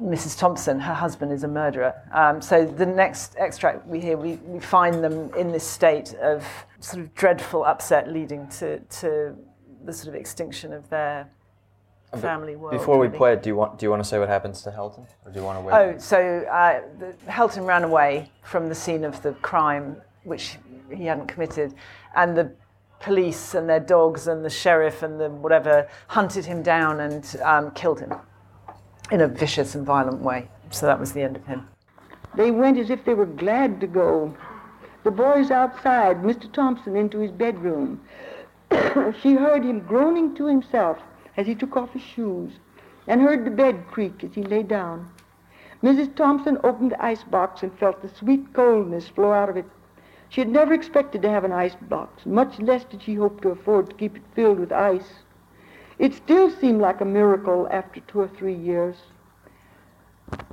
Mrs. 0.00 0.38
Thompson, 0.38 0.78
her 0.78 0.94
husband, 0.94 1.32
is 1.32 1.42
a 1.42 1.48
murderer. 1.48 1.92
Um, 2.12 2.40
so 2.40 2.64
the 2.64 2.86
next 2.86 3.34
extract 3.36 3.86
we 3.86 4.00
hear, 4.00 4.16
we, 4.16 4.36
we 4.36 4.60
find 4.60 5.02
them 5.02 5.34
in 5.34 5.50
this 5.50 5.66
state 5.66 6.14
of 6.14 6.46
sort 6.78 7.02
of 7.02 7.12
dreadful 7.14 7.64
upset, 7.64 8.12
leading 8.12 8.46
to 8.48 8.78
to 8.78 9.36
the 9.84 9.92
sort 9.92 10.08
of 10.08 10.14
extinction 10.14 10.72
of 10.72 10.88
their 10.88 11.28
family 12.18 12.56
world. 12.56 12.72
Before 12.72 12.98
we 12.98 13.06
really. 13.06 13.18
play 13.18 13.32
it, 13.32 13.42
do 13.42 13.50
you 13.50 13.56
want 13.56 13.78
do 13.78 13.86
you 13.86 13.90
want 13.90 14.02
to 14.02 14.08
say 14.08 14.18
what 14.18 14.28
happens 14.28 14.62
to 14.62 14.70
Helton, 14.70 15.06
or 15.24 15.32
do 15.32 15.38
you 15.40 15.44
want 15.44 15.58
to 15.58 15.64
wait? 15.64 15.74
Oh, 15.74 15.98
so 15.98 16.18
uh, 16.50 16.80
the, 16.98 17.14
Helton 17.30 17.66
ran 17.66 17.84
away 17.84 18.30
from 18.42 18.68
the 18.68 18.74
scene 18.74 19.04
of 19.04 19.22
the 19.22 19.32
crime, 19.34 19.96
which 20.24 20.56
he 20.92 21.04
hadn't 21.04 21.26
committed, 21.26 21.74
and 22.14 22.36
the 22.36 22.52
police 23.00 23.54
and 23.54 23.68
their 23.68 23.80
dogs 23.80 24.28
and 24.28 24.44
the 24.44 24.50
sheriff 24.50 25.02
and 25.02 25.20
the 25.20 25.28
whatever 25.28 25.88
hunted 26.08 26.44
him 26.44 26.62
down 26.62 27.00
and 27.00 27.36
um, 27.42 27.70
killed 27.72 27.98
him 27.98 28.14
in 29.10 29.20
a 29.20 29.28
vicious 29.28 29.74
and 29.74 29.84
violent 29.84 30.20
way. 30.20 30.48
So 30.70 30.86
that 30.86 30.98
was 30.98 31.12
the 31.12 31.22
end 31.22 31.36
of 31.36 31.46
him. 31.46 31.68
They 32.36 32.50
went 32.50 32.78
as 32.78 32.88
if 32.90 33.04
they 33.04 33.14
were 33.14 33.26
glad 33.26 33.80
to 33.80 33.86
go. 33.86 34.34
The 35.04 35.10
boys 35.10 35.50
outside, 35.50 36.22
Mr. 36.22 36.50
Thompson 36.50 36.96
into 36.96 37.18
his 37.18 37.32
bedroom. 37.32 38.00
she 39.20 39.34
heard 39.34 39.64
him 39.64 39.80
groaning 39.80 40.34
to 40.36 40.46
himself 40.46 40.98
as 41.36 41.46
he 41.46 41.54
took 41.54 41.76
off 41.76 41.92
his 41.92 42.02
shoes 42.02 42.52
and 43.06 43.20
heard 43.20 43.44
the 43.44 43.50
bed 43.50 43.86
creak 43.90 44.22
as 44.24 44.34
he 44.34 44.42
lay 44.42 44.62
down. 44.62 45.10
Mrs. 45.82 46.14
Thompson 46.14 46.58
opened 46.62 46.92
the 46.92 47.04
ice 47.04 47.24
box 47.24 47.62
and 47.62 47.76
felt 47.78 48.02
the 48.02 48.08
sweet 48.08 48.52
coldness 48.52 49.08
flow 49.08 49.32
out 49.32 49.48
of 49.48 49.56
it. 49.56 49.64
She 50.28 50.40
had 50.40 50.48
never 50.48 50.72
expected 50.72 51.22
to 51.22 51.30
have 51.30 51.44
an 51.44 51.52
ice 51.52 51.74
box, 51.74 52.24
much 52.24 52.58
less 52.60 52.84
did 52.84 53.02
she 53.02 53.14
hope 53.14 53.40
to 53.42 53.50
afford 53.50 53.90
to 53.90 53.96
keep 53.96 54.16
it 54.16 54.22
filled 54.34 54.60
with 54.60 54.72
ice. 54.72 55.14
It 55.98 56.14
still 56.14 56.50
seemed 56.50 56.80
like 56.80 57.00
a 57.00 57.04
miracle 57.04 57.68
after 57.70 58.00
two 58.00 58.20
or 58.20 58.28
three 58.28 58.54
years. 58.54 58.96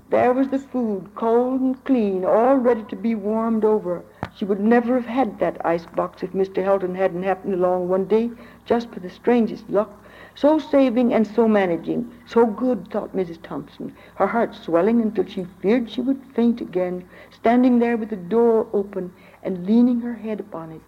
There 0.10 0.34
was 0.34 0.50
the 0.50 0.60
food, 0.60 1.12
cold 1.16 1.62
and 1.62 1.86
clean, 1.86 2.26
all 2.26 2.56
ready 2.56 2.84
to 2.90 2.96
be 2.96 3.14
warmed 3.14 3.64
over. 3.64 4.04
She 4.36 4.44
would 4.44 4.60
never 4.60 4.96
have 4.96 5.06
had 5.06 5.40
that 5.40 5.64
ice 5.66 5.86
box 5.86 6.24
if 6.24 6.32
Mr. 6.32 6.64
Helton 6.64 6.96
hadn't 6.96 7.24
happened 7.24 7.54
along 7.54 7.88
one 7.88 8.06
day, 8.06 8.32
just 8.66 8.90
for 8.90 9.00
the 9.00 9.10
strangest 9.10 9.70
luck. 9.70 9.92
So 10.40 10.58
saving 10.58 11.14
and 11.14 11.28
so 11.28 11.50
managing, 11.50 12.14
so 12.26 12.46
good, 12.46 12.90
thought 12.90 13.14
Mrs. 13.14 13.42
Thompson, 13.44 13.94
her 14.16 14.28
heart 14.28 14.56
swelling 14.56 15.02
until 15.02 15.26
she 15.26 15.44
feared 15.44 15.90
she 15.90 16.00
would 16.00 16.24
faint 16.34 16.62
again, 16.62 17.04
standing 17.30 17.80
there 17.80 17.98
with 17.98 18.10
the 18.10 18.16
door 18.16 18.66
open 18.72 19.12
and 19.44 19.66
leaning 19.66 20.00
her 20.00 20.14
head 20.14 20.40
upon 20.40 20.72
it. 20.72 20.82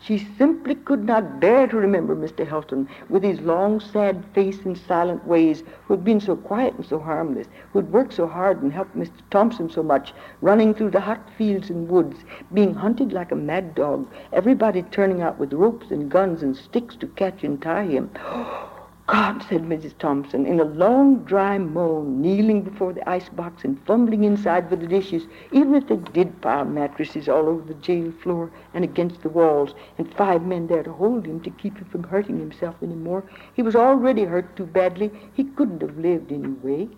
She 0.00 0.18
simply 0.18 0.76
could 0.76 1.04
not 1.04 1.40
bear 1.40 1.66
to 1.66 1.76
remember 1.76 2.14
Mr. 2.14 2.46
Helton, 2.46 2.86
with 3.08 3.24
his 3.24 3.40
long, 3.40 3.80
sad 3.80 4.24
face 4.32 4.64
and 4.64 4.78
silent 4.78 5.26
ways, 5.26 5.64
who 5.86 5.94
had 5.94 6.04
been 6.04 6.20
so 6.20 6.36
quiet 6.36 6.74
and 6.76 6.86
so 6.86 7.00
harmless, 7.00 7.48
who 7.72 7.80
had 7.80 7.92
worked 7.92 8.12
so 8.12 8.28
hard 8.28 8.62
and 8.62 8.72
helped 8.72 8.96
Mr. 8.96 9.10
Thompson 9.30 9.68
so 9.68 9.82
much, 9.82 10.14
running 10.40 10.72
through 10.72 10.90
the 10.90 11.00
hot 11.00 11.28
fields 11.36 11.68
and 11.68 11.88
woods, 11.88 12.24
being 12.54 12.74
hunted 12.74 13.12
like 13.12 13.32
a 13.32 13.36
mad 13.36 13.74
dog, 13.74 14.06
everybody 14.32 14.82
turning 14.82 15.20
out 15.20 15.36
with 15.36 15.52
ropes 15.52 15.90
and 15.90 16.08
guns 16.08 16.44
and 16.44 16.56
sticks 16.56 16.94
to 16.94 17.08
catch 17.08 17.42
and 17.42 17.60
tie 17.60 17.86
him. 17.86 18.10
Oh, 18.24 18.77
God, 19.08 19.42
said 19.48 19.62
Mrs. 19.62 19.96
Thompson, 19.96 20.44
in 20.44 20.60
a 20.60 20.64
long, 20.64 21.24
dry 21.24 21.56
moan, 21.56 22.20
kneeling 22.20 22.60
before 22.60 22.92
the 22.92 23.08
icebox 23.08 23.64
and 23.64 23.82
fumbling 23.86 24.24
inside 24.24 24.68
for 24.68 24.76
the 24.76 24.86
dishes, 24.86 25.26
even 25.50 25.74
if 25.74 25.86
they 25.86 25.96
did 25.96 26.42
pile 26.42 26.66
mattresses 26.66 27.26
all 27.26 27.48
over 27.48 27.62
the 27.62 27.80
jail 27.80 28.12
floor 28.22 28.50
and 28.74 28.84
against 28.84 29.22
the 29.22 29.30
walls, 29.30 29.74
and 29.96 30.14
five 30.14 30.42
men 30.42 30.66
there 30.66 30.82
to 30.82 30.92
hold 30.92 31.24
him 31.24 31.40
to 31.40 31.48
keep 31.48 31.78
him 31.78 31.86
from 31.86 32.02
hurting 32.02 32.38
himself 32.38 32.74
any 32.82 32.96
more. 32.96 33.24
He 33.54 33.62
was 33.62 33.74
already 33.74 34.24
hurt 34.24 34.54
too 34.56 34.66
badly. 34.66 35.10
He 35.32 35.44
couldn't 35.44 35.80
have 35.80 35.96
lived 35.96 36.30
anyway. 36.30 36.90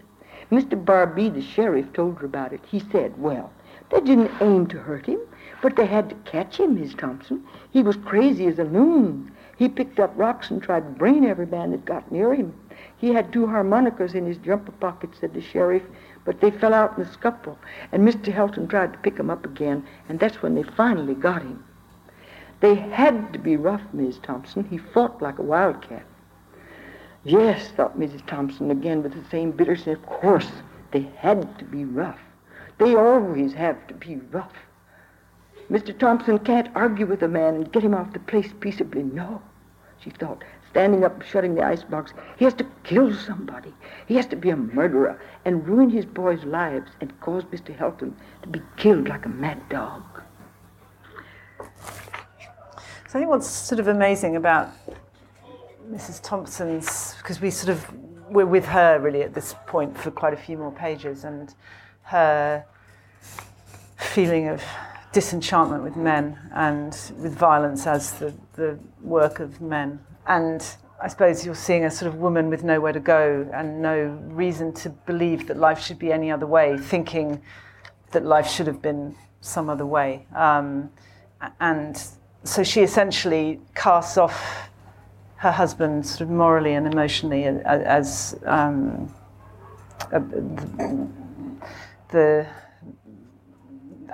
Mr. 0.51 0.85
Barbee, 0.85 1.33
the 1.33 1.41
sheriff, 1.41 1.93
told 1.93 2.19
her 2.19 2.27
about 2.27 2.53
it. 2.53 2.61
He 2.69 2.81
said, 2.91 3.17
well, 3.23 3.53
they 3.91 4.01
didn't 4.01 4.33
aim 4.41 4.67
to 4.67 4.79
hurt 4.79 5.07
him, 5.07 5.21
but 5.63 5.77
they 5.77 5.87
had 5.87 6.09
to 6.09 6.17
catch 6.29 6.59
him, 6.59 6.75
Miss 6.81 6.93
Thompson. 6.93 7.45
He 7.71 7.85
was 7.85 7.97
crazy 7.99 8.47
as 8.47 8.59
a 8.59 8.65
loon. 8.65 9.31
He 9.61 9.69
picked 9.69 10.01
up 10.01 10.15
rocks 10.17 10.51
and 10.51 10.63
tried 10.63 10.87
to 10.87 10.99
brain 10.99 11.23
every 11.23 11.45
man 11.45 11.73
that 11.73 11.85
got 11.85 12.11
near 12.11 12.33
him. 12.33 12.55
He 12.97 13.13
had 13.13 13.31
two 13.31 13.47
harmonicas 13.47 14.15
in 14.15 14.25
his 14.25 14.39
jumper 14.39 14.73
pocket, 14.73 15.11
said 15.15 15.35
the 15.35 15.43
sheriff, 15.43 15.83
but 16.25 16.41
they 16.41 16.51
fell 16.51 16.73
out 16.73 16.97
in 16.97 17.05
the 17.05 17.11
scuffle, 17.11 17.59
and 17.93 18.09
Mr. 18.09 18.33
Helton 18.33 18.71
tried 18.71 18.95
to 18.95 18.99
pick 19.01 19.21
'em 19.21 19.29
up 19.29 19.45
again, 19.45 19.85
and 20.09 20.19
that's 20.19 20.41
when 20.41 20.55
they 20.55 20.63
finally 20.63 21.13
got 21.13 21.43
him. 21.43 21.63
They 22.61 22.75
had 22.75 23.35
to 23.35 23.39
be 23.39 23.59
rough, 23.59 23.83
Miss 23.93 24.17
Thompson. 24.17 24.65
He 24.65 24.79
fought 24.79 25.21
like 25.21 25.39
a 25.39 25.43
wildcat. 25.43 26.05
Yes, 27.23 27.71
thought 27.73 27.99
Mrs. 27.99 28.25
Thompson 28.27 28.71
again 28.71 29.03
with 29.03 29.13
the 29.13 29.29
same 29.29 29.51
bitterness. 29.51 29.87
Of 29.87 30.07
course, 30.07 30.51
they 30.91 31.07
had 31.19 31.59
to 31.59 31.67
be 31.67 31.85
rough. 31.85 32.21
They 32.79 32.95
always 32.95 33.53
have 33.53 33.87
to 33.89 33.93
be 33.95 34.23
rough. 34.33 34.57
Mr. 35.71 35.97
Thompson 35.97 36.39
can't 36.39 36.75
argue 36.75 37.05
with 37.05 37.23
a 37.23 37.29
man 37.29 37.57
and 37.57 37.71
get 37.71 37.85
him 37.85 37.95
off 37.95 38.15
the 38.15 38.21
place 38.21 38.55
peaceably. 38.59 39.03
No, 39.03 39.43
she 40.03 40.11
thought, 40.11 40.43
standing 40.71 41.05
up 41.05 41.23
shutting 41.23 41.55
the 41.55 41.63
icebox. 41.63 42.13
He 42.39 42.45
has 42.45 42.55
to 42.55 42.67
kill 42.85 43.15
somebody. 43.15 43.75
He 44.07 44.17
has 44.17 44.27
to 44.27 44.37
be 44.37 44.51
a 44.51 44.57
murderer 44.57 45.21
and 45.45 45.67
ruin 45.67 45.91
his 45.91 46.07
boys' 46.07 46.45
lives 46.45 46.91
and 47.01 47.19
cause 47.21 47.45
Mr. 47.45 47.77
Helton 47.77 48.15
to 48.43 48.49
be 48.49 48.63
killed 48.77 49.09
like 49.09 49.27
a 49.27 49.29
mad 49.29 49.69
dog. 49.69 50.03
So 53.09 53.19
I 53.19 53.23
think 53.23 53.29
what's 53.29 53.49
sort 53.49 53.81
of 53.81 53.89
amazing 53.89 54.37
about 54.37 54.71
Mrs. 55.91 56.23
Thompson's, 56.23 57.17
because 57.19 57.41
we 57.41 57.51
sort 57.51 57.77
of, 57.77 57.93
we're 58.31 58.47
with 58.47 58.65
her 58.67 59.01
really 59.01 59.23
at 59.23 59.35
this 59.35 59.57
point 59.67 59.99
for 59.99 60.13
quite 60.13 60.33
a 60.33 60.37
few 60.37 60.57
more 60.57 60.71
pages, 60.71 61.25
and 61.25 61.53
her 62.03 62.65
feeling 63.97 64.49
of 64.49 64.63
disenchantment 65.13 65.83
with 65.83 65.97
men 65.97 66.39
and 66.53 66.93
with 67.19 67.35
violence 67.35 67.87
as 67.87 68.13
the, 68.13 68.33
the 68.55 68.79
work 69.01 69.41
of 69.41 69.61
men. 69.61 70.01
And 70.27 70.65
I 71.03 71.09
suppose 71.09 71.45
you're 71.45 71.55
seeing 71.55 71.85
a 71.85 71.91
sort 71.91 72.13
of 72.13 72.21
woman 72.21 72.49
with 72.49 72.63
nowhere 72.63 72.93
to 72.93 73.01
go 73.01 73.49
and 73.53 73.83
no 73.83 74.19
reason 74.29 74.73
to 74.75 74.91
believe 74.91 75.49
that 75.49 75.57
life 75.57 75.81
should 75.81 75.99
be 75.99 76.13
any 76.13 76.31
other 76.31 76.47
way, 76.47 76.77
thinking 76.77 77.41
that 78.13 78.25
life 78.25 78.49
should 78.49 78.67
have 78.67 78.83
been 78.83 79.17
some 79.41 79.71
other 79.71 79.87
way. 79.87 80.27
Um, 80.35 80.91
and 81.61 82.03
so 82.45 82.63
she 82.63 82.83
essentially 82.83 83.61
casts 83.75 84.19
off 84.19 84.69
her 85.37 85.51
husband 85.51 86.07
sort 86.07 86.21
of 86.21 86.29
morally 86.29 86.75
and 86.75 86.87
emotionally 86.87 87.45
as 87.45 88.39
um, 88.45 89.13
a, 90.13 90.21
the 92.11 92.47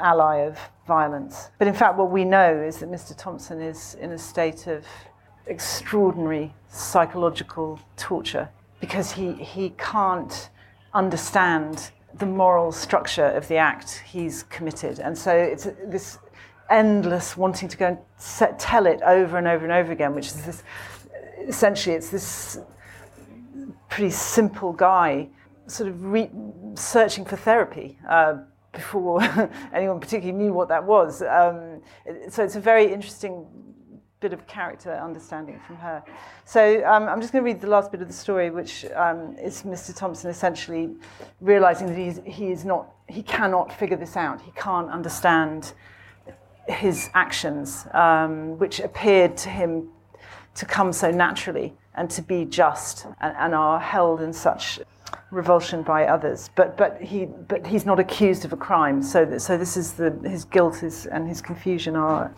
ally 0.01 0.37
of 0.39 0.59
violence. 0.87 1.51
But 1.59 1.69
in 1.69 1.75
fact, 1.75 1.97
what 1.97 2.11
we 2.11 2.25
know 2.25 2.55
is 2.61 2.79
that 2.79 2.91
Mr. 2.91 3.17
Thompson 3.17 3.61
is 3.61 3.95
in 4.01 4.13
a 4.13 4.19
state 4.19 4.67
of 4.67 4.85
extraordinary 5.47 6.55
psychological 6.69 7.79
torture 7.97 8.49
because 8.81 9.13
he, 9.13 9.33
he 9.33 9.71
can't 9.79 10.51
understand 10.95 11.91
the 12.19 12.27
moral 12.27 12.73
structure 12.73 13.27
of 13.27 13.47
the 13.49 13.57
act 13.57 14.03
he's 14.07 14.45
committed. 14.45 14.99
And 15.01 15.17
so 15.17 15.35
it's 15.35 15.69
this 15.85 16.19
endless 16.71 17.37
wanting 17.37 17.69
to 17.69 17.77
go 17.77 17.87
and 17.89 17.99
set, 18.17 18.59
tell 18.59 18.87
it 18.87 19.01
over 19.03 19.39
and 19.39 19.47
over 19.47 19.65
and 19.65 19.73
over 19.73 19.93
again, 19.93 20.15
which 20.15 20.27
is 20.27 20.45
this 20.45 20.63
essentially 21.47 21.95
it's 21.95 22.11
this 22.11 22.59
pretty 23.89 24.11
simple 24.11 24.73
guy 24.73 25.29
sort 25.67 25.89
of 25.89 26.05
re- 26.05 26.31
searching 26.75 27.25
for 27.25 27.37
therapy. 27.37 27.99
Uh, 28.09 28.39
before 28.77 29.21
anyone 29.73 29.99
particularly 29.99 30.39
knew 30.39 30.53
what 30.53 30.69
that 30.69 30.85
was. 30.85 31.23
Um, 31.23 31.83
so 32.29 32.45
it's 32.45 32.57
a 32.57 32.61
very 32.61 32.93
interesting 32.93 33.47
bit 34.21 34.33
of 34.33 34.47
character 34.47 34.93
understanding 34.95 35.61
from 35.67 35.77
her. 35.77 36.03
So 36.45 36.85
um, 36.85 37.09
I'm 37.09 37.21
just 37.21 37.33
going 37.33 37.45
to 37.45 37.51
read 37.51 37.61
the 37.61 37.67
last 37.67 37.91
bit 37.91 38.01
of 38.01 38.09
the 38.09 38.15
story, 38.15 38.51
which 38.51 38.85
um, 38.95 39.37
is 39.39 39.63
Mr. 39.63 39.95
Thompson 39.95 40.31
essentially 40.31 40.95
realizing 41.41 41.89
that 41.89 41.97
he's, 41.97 42.21
he 42.25 42.51
is 42.51 42.65
not, 42.65 42.95
he 43.09 43.23
cannot 43.23 43.73
figure 43.73 43.97
this 43.97 44.17
out. 44.17 44.41
He 44.41 44.53
can't 44.53 44.91
understand 44.91 45.73
his 46.69 47.11
actions, 47.15 47.87
um, 47.93 48.59
which 48.59 48.81
appeared 48.81 49.37
to 49.39 49.49
him 49.49 49.89
to 50.55 50.65
come 50.65 50.93
so 50.93 51.11
naturally 51.11 51.75
and 51.95 52.09
to 52.11 52.23
be 52.23 52.45
just 52.45 53.07
and, 53.21 53.35
and 53.37 53.55
are 53.55 53.79
held 53.79 54.21
in 54.23 54.33
such 54.33 54.81
revulsion 55.31 55.83
by 55.83 56.07
others. 56.07 56.51
But, 56.55 56.77
but, 56.77 57.01
he, 57.01 57.27
but 57.27 57.67
he's 57.67 57.85
not 57.85 57.99
accused 57.99 58.45
of 58.45 58.53
a 58.53 58.57
crime. 58.57 59.03
So, 59.03 59.25
that, 59.25 59.41
so 59.41 59.57
this 59.59 59.77
is 59.77 59.95
the, 59.95 60.11
his 60.25 60.45
guilt 60.45 60.83
is, 60.83 61.07
and 61.07 61.29
his 61.29 61.41
confusion 61.41 61.97
are 61.97 62.33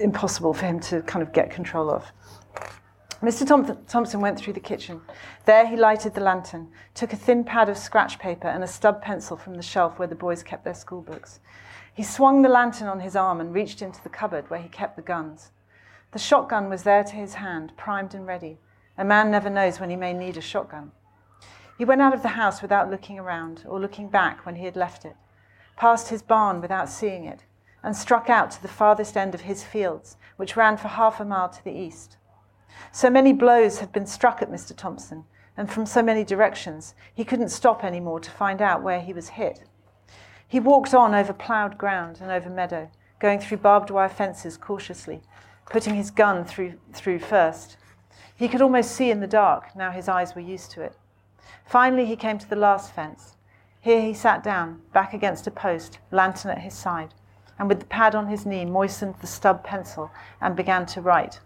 impossible 0.00 0.54
for 0.54 0.66
him 0.66 0.80
to 0.80 1.02
kind 1.02 1.22
of 1.22 1.32
get 1.32 1.50
control 1.50 1.90
of. 1.90 2.10
Mr. 3.22 3.44
Thompson 3.88 4.20
went 4.20 4.38
through 4.38 4.52
the 4.52 4.60
kitchen. 4.60 5.00
There 5.44 5.66
he 5.66 5.76
lighted 5.76 6.14
the 6.14 6.20
lantern, 6.20 6.68
took 6.94 7.12
a 7.12 7.16
thin 7.16 7.42
pad 7.42 7.68
of 7.68 7.76
scratch 7.76 8.16
paper 8.20 8.46
and 8.46 8.62
a 8.62 8.68
stub 8.68 9.02
pencil 9.02 9.36
from 9.36 9.56
the 9.56 9.62
shelf 9.62 9.98
where 9.98 10.06
the 10.06 10.14
boys 10.14 10.44
kept 10.44 10.64
their 10.64 10.74
school 10.74 11.02
books. 11.02 11.40
He 11.92 12.04
swung 12.04 12.42
the 12.42 12.48
lantern 12.48 12.86
on 12.86 13.00
his 13.00 13.16
arm 13.16 13.40
and 13.40 13.52
reached 13.52 13.82
into 13.82 14.00
the 14.04 14.08
cupboard 14.08 14.48
where 14.48 14.62
he 14.62 14.68
kept 14.68 14.94
the 14.94 15.02
guns. 15.02 15.50
The 16.12 16.20
shotgun 16.20 16.70
was 16.70 16.84
there 16.84 17.02
to 17.02 17.14
his 17.16 17.34
hand, 17.34 17.72
primed 17.76 18.14
and 18.14 18.24
ready. 18.24 18.58
A 18.98 19.04
man 19.04 19.30
never 19.30 19.48
knows 19.48 19.78
when 19.78 19.90
he 19.90 19.96
may 19.96 20.12
need 20.12 20.36
a 20.36 20.40
shotgun. 20.40 20.90
He 21.78 21.84
went 21.84 22.02
out 22.02 22.14
of 22.14 22.22
the 22.22 22.30
house 22.30 22.60
without 22.60 22.90
looking 22.90 23.16
around 23.16 23.64
or 23.68 23.78
looking 23.78 24.08
back 24.08 24.44
when 24.44 24.56
he 24.56 24.64
had 24.64 24.74
left 24.74 25.04
it, 25.04 25.14
passed 25.76 26.08
his 26.08 26.20
barn 26.20 26.60
without 26.60 26.88
seeing 26.88 27.24
it, 27.24 27.44
and 27.84 27.96
struck 27.96 28.28
out 28.28 28.50
to 28.50 28.60
the 28.60 28.66
farthest 28.66 29.16
end 29.16 29.36
of 29.36 29.42
his 29.42 29.62
fields, 29.62 30.16
which 30.36 30.56
ran 30.56 30.76
for 30.76 30.88
half 30.88 31.20
a 31.20 31.24
mile 31.24 31.48
to 31.48 31.62
the 31.62 31.70
east. 31.70 32.16
So 32.90 33.08
many 33.08 33.32
blows 33.32 33.78
had 33.78 33.92
been 33.92 34.04
struck 34.06 34.42
at 34.42 34.50
Mr. 34.50 34.76
Thompson, 34.76 35.24
and 35.56 35.70
from 35.70 35.86
so 35.86 36.02
many 36.02 36.24
directions, 36.24 36.94
he 37.14 37.24
couldn't 37.24 37.50
stop 37.50 37.84
any 37.84 38.00
more 38.00 38.18
to 38.18 38.30
find 38.32 38.60
out 38.60 38.82
where 38.82 39.00
he 39.00 39.12
was 39.12 39.28
hit. 39.28 39.62
He 40.48 40.58
walked 40.58 40.92
on 40.92 41.14
over 41.14 41.32
ploughed 41.32 41.78
ground 41.78 42.18
and 42.20 42.32
over 42.32 42.50
meadow, 42.50 42.90
going 43.20 43.38
through 43.38 43.58
barbed 43.58 43.90
wire 43.90 44.08
fences 44.08 44.56
cautiously, 44.56 45.22
putting 45.66 45.94
his 45.94 46.10
gun 46.10 46.44
through, 46.44 46.74
through 46.92 47.20
first. 47.20 47.76
He 48.38 48.46
could 48.46 48.62
almost 48.62 48.92
see 48.92 49.10
in 49.10 49.18
the 49.18 49.26
dark, 49.26 49.74
now 49.74 49.90
his 49.90 50.08
eyes 50.08 50.36
were 50.36 50.40
used 50.40 50.70
to 50.70 50.82
it. 50.82 50.94
Finally, 51.64 52.06
he 52.06 52.14
came 52.14 52.38
to 52.38 52.48
the 52.48 52.54
last 52.54 52.94
fence. 52.94 53.34
Here 53.80 54.00
he 54.00 54.14
sat 54.14 54.44
down, 54.44 54.80
back 54.92 55.12
against 55.12 55.48
a 55.48 55.50
post, 55.50 55.98
lantern 56.12 56.52
at 56.52 56.60
his 56.60 56.74
side, 56.74 57.14
and 57.58 57.68
with 57.68 57.80
the 57.80 57.86
pad 57.86 58.14
on 58.14 58.28
his 58.28 58.46
knee, 58.46 58.64
moistened 58.64 59.16
the 59.20 59.26
stub 59.26 59.64
pencil 59.64 60.12
and 60.40 60.54
began 60.54 60.86
to 60.86 61.00
write. 61.00 61.40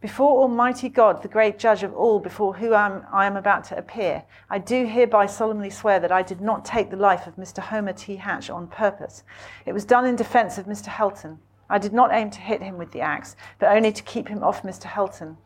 Before 0.00 0.40
Almighty 0.40 0.88
God, 0.88 1.20
the 1.20 1.28
great 1.28 1.58
judge 1.58 1.82
of 1.82 1.94
all, 1.94 2.20
before 2.20 2.54
whom 2.54 3.04
I 3.12 3.26
am 3.26 3.36
about 3.36 3.64
to 3.64 3.76
appear, 3.76 4.24
I 4.48 4.56
do 4.56 4.86
hereby 4.86 5.26
solemnly 5.26 5.68
swear 5.68 6.00
that 6.00 6.10
I 6.10 6.22
did 6.22 6.40
not 6.40 6.64
take 6.64 6.88
the 6.88 6.96
life 6.96 7.26
of 7.26 7.36
Mr. 7.36 7.58
Homer 7.58 7.92
T. 7.92 8.16
Hatch 8.16 8.48
on 8.48 8.66
purpose. 8.66 9.24
It 9.66 9.74
was 9.74 9.84
done 9.84 10.06
in 10.06 10.16
defense 10.16 10.56
of 10.56 10.64
Mr. 10.64 10.86
Helton. 10.86 11.36
I 11.68 11.76
did 11.76 11.92
not 11.92 12.14
aim 12.14 12.30
to 12.30 12.40
hit 12.40 12.62
him 12.62 12.78
with 12.78 12.92
the 12.92 13.02
axe, 13.02 13.36
but 13.58 13.76
only 13.76 13.92
to 13.92 14.02
keep 14.02 14.28
him 14.28 14.42
off 14.42 14.62
Mr. 14.62 14.84
Helton. 14.84 15.36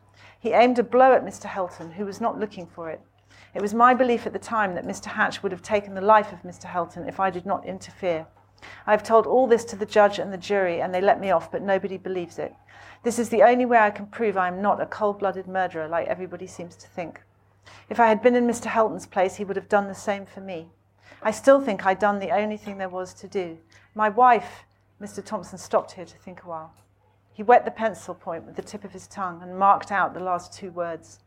He 0.47 0.53
aimed 0.53 0.79
a 0.79 0.83
blow 0.83 1.11
at 1.11 1.25
Mr. 1.25 1.43
Helton, 1.43 1.91
who 1.91 2.05
was 2.05 2.21
not 2.21 2.39
looking 2.39 2.67
for 2.67 2.89
it. 2.89 3.01
It 3.53 3.61
was 3.61 3.73
my 3.73 3.93
belief 3.93 4.25
at 4.25 4.31
the 4.31 4.39
time 4.39 4.75
that 4.75 4.87
Mr. 4.87 5.07
Hatch 5.07 5.43
would 5.43 5.51
have 5.51 5.61
taken 5.61 5.93
the 5.93 5.99
life 5.99 6.31
of 6.31 6.43
Mr. 6.43 6.63
Helton 6.71 7.05
if 7.05 7.19
I 7.19 7.29
did 7.29 7.45
not 7.45 7.65
interfere. 7.65 8.25
I 8.85 8.91
have 8.91 9.03
told 9.03 9.27
all 9.27 9.45
this 9.45 9.65
to 9.65 9.75
the 9.75 9.85
judge 9.85 10.19
and 10.19 10.31
the 10.31 10.37
jury, 10.37 10.79
and 10.79 10.93
they 10.93 11.01
let 11.01 11.19
me 11.19 11.31
off, 11.31 11.51
but 11.51 11.61
nobody 11.61 11.97
believes 11.97 12.39
it. 12.39 12.55
This 13.03 13.19
is 13.19 13.27
the 13.27 13.43
only 13.43 13.65
way 13.65 13.77
I 13.77 13.89
can 13.89 14.05
prove 14.05 14.37
I 14.37 14.47
am 14.47 14.61
not 14.61 14.79
a 14.79 14.85
cold 14.85 15.19
blooded 15.19 15.47
murderer 15.47 15.89
like 15.89 16.07
everybody 16.07 16.47
seems 16.47 16.77
to 16.77 16.87
think. 16.87 17.21
If 17.89 17.99
I 17.99 18.07
had 18.07 18.21
been 18.21 18.37
in 18.37 18.47
Mr. 18.47 18.67
Helton's 18.67 19.05
place, 19.05 19.35
he 19.35 19.43
would 19.43 19.57
have 19.57 19.67
done 19.67 19.89
the 19.89 19.95
same 19.95 20.25
for 20.25 20.39
me. 20.39 20.69
I 21.21 21.31
still 21.31 21.59
think 21.59 21.85
I'd 21.85 21.99
done 21.99 22.19
the 22.19 22.31
only 22.31 22.55
thing 22.55 22.77
there 22.77 22.87
was 22.87 23.13
to 23.15 23.27
do. 23.27 23.57
My 23.93 24.07
wife, 24.07 24.63
Mr. 25.01 25.21
Thompson 25.21 25.57
stopped 25.57 25.91
here 25.91 26.05
to 26.05 26.17
think 26.19 26.43
a 26.43 26.47
while. 26.47 26.73
He 27.37 27.43
wet 27.43 27.65
the 27.65 27.69
pencil 27.69 28.15
point 28.15 28.45
with 28.45 28.55
the 28.55 28.63
tip 28.63 28.83
of 28.83 28.93
his 28.93 29.05
tongue 29.05 29.43
and 29.43 29.59
marked 29.59 29.91
out 29.91 30.15
the 30.15 30.19
last 30.19 30.51
two 30.51 30.71
words. 30.71 31.19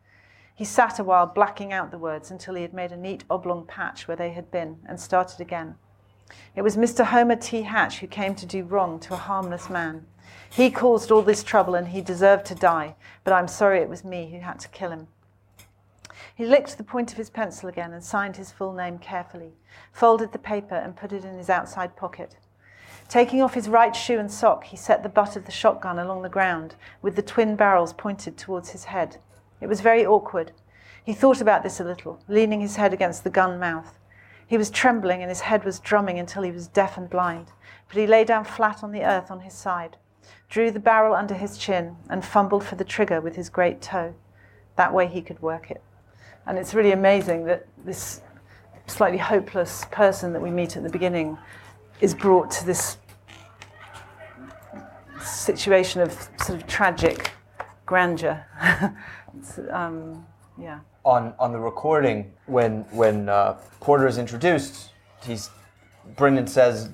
He 0.53 0.65
sat 0.65 0.99
a 0.99 1.05
while, 1.05 1.25
blacking 1.25 1.71
out 1.71 1.89
the 1.89 1.97
words 1.97 2.31
until 2.31 2.55
he 2.55 2.63
had 2.63 2.73
made 2.73 2.91
a 2.91 2.97
neat 2.97 3.23
oblong 3.29 3.65
patch 3.65 4.09
where 4.09 4.17
they 4.17 4.31
had 4.31 4.51
been, 4.51 4.79
and 4.85 4.99
started 4.99 5.39
again. 5.39 5.75
It 6.53 6.63
was 6.63 6.75
Mr. 6.75 7.05
Homer 7.05 7.37
T. 7.37 7.61
Hatch 7.61 7.99
who 7.99 8.07
came 8.07 8.35
to 8.35 8.45
do 8.45 8.65
wrong 8.65 8.99
to 8.99 9.13
a 9.13 9.15
harmless 9.15 9.69
man. 9.69 10.05
He 10.49 10.69
caused 10.69 11.11
all 11.11 11.21
this 11.21 11.43
trouble 11.43 11.75
and 11.75 11.87
he 11.87 12.01
deserved 12.01 12.45
to 12.47 12.55
die, 12.55 12.97
but 13.23 13.31
I'm 13.31 13.47
sorry 13.47 13.79
it 13.79 13.87
was 13.87 14.03
me 14.03 14.31
who 14.31 14.41
had 14.41 14.59
to 14.59 14.67
kill 14.67 14.91
him. 14.91 15.07
He 16.35 16.45
licked 16.45 16.77
the 16.77 16.83
point 16.83 17.13
of 17.13 17.17
his 17.19 17.29
pencil 17.29 17.69
again 17.69 17.93
and 17.93 18.03
signed 18.03 18.35
his 18.35 18.51
full 18.51 18.73
name 18.73 18.97
carefully, 18.97 19.53
folded 19.93 20.33
the 20.33 20.39
paper 20.39 20.75
and 20.75 20.93
put 20.93 21.13
it 21.13 21.23
in 21.23 21.37
his 21.37 21.49
outside 21.49 21.95
pocket. 21.95 22.35
Taking 23.11 23.41
off 23.41 23.55
his 23.55 23.67
right 23.67 23.93
shoe 23.93 24.19
and 24.19 24.31
sock, 24.31 24.63
he 24.63 24.77
set 24.77 25.03
the 25.03 25.09
butt 25.09 25.35
of 25.35 25.43
the 25.43 25.51
shotgun 25.51 25.99
along 25.99 26.21
the 26.21 26.29
ground, 26.29 26.75
with 27.01 27.17
the 27.17 27.21
twin 27.21 27.57
barrels 27.57 27.91
pointed 27.91 28.37
towards 28.37 28.69
his 28.69 28.85
head. 28.85 29.17
It 29.59 29.67
was 29.67 29.81
very 29.81 30.05
awkward. 30.05 30.53
He 31.03 31.11
thought 31.11 31.41
about 31.41 31.61
this 31.61 31.81
a 31.81 31.83
little, 31.83 32.23
leaning 32.29 32.61
his 32.61 32.77
head 32.77 32.93
against 32.93 33.25
the 33.25 33.29
gun 33.29 33.59
mouth. 33.59 33.99
He 34.47 34.57
was 34.57 34.69
trembling 34.69 35.21
and 35.21 35.29
his 35.29 35.41
head 35.41 35.65
was 35.65 35.81
drumming 35.81 36.19
until 36.19 36.43
he 36.43 36.53
was 36.53 36.69
deaf 36.69 36.97
and 36.97 37.09
blind, 37.09 37.47
but 37.89 37.97
he 37.97 38.07
lay 38.07 38.23
down 38.23 38.45
flat 38.45 38.81
on 38.81 38.93
the 38.93 39.03
earth 39.03 39.29
on 39.29 39.41
his 39.41 39.53
side, 39.53 39.97
drew 40.47 40.71
the 40.71 40.79
barrel 40.79 41.13
under 41.13 41.33
his 41.33 41.57
chin, 41.57 41.97
and 42.09 42.23
fumbled 42.23 42.63
for 42.63 42.75
the 42.75 42.85
trigger 42.85 43.19
with 43.19 43.35
his 43.35 43.49
great 43.49 43.81
toe. 43.81 44.15
That 44.77 44.93
way 44.93 45.07
he 45.07 45.21
could 45.21 45.41
work 45.41 45.69
it. 45.69 45.83
And 46.45 46.57
it's 46.57 46.73
really 46.73 46.93
amazing 46.93 47.43
that 47.47 47.67
this 47.83 48.21
slightly 48.87 49.19
hopeless 49.19 49.83
person 49.91 50.31
that 50.31 50.41
we 50.41 50.49
meet 50.49 50.77
at 50.77 50.83
the 50.83 50.89
beginning 50.89 51.37
is 52.01 52.15
brought 52.15 52.49
to 52.51 52.65
this 52.65 52.97
situation 55.23 56.01
of 56.01 56.11
sort 56.43 56.61
of 56.61 56.67
tragic 56.67 57.31
grandeur. 57.85 58.45
um, 59.71 60.25
yeah. 60.57 60.79
On 61.03 61.33
on 61.39 61.51
the 61.51 61.59
recording, 61.59 62.33
when 62.45 62.81
when 62.91 63.29
uh, 63.29 63.53
Porter 63.79 64.07
is 64.07 64.17
introduced, 64.17 64.91
he's 65.23 65.49
Brinnin 66.15 66.47
says 66.47 66.89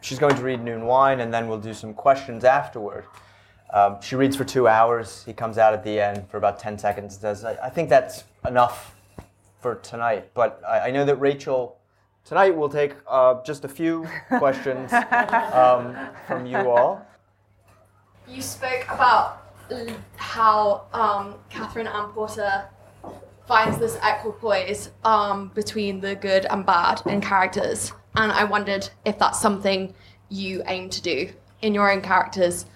she's 0.00 0.18
going 0.18 0.36
to 0.36 0.42
read 0.42 0.62
Noon 0.62 0.86
Wine, 0.86 1.20
and 1.20 1.32
then 1.32 1.48
we'll 1.48 1.60
do 1.60 1.74
some 1.74 1.92
questions 1.92 2.44
afterward. 2.44 3.04
Um, 3.72 4.00
she 4.00 4.16
reads 4.16 4.36
for 4.36 4.44
two 4.44 4.66
hours. 4.66 5.22
He 5.24 5.32
comes 5.32 5.56
out 5.58 5.74
at 5.74 5.84
the 5.84 6.00
end 6.00 6.28
for 6.28 6.36
about 6.36 6.58
ten 6.58 6.78
seconds. 6.78 7.18
Says, 7.18 7.44
I, 7.44 7.56
I 7.66 7.70
think 7.70 7.88
that's 7.88 8.24
enough 8.46 8.94
for 9.60 9.76
tonight. 9.76 10.30
But 10.34 10.60
I, 10.66 10.88
I 10.88 10.90
know 10.90 11.04
that 11.04 11.16
Rachel 11.16 11.79
tonight 12.24 12.50
we'll 12.50 12.68
take 12.68 12.94
uh, 13.08 13.42
just 13.44 13.64
a 13.64 13.68
few 13.68 14.06
questions 14.38 14.92
um, 14.92 15.96
from 16.26 16.46
you 16.46 16.56
all. 16.56 17.06
You 18.28 18.42
spoke 18.42 18.84
about 18.88 19.42
how 20.16 20.84
um, 20.92 21.34
Katherine 21.48 21.86
Anne 21.86 22.08
Porter 22.10 22.68
finds 23.46 23.78
this 23.78 23.98
equipoise 24.02 24.90
um, 25.04 25.48
between 25.54 26.00
the 26.00 26.14
good 26.14 26.46
and 26.46 26.64
bad 26.64 27.02
in 27.06 27.20
characters. 27.20 27.92
And 28.14 28.30
I 28.30 28.44
wondered 28.44 28.88
if 29.04 29.18
that's 29.18 29.40
something 29.40 29.94
you 30.28 30.62
aim 30.66 30.88
to 30.90 31.02
do 31.02 31.30
in 31.62 31.74
your 31.74 31.90
own 31.90 32.00
characters, 32.00 32.66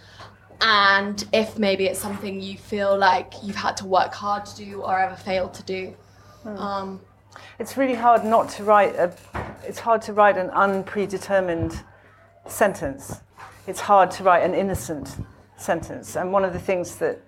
and 0.61 1.25
if 1.33 1.59
maybe 1.59 1.87
it's 1.87 1.99
something 2.01 2.41
you 2.41 2.59
feel 2.59 2.97
like 2.97 3.33
you've 3.43 3.57
had 3.57 3.77
to 3.79 3.87
work 3.87 4.13
hard 4.13 4.45
to 4.47 4.57
do 4.57 4.83
or 4.83 4.99
ever 4.99 5.17
failed 5.17 5.55
to 5.55 5.63
do. 5.63 5.95
Hmm. 6.43 6.57
Um, 6.59 7.01
it's 7.59 7.77
really 7.77 7.95
hard 7.95 8.25
not 8.25 8.49
to 8.51 8.65
write 8.65 8.95
a. 8.97 9.13
It's 9.67 9.79
hard 9.79 10.03
to 10.03 10.13
write 10.13 10.37
an 10.37 10.51
unpredetermined 10.51 11.83
sentence. 12.47 13.21
It's 13.67 13.81
hard 13.81 14.11
to 14.13 14.23
write 14.23 14.43
an 14.43 14.55
innocent 14.55 15.17
sentence. 15.57 16.17
And 16.17 16.33
one 16.33 16.45
of 16.45 16.53
the 16.53 16.59
things 16.59 16.97
that 16.97 17.21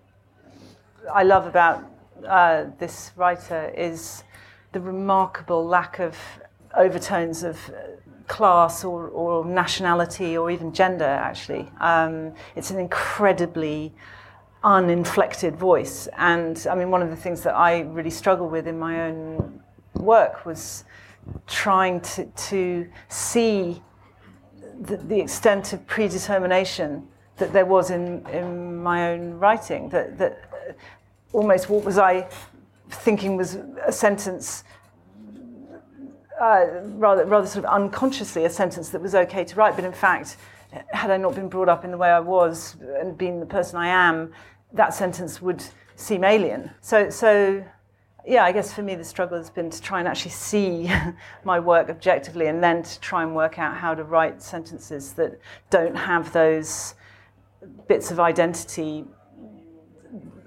I 1.13 1.23
love 1.23 1.47
about 1.47 1.85
uh, 2.27 2.67
this 2.79 3.13
writer 3.17 3.73
is 3.77 4.25
the 4.73 4.81
remarkable 4.81 5.65
lack 5.65 5.99
of 5.99 6.17
overtones 6.77 7.43
of 7.43 7.59
class 8.27 8.85
or, 8.85 9.09
or 9.09 9.45
nationality 9.45 10.37
or 10.37 10.51
even 10.51 10.73
gender, 10.73 11.05
actually. 11.05 11.69
Um, 11.81 12.35
it's 12.55 12.71
an 12.71 12.79
incredibly 12.79 13.95
uninflected 14.63 15.57
voice. 15.57 16.09
And 16.19 16.67
I 16.69 16.75
mean, 16.75 16.91
one 16.91 17.03
of 17.03 17.11
the 17.11 17.17
things 17.17 17.43
that 17.43 17.55
I 17.55 17.81
really 17.81 18.11
struggle 18.11 18.49
with 18.49 18.67
in 18.67 18.79
my 18.79 19.03
own 19.03 19.63
work 20.01 20.47
was 20.47 20.85
trying 21.47 22.01
to, 22.01 22.27
to 22.27 22.89
see 23.09 23.83
the, 24.81 24.97
the 24.97 25.21
extent 25.21 25.73
of 25.73 25.87
predetermination 25.87 27.07
that 27.37 27.53
there 27.53 27.67
was 27.67 27.91
in, 27.91 28.27
in 28.29 28.83
my 28.83 29.13
own 29.13 29.35
writing. 29.35 29.89
That, 29.91 30.19
that 30.19 30.51
almost 31.33 31.69
what 31.69 31.85
was 31.85 31.99
I 31.99 32.29
thinking 32.89 33.37
was 33.37 33.57
a 33.85 33.93
sentence 33.93 34.65
uh, 36.41 36.67
rather, 36.83 37.25
rather 37.25 37.47
sort 37.47 37.65
of 37.65 37.71
unconsciously 37.71 38.45
a 38.45 38.51
sentence 38.51 38.91
that 38.91 39.01
was 39.01 39.15
okay 39.15 39.45
to 39.45 39.57
write, 39.57 39.75
but 39.75 39.85
in 39.85 39.93
fact, 39.93 40.37
had 40.91 41.11
I 41.11 41.17
not 41.17 41.35
been 41.35 41.49
brought 41.49 41.69
up 41.69 41.85
in 41.85 41.91
the 41.91 41.97
way 41.97 42.11
I 42.11 42.21
was 42.21 42.77
and 43.01 43.17
been 43.17 43.41
the 43.41 43.47
person 43.47 43.79
I 43.79 43.89
am, 43.89 44.33
that 44.73 44.93
sentence 44.93 45.41
would 45.41 45.65
seem 45.95 46.25
alien. 46.25 46.71
So, 46.83 47.09
so 47.09 47.65
yeah, 48.27 48.45
I 48.45 48.53
guess 48.53 48.73
for 48.73 48.83
me 48.83 48.95
the 48.97 49.05
struggle 49.05 49.39
has 49.39 49.51
been 49.51 49.71
to 49.71 49.81
try 49.81 50.01
and 50.01 50.09
actually 50.09 50.33
see 50.33 50.91
my 51.45 51.61
work 51.61 51.89
objectively 51.89 52.49
and 52.49 52.63
then 52.63 52.83
to 52.83 53.01
try 53.01 53.23
and 53.23 53.35
work 53.35 53.59
out 53.59 53.77
how 53.77 53.95
to 53.95 54.05
write 54.05 54.43
sentences 54.43 55.13
that 55.15 55.39
don't 55.71 55.95
have 55.95 56.33
those 56.33 56.95
bits 57.89 58.11
of 58.11 58.19
identity 58.19 59.05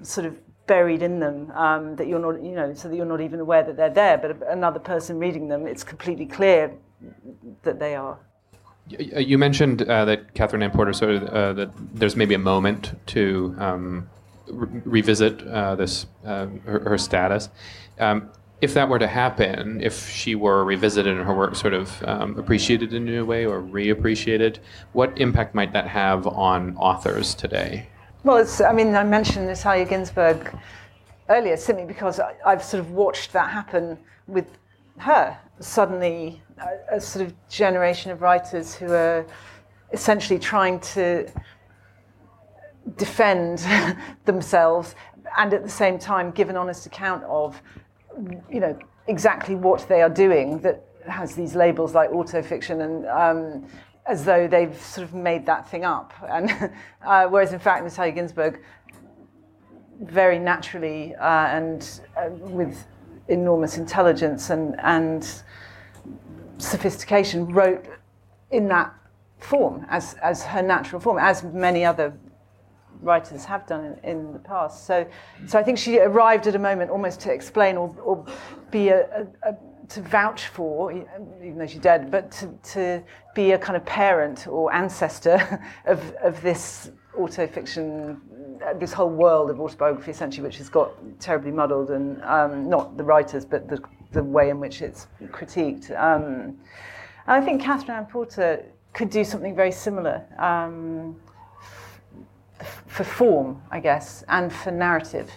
sort 0.01 0.25
of 0.27 0.37
buried 0.67 1.01
in 1.01 1.19
them 1.19 1.51
um, 1.51 1.95
that 1.95 2.07
you're 2.07 2.19
not, 2.19 2.43
you 2.43 2.51
know, 2.51 2.73
so 2.73 2.89
that 2.89 2.95
you're 2.95 3.05
not 3.05 3.21
even 3.21 3.39
aware 3.39 3.63
that 3.63 3.75
they're 3.75 3.89
there, 3.89 4.17
but 4.17 4.37
another 4.49 4.79
person 4.79 5.17
reading 5.17 5.47
them, 5.47 5.65
it's 5.65 5.83
completely 5.83 6.25
clear 6.25 6.71
that 7.63 7.79
they 7.79 7.95
are. 7.95 8.19
You 8.87 9.37
mentioned 9.37 9.83
uh, 9.83 10.05
that 10.05 10.33
Katherine 10.33 10.63
Anne 10.63 10.71
Porter 10.71 10.93
sort 10.93 11.11
of 11.11 11.23
uh, 11.23 11.53
that 11.53 11.69
there's 11.93 12.15
maybe 12.15 12.33
a 12.33 12.39
moment 12.39 12.93
to 13.07 13.55
um, 13.59 14.09
re- 14.49 14.81
revisit 14.85 15.45
uh, 15.47 15.75
this 15.75 16.05
uh, 16.25 16.47
her, 16.65 16.79
her, 16.79 16.97
status. 16.97 17.49
Um, 17.99 18.29
if 18.61 18.73
that 18.73 18.89
were 18.89 18.99
to 18.99 19.07
happen, 19.07 19.81
if 19.81 20.09
she 20.09 20.35
were 20.35 20.65
revisited 20.65 21.15
and 21.15 21.25
her 21.25 21.33
work 21.33 21.55
sort 21.55 21.73
of 21.73 22.03
um, 22.03 22.37
appreciated 22.37 22.93
in 22.93 23.07
a 23.07 23.11
new 23.11 23.25
way 23.25 23.45
or 23.45 23.61
reappreciated, 23.61 24.59
what 24.91 25.17
impact 25.17 25.55
might 25.55 25.71
that 25.73 25.87
have 25.87 26.27
on 26.27 26.75
authors 26.77 27.33
today? 27.33 27.87
Well, 28.23 28.37
it's, 28.37 28.59
I 28.59 28.73
mean, 28.73 28.95
I 28.95 29.03
mentioned 29.03 29.47
Natalia 29.47 29.85
Ginzburg 29.85 30.59
earlier 31.29 31.55
simply 31.55 31.85
because 31.85 32.19
I, 32.19 32.33
have 32.45 32.63
sort 32.63 32.81
of 32.81 32.91
watched 32.91 33.31
that 33.31 33.49
happen 33.49 33.97
with 34.27 34.45
her. 34.97 35.37
Suddenly, 35.61 36.41
a, 36.57 36.97
a 36.97 37.01
sort 37.01 37.25
of 37.25 37.33
generation 37.47 38.11
of 38.11 38.21
writers 38.21 38.75
who 38.75 38.91
are 38.91 39.25
essentially 39.93 40.37
trying 40.37 40.79
to 40.81 41.29
defend 42.97 43.65
themselves 44.25 44.95
and 45.37 45.53
at 45.53 45.63
the 45.63 45.69
same 45.69 45.99
time 45.99 46.31
give 46.31 46.49
an 46.49 46.57
honest 46.57 46.85
account 46.85 47.23
of, 47.23 47.61
you 48.51 48.59
know, 48.59 48.77
exactly 49.07 49.55
what 49.55 49.87
they 49.87 50.01
are 50.01 50.09
doing 50.09 50.59
that 50.59 50.85
has 51.07 51.35
these 51.35 51.55
labels 51.55 51.95
like 51.95 52.09
autofiction 52.11 52.83
and 52.83 53.05
um, 53.07 53.67
as 54.05 54.25
though 54.25 54.47
they've 54.47 54.79
sort 54.81 55.07
of 55.07 55.13
made 55.13 55.45
that 55.45 55.69
thing 55.69 55.85
up. 55.85 56.13
And 56.29 56.71
uh, 57.05 57.27
whereas 57.27 57.53
in 57.53 57.59
fact, 57.59 57.83
Natalia 57.83 58.13
Ginzburg 58.13 58.59
very 60.01 60.39
naturally 60.39 61.15
uh, 61.15 61.47
and 61.47 62.01
uh, 62.17 62.29
with 62.29 62.85
enormous 63.27 63.77
intelligence 63.77 64.49
and, 64.49 64.79
and 64.79 65.43
sophistication 66.57 67.47
wrote 67.47 67.85
in 68.51 68.67
that 68.67 68.93
form 69.39 69.85
as, 69.89 70.15
as 70.15 70.43
her 70.43 70.61
natural 70.61 70.99
form, 70.99 71.17
as 71.19 71.43
many 71.43 71.85
other 71.85 72.13
writers 73.01 73.45
have 73.45 73.65
done 73.65 73.85
in, 73.85 74.09
in 74.09 74.33
the 74.33 74.39
past. 74.39 74.85
So, 74.85 75.07
so 75.47 75.59
I 75.59 75.63
think 75.63 75.77
she 75.77 75.99
arrived 75.99 76.47
at 76.47 76.55
a 76.55 76.59
moment 76.59 76.91
almost 76.91 77.19
to 77.21 77.31
explain 77.31 77.77
or, 77.77 77.95
or 78.03 78.25
be 78.71 78.89
a, 78.89 79.27
a, 79.43 79.49
a 79.49 79.55
to 79.89 80.01
vouch 80.01 80.47
for, 80.47 80.91
even 80.91 81.57
though 81.57 81.65
she's 81.65 81.81
dead, 81.81 82.11
but 82.11 82.31
to, 82.31 82.47
to 82.63 83.03
be 83.33 83.51
a 83.51 83.57
kind 83.57 83.75
of 83.75 83.83
parent 83.85 84.47
or 84.47 84.71
ancestor 84.71 85.59
of, 85.85 86.13
of 86.21 86.41
this 86.41 86.91
autofiction, 87.17 88.19
this 88.79 88.93
whole 88.93 89.09
world 89.09 89.49
of 89.49 89.59
autobiography, 89.59 90.11
essentially, 90.11 90.45
which 90.45 90.57
has 90.57 90.69
got 90.69 90.91
terribly 91.19 91.51
muddled, 91.51 91.89
and 91.89 92.21
um, 92.23 92.69
not 92.69 92.97
the 92.97 93.03
writers, 93.03 93.45
but 93.45 93.67
the, 93.67 93.81
the 94.11 94.23
way 94.23 94.49
in 94.49 94.59
which 94.59 94.81
it's 94.81 95.07
critiqued. 95.27 95.89
Um, 95.99 96.57
and 97.27 97.41
I 97.41 97.41
think 97.41 97.61
Katherine 97.61 97.97
Anne 97.97 98.05
Porter 98.05 98.65
could 98.93 99.09
do 99.09 99.23
something 99.23 99.55
very 99.55 99.71
similar 99.71 100.25
um, 100.37 101.15
for 102.87 103.03
form, 103.03 103.61
I 103.71 103.79
guess, 103.79 104.23
and 104.27 104.51
for 104.51 104.71
narrative. 104.71 105.29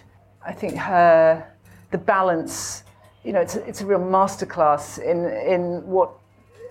I 0.45 0.51
think 0.53 0.75
her, 0.75 1.47
the 1.91 1.97
balance 1.97 2.83
you 3.23 3.31
know, 3.31 3.41
it's 3.41 3.55
a, 3.55 3.65
it's 3.67 3.81
a 3.81 3.85
real 3.85 3.99
masterclass 3.99 4.99
in, 4.99 5.25
in 5.25 5.85
what 5.87 6.11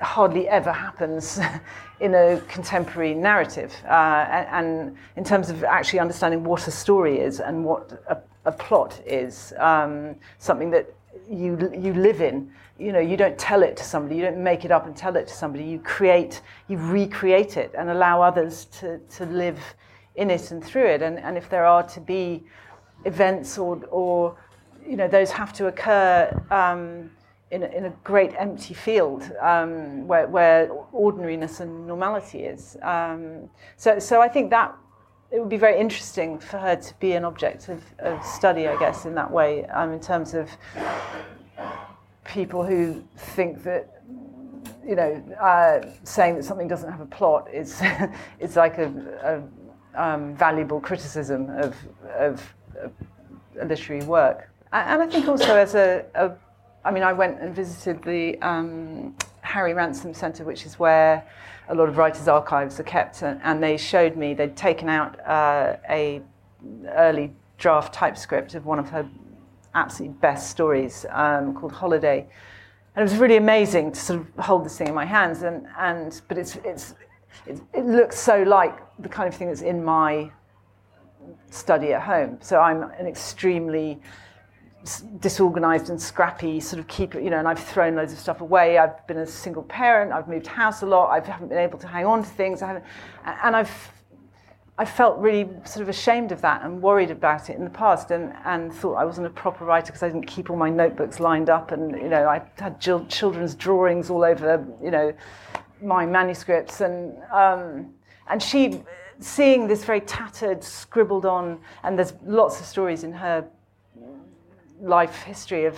hardly 0.01 0.49
ever 0.49 0.73
happens 0.73 1.41
in 2.01 2.15
a 2.15 2.41
contemporary 2.49 3.15
narrative. 3.15 3.75
Uh, 3.87 4.27
and, 4.31 4.49
and, 4.51 4.97
in 5.17 5.25
terms 5.25 5.51
of 5.51 5.65
actually 5.65 5.99
understanding 5.99 6.45
what 6.45 6.67
a 6.67 6.71
story 6.71 7.19
is 7.19 7.41
and 7.41 7.65
what 7.65 8.03
a, 8.09 8.19
a 8.45 8.53
plot 8.53 9.01
is, 9.07 9.53
um, 9.59 10.17
something 10.39 10.71
that 10.71 10.93
you, 11.31 11.73
you 11.77 11.95
live 11.95 12.21
in. 12.21 12.51
You 12.79 12.93
know, 12.93 13.01
you 13.01 13.17
don't 13.17 13.39
tell 13.39 13.63
it 13.63 13.77
to 13.77 13.85
somebody, 13.85 14.17
you 14.17 14.23
don't 14.23 14.43
make 14.43 14.65
it 14.65 14.73
up 14.73 14.87
and 14.87 14.97
tell 14.97 15.17
it 15.17 15.29
to 15.29 15.35
somebody. 15.35 15.65
You 15.65 15.79
create, 15.79 16.41
you 16.69 16.79
recreate 16.79 17.57
it 17.57 17.73
and 17.79 17.91
allow 17.91 18.21
others 18.21 18.65
to, 18.81 18.99
to 18.99 19.27
live 19.27 19.59
in 20.17 20.31
it 20.31 20.51
and 20.51 20.65
through 20.65 20.87
it. 20.87 21.03
And, 21.03 21.19
and 21.19 21.37
if 21.37 21.49
there 21.49 21.65
are 21.65 21.83
to 21.83 22.01
be 22.01 22.45
events 23.05 23.59
or, 23.59 23.85
or 23.87 24.37
you 24.87 24.97
know, 24.97 25.09
those 25.09 25.31
have 25.31 25.53
to 25.55 25.67
occur 25.67 26.43
um, 26.51 27.11
in, 27.51 27.63
a, 27.63 27.67
in 27.67 27.85
a 27.87 27.91
great 28.05 28.33
empty 28.39 28.75
field 28.75 29.31
um, 29.41 30.07
where, 30.07 30.27
where 30.27 30.71
ordinariness 30.93 31.61
and 31.61 31.87
normality 31.87 32.41
is. 32.41 32.77
Um, 32.83 33.49
so, 33.77 33.99
so 33.99 34.21
I 34.21 34.29
think 34.29 34.51
that 34.51 34.75
it 35.31 35.41
would 35.41 35.49
be 35.49 35.57
very 35.57 35.79
interesting 35.79 36.39
for 36.39 36.59
her 36.59 36.77
to 36.77 36.95
be 37.01 37.13
an 37.13 37.25
object 37.25 37.69
of, 37.69 37.83
of 38.01 38.25
study, 38.25 38.69
I 38.69 38.79
guess, 38.79 39.07
in 39.07 39.15
that 39.15 39.31
way, 39.31 39.65
um, 39.67 39.93
in 39.93 40.01
terms 40.01 40.35
of 40.35 40.51
people 42.25 42.65
who 42.65 43.03
think 43.17 43.63
that 43.65 44.03
you 44.87 44.97
know, 44.97 45.23
uh, 45.41 45.81
saying 46.05 46.35
that 46.35 46.45
something 46.45 46.67
doesn't 46.67 46.91
have 46.91 47.01
a 47.01 47.07
plot 47.07 47.49
is 47.53 47.81
is 48.41 48.57
like 48.57 48.79
a, 48.79 48.89
a 49.23 49.62
um, 49.95 50.37
valuable 50.37 50.81
criticism 50.81 51.51
of, 51.51 51.77
of, 52.17 52.55
of 52.81 52.93
literary 53.69 54.05
work. 54.05 54.49
And 54.73 55.03
I 55.03 55.07
think 55.07 55.29
also 55.29 55.57
as 55.57 55.75
a, 55.75 56.05
a 56.15 56.33
I 56.85 56.91
mean, 56.91 57.03
I 57.03 57.13
went 57.13 57.41
and 57.41 57.55
visited 57.55 58.03
the 58.03 58.41
um, 58.41 59.15
Harry 59.43 59.75
Ransom 59.75 60.15
Centre, 60.15 60.45
which 60.45 60.67
is 60.67 60.79
where 60.79 61.25
a 61.69 61.75
lot 61.75 61.89
of 61.89 61.97
writers' 61.97 62.27
archives 62.27 62.81
are 62.81 62.85
kept, 62.85 63.23
and, 63.23 63.41
and 63.45 63.63
they 63.63 63.77
showed 63.77 64.17
me 64.17 64.35
they'd 64.35 64.57
taken 64.57 64.89
out 64.89 65.19
uh, 65.27 65.77
a 65.89 66.23
early 66.89 67.33
draft 67.59 67.95
typescript 67.95 68.55
of 68.55 68.67
one 68.67 68.79
of 68.79 68.89
her 68.89 69.09
absolutely 69.75 70.17
best 70.19 70.51
stories 70.51 71.07
um, 71.11 71.55
called 71.55 71.73
Holiday. 71.73 72.27
And 72.95 73.09
it 73.09 73.11
was 73.11 73.19
really 73.21 73.37
amazing 73.37 73.93
to 73.93 74.01
sort 74.01 74.21
of 74.21 74.45
hold 74.45 74.65
this 74.65 74.77
thing 74.77 74.89
in 74.89 74.95
my 74.95 75.05
hands, 75.05 75.43
and, 75.43 75.67
and 75.79 76.21
but 76.29 76.37
it's, 76.37 76.57
it's, 76.65 76.95
it, 77.47 77.61
it 77.73 77.87
looks 77.87 78.19
so 78.19 78.43
like 78.43 78.79
the 78.99 79.09
kind 79.09 79.29
of 79.29 79.35
thing 79.35 79.49
that's 79.49 79.63
in 79.63 79.85
my 79.85 80.31
study 81.51 81.93
at 81.93 82.03
home. 82.03 82.39
So 82.41 82.61
I'm 82.61 82.83
an 82.83 83.07
extremely 83.07 84.01
disorganized 85.21 85.91
and 85.91 86.01
scrappy, 86.01 86.59
sort 86.59 86.81
of 86.81 86.89
keep 86.89 87.15
it, 87.15 87.23
you 87.23 87.31
know, 87.31 87.39
and 87.39 87.47
I've 87.47 87.63
thrown 87.63 87.95
loads 87.95 88.13
of 88.13 88.19
stuff 88.19 88.41
away. 88.41 88.79
I've 88.79 89.07
been 89.07 89.19
a 89.19 89.27
single 89.27 89.63
parent, 89.63 90.13
I've 90.13 90.29
moved 90.29 90.47
house 90.47 90.83
a 90.83 90.87
lot, 90.87 91.11
I 91.11 91.25
haven't 91.25 91.49
been 91.49 91.59
able 91.59 91.79
to 91.79 91.87
hang 91.87 92.05
on 92.05 92.25
to 92.25 92.29
things, 92.29 92.63
I 92.63 92.67
haven't, 92.69 92.85
and 93.25 93.55
I've, 93.55 93.93
I 94.79 94.85
felt 94.85 95.19
really 95.19 95.49
sort 95.65 95.83
of 95.83 95.89
ashamed 95.89 96.33
of 96.33 96.41
that 96.41 96.63
and 96.65 96.83
worried 96.83 97.13
about 97.13 97.49
it 97.49 97.57
in 97.57 97.63
the 97.63 97.71
past 97.71 98.11
and, 98.11 98.35
and 98.45 98.73
thought 98.73 98.95
I 98.95 99.05
wasn't 99.05 99.29
a 99.29 99.31
proper 99.31 99.65
writer 99.65 99.87
because 99.87 100.03
I 100.03 100.09
didn't 100.09 100.27
keep 100.27 100.51
all 100.51 100.57
my 100.57 100.71
notebooks 100.71 101.21
lined 101.21 101.49
up 101.49 101.71
and, 101.71 101.93
you 101.93 102.09
know, 102.09 102.27
I 102.27 102.43
had 102.59 102.81
children's 102.81 103.55
drawings 103.55 104.11
all 104.11 104.25
over, 104.25 104.67
you 104.83 104.91
know, 104.91 105.15
my 105.83 106.07
manuscripts 106.07 106.81
and, 106.81 107.17
um, 107.33 107.93
and 108.29 108.43
she, 108.43 108.83
seeing 109.19 109.67
this 109.67 109.85
very 109.85 110.01
tattered, 110.01 110.63
scribbled 110.63 111.27
on, 111.27 111.61
and 111.83 111.99
there's 111.99 112.15
lots 112.25 112.61
of 112.61 112.67
stories 112.67 113.05
in 113.05 113.13
her 113.13 113.45
life 114.81 115.23
history 115.23 115.65
of 115.65 115.77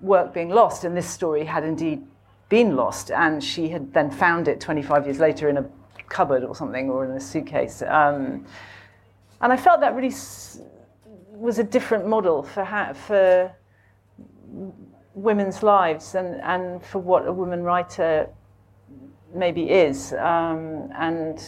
work 0.00 0.34
being 0.34 0.48
lost, 0.48 0.84
and 0.84 0.96
this 0.96 1.08
story 1.08 1.44
had 1.44 1.64
indeed 1.64 2.02
been 2.48 2.76
lost, 2.76 3.10
and 3.10 3.42
she 3.42 3.68
had 3.68 3.92
then 3.94 4.10
found 4.10 4.48
it 4.48 4.60
25 4.60 5.06
years 5.06 5.18
later 5.18 5.48
in 5.48 5.56
a 5.56 5.64
cupboard 6.08 6.44
or 6.44 6.54
something, 6.54 6.90
or 6.90 7.04
in 7.04 7.12
a 7.12 7.20
suitcase. 7.20 7.82
Um, 7.82 8.44
and 9.40 9.52
I 9.52 9.56
felt 9.56 9.80
that 9.80 9.94
really 9.94 10.14
was 11.30 11.58
a 11.58 11.64
different 11.64 12.06
model 12.06 12.42
for 12.42 12.64
ha- 12.64 12.92
for 12.92 13.52
women's 15.14 15.62
lives 15.62 16.14
and, 16.14 16.40
and 16.42 16.84
for 16.84 16.98
what 16.98 17.26
a 17.26 17.32
woman 17.32 17.62
writer 17.62 18.28
maybe 19.34 19.70
is. 19.70 20.12
Um, 20.14 20.90
and 20.96 21.42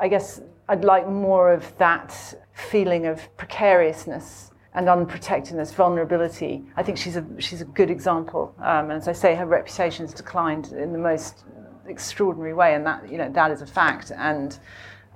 I 0.00 0.08
guess 0.08 0.40
I'd 0.68 0.84
like 0.84 1.08
more 1.08 1.52
of 1.52 1.76
that 1.78 2.12
feeling 2.52 3.06
of 3.06 3.20
precariousness 3.36 4.50
and 4.74 4.88
unprotectedness, 4.88 5.72
vulnerability. 5.72 6.64
I 6.76 6.82
think 6.82 6.98
she's 6.98 7.16
a 7.16 7.24
she's 7.38 7.62
a 7.62 7.64
good 7.64 7.90
example. 7.90 8.54
Um, 8.58 8.90
and 8.90 8.92
as 8.92 9.08
I 9.08 9.12
say, 9.12 9.34
her 9.34 9.46
reputation 9.46 10.04
has 10.04 10.14
declined 10.14 10.72
in 10.72 10.92
the 10.92 10.98
most 10.98 11.44
extraordinary 11.86 12.52
way, 12.52 12.74
and 12.74 12.84
that 12.86 13.10
you 13.10 13.16
know 13.16 13.30
that 13.30 13.50
is 13.50 13.62
a 13.62 13.66
fact. 13.66 14.12
And 14.14 14.58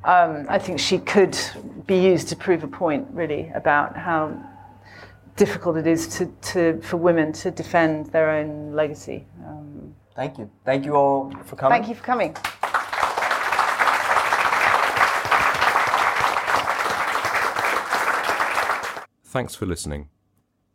um, 0.05 0.47
I 0.49 0.59
think 0.59 0.81
she 0.81 0.99
could 0.99 1.39
be 1.87 1.99
used 1.99 2.29
to 2.29 2.37
prove 2.37 2.65
a 2.65 2.69
point, 2.69 3.07
really, 3.11 3.51
about 3.55 3.97
how 3.97 4.35
difficult 5.37 5.77
it 5.77 5.87
is 5.87 6.07
to, 6.19 6.27
to 6.43 6.81
for 6.83 6.97
women 6.97 7.33
to 7.33 7.51
defend 7.51 8.07
their 8.07 8.31
own 8.31 8.73
legacy. 8.73 9.27
Thank 10.15 10.39
you. 10.39 10.51
Thank 10.65 10.85
you 10.85 10.95
all 10.95 11.31
for 11.45 11.57
coming. 11.57 11.79
thank 11.79 11.89
you 11.89 11.95
for 11.95 12.03
coming. 12.03 12.37
Thanks 19.25 19.55
for 19.55 19.65
listening. 19.65 20.09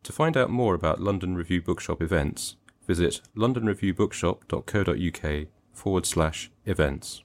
To 0.03 0.13
find 0.13 0.37
out 0.37 0.49
more 0.49 0.73
about 0.73 1.01
London 1.01 1.35
Review 1.35 1.61
Bookshop 1.61 2.01
events, 2.01 2.55
visit 2.87 3.19
londonreviewbookshop.co.uk 3.35 5.47
forward 5.73 6.05
slash 6.05 6.49
events. 6.65 7.24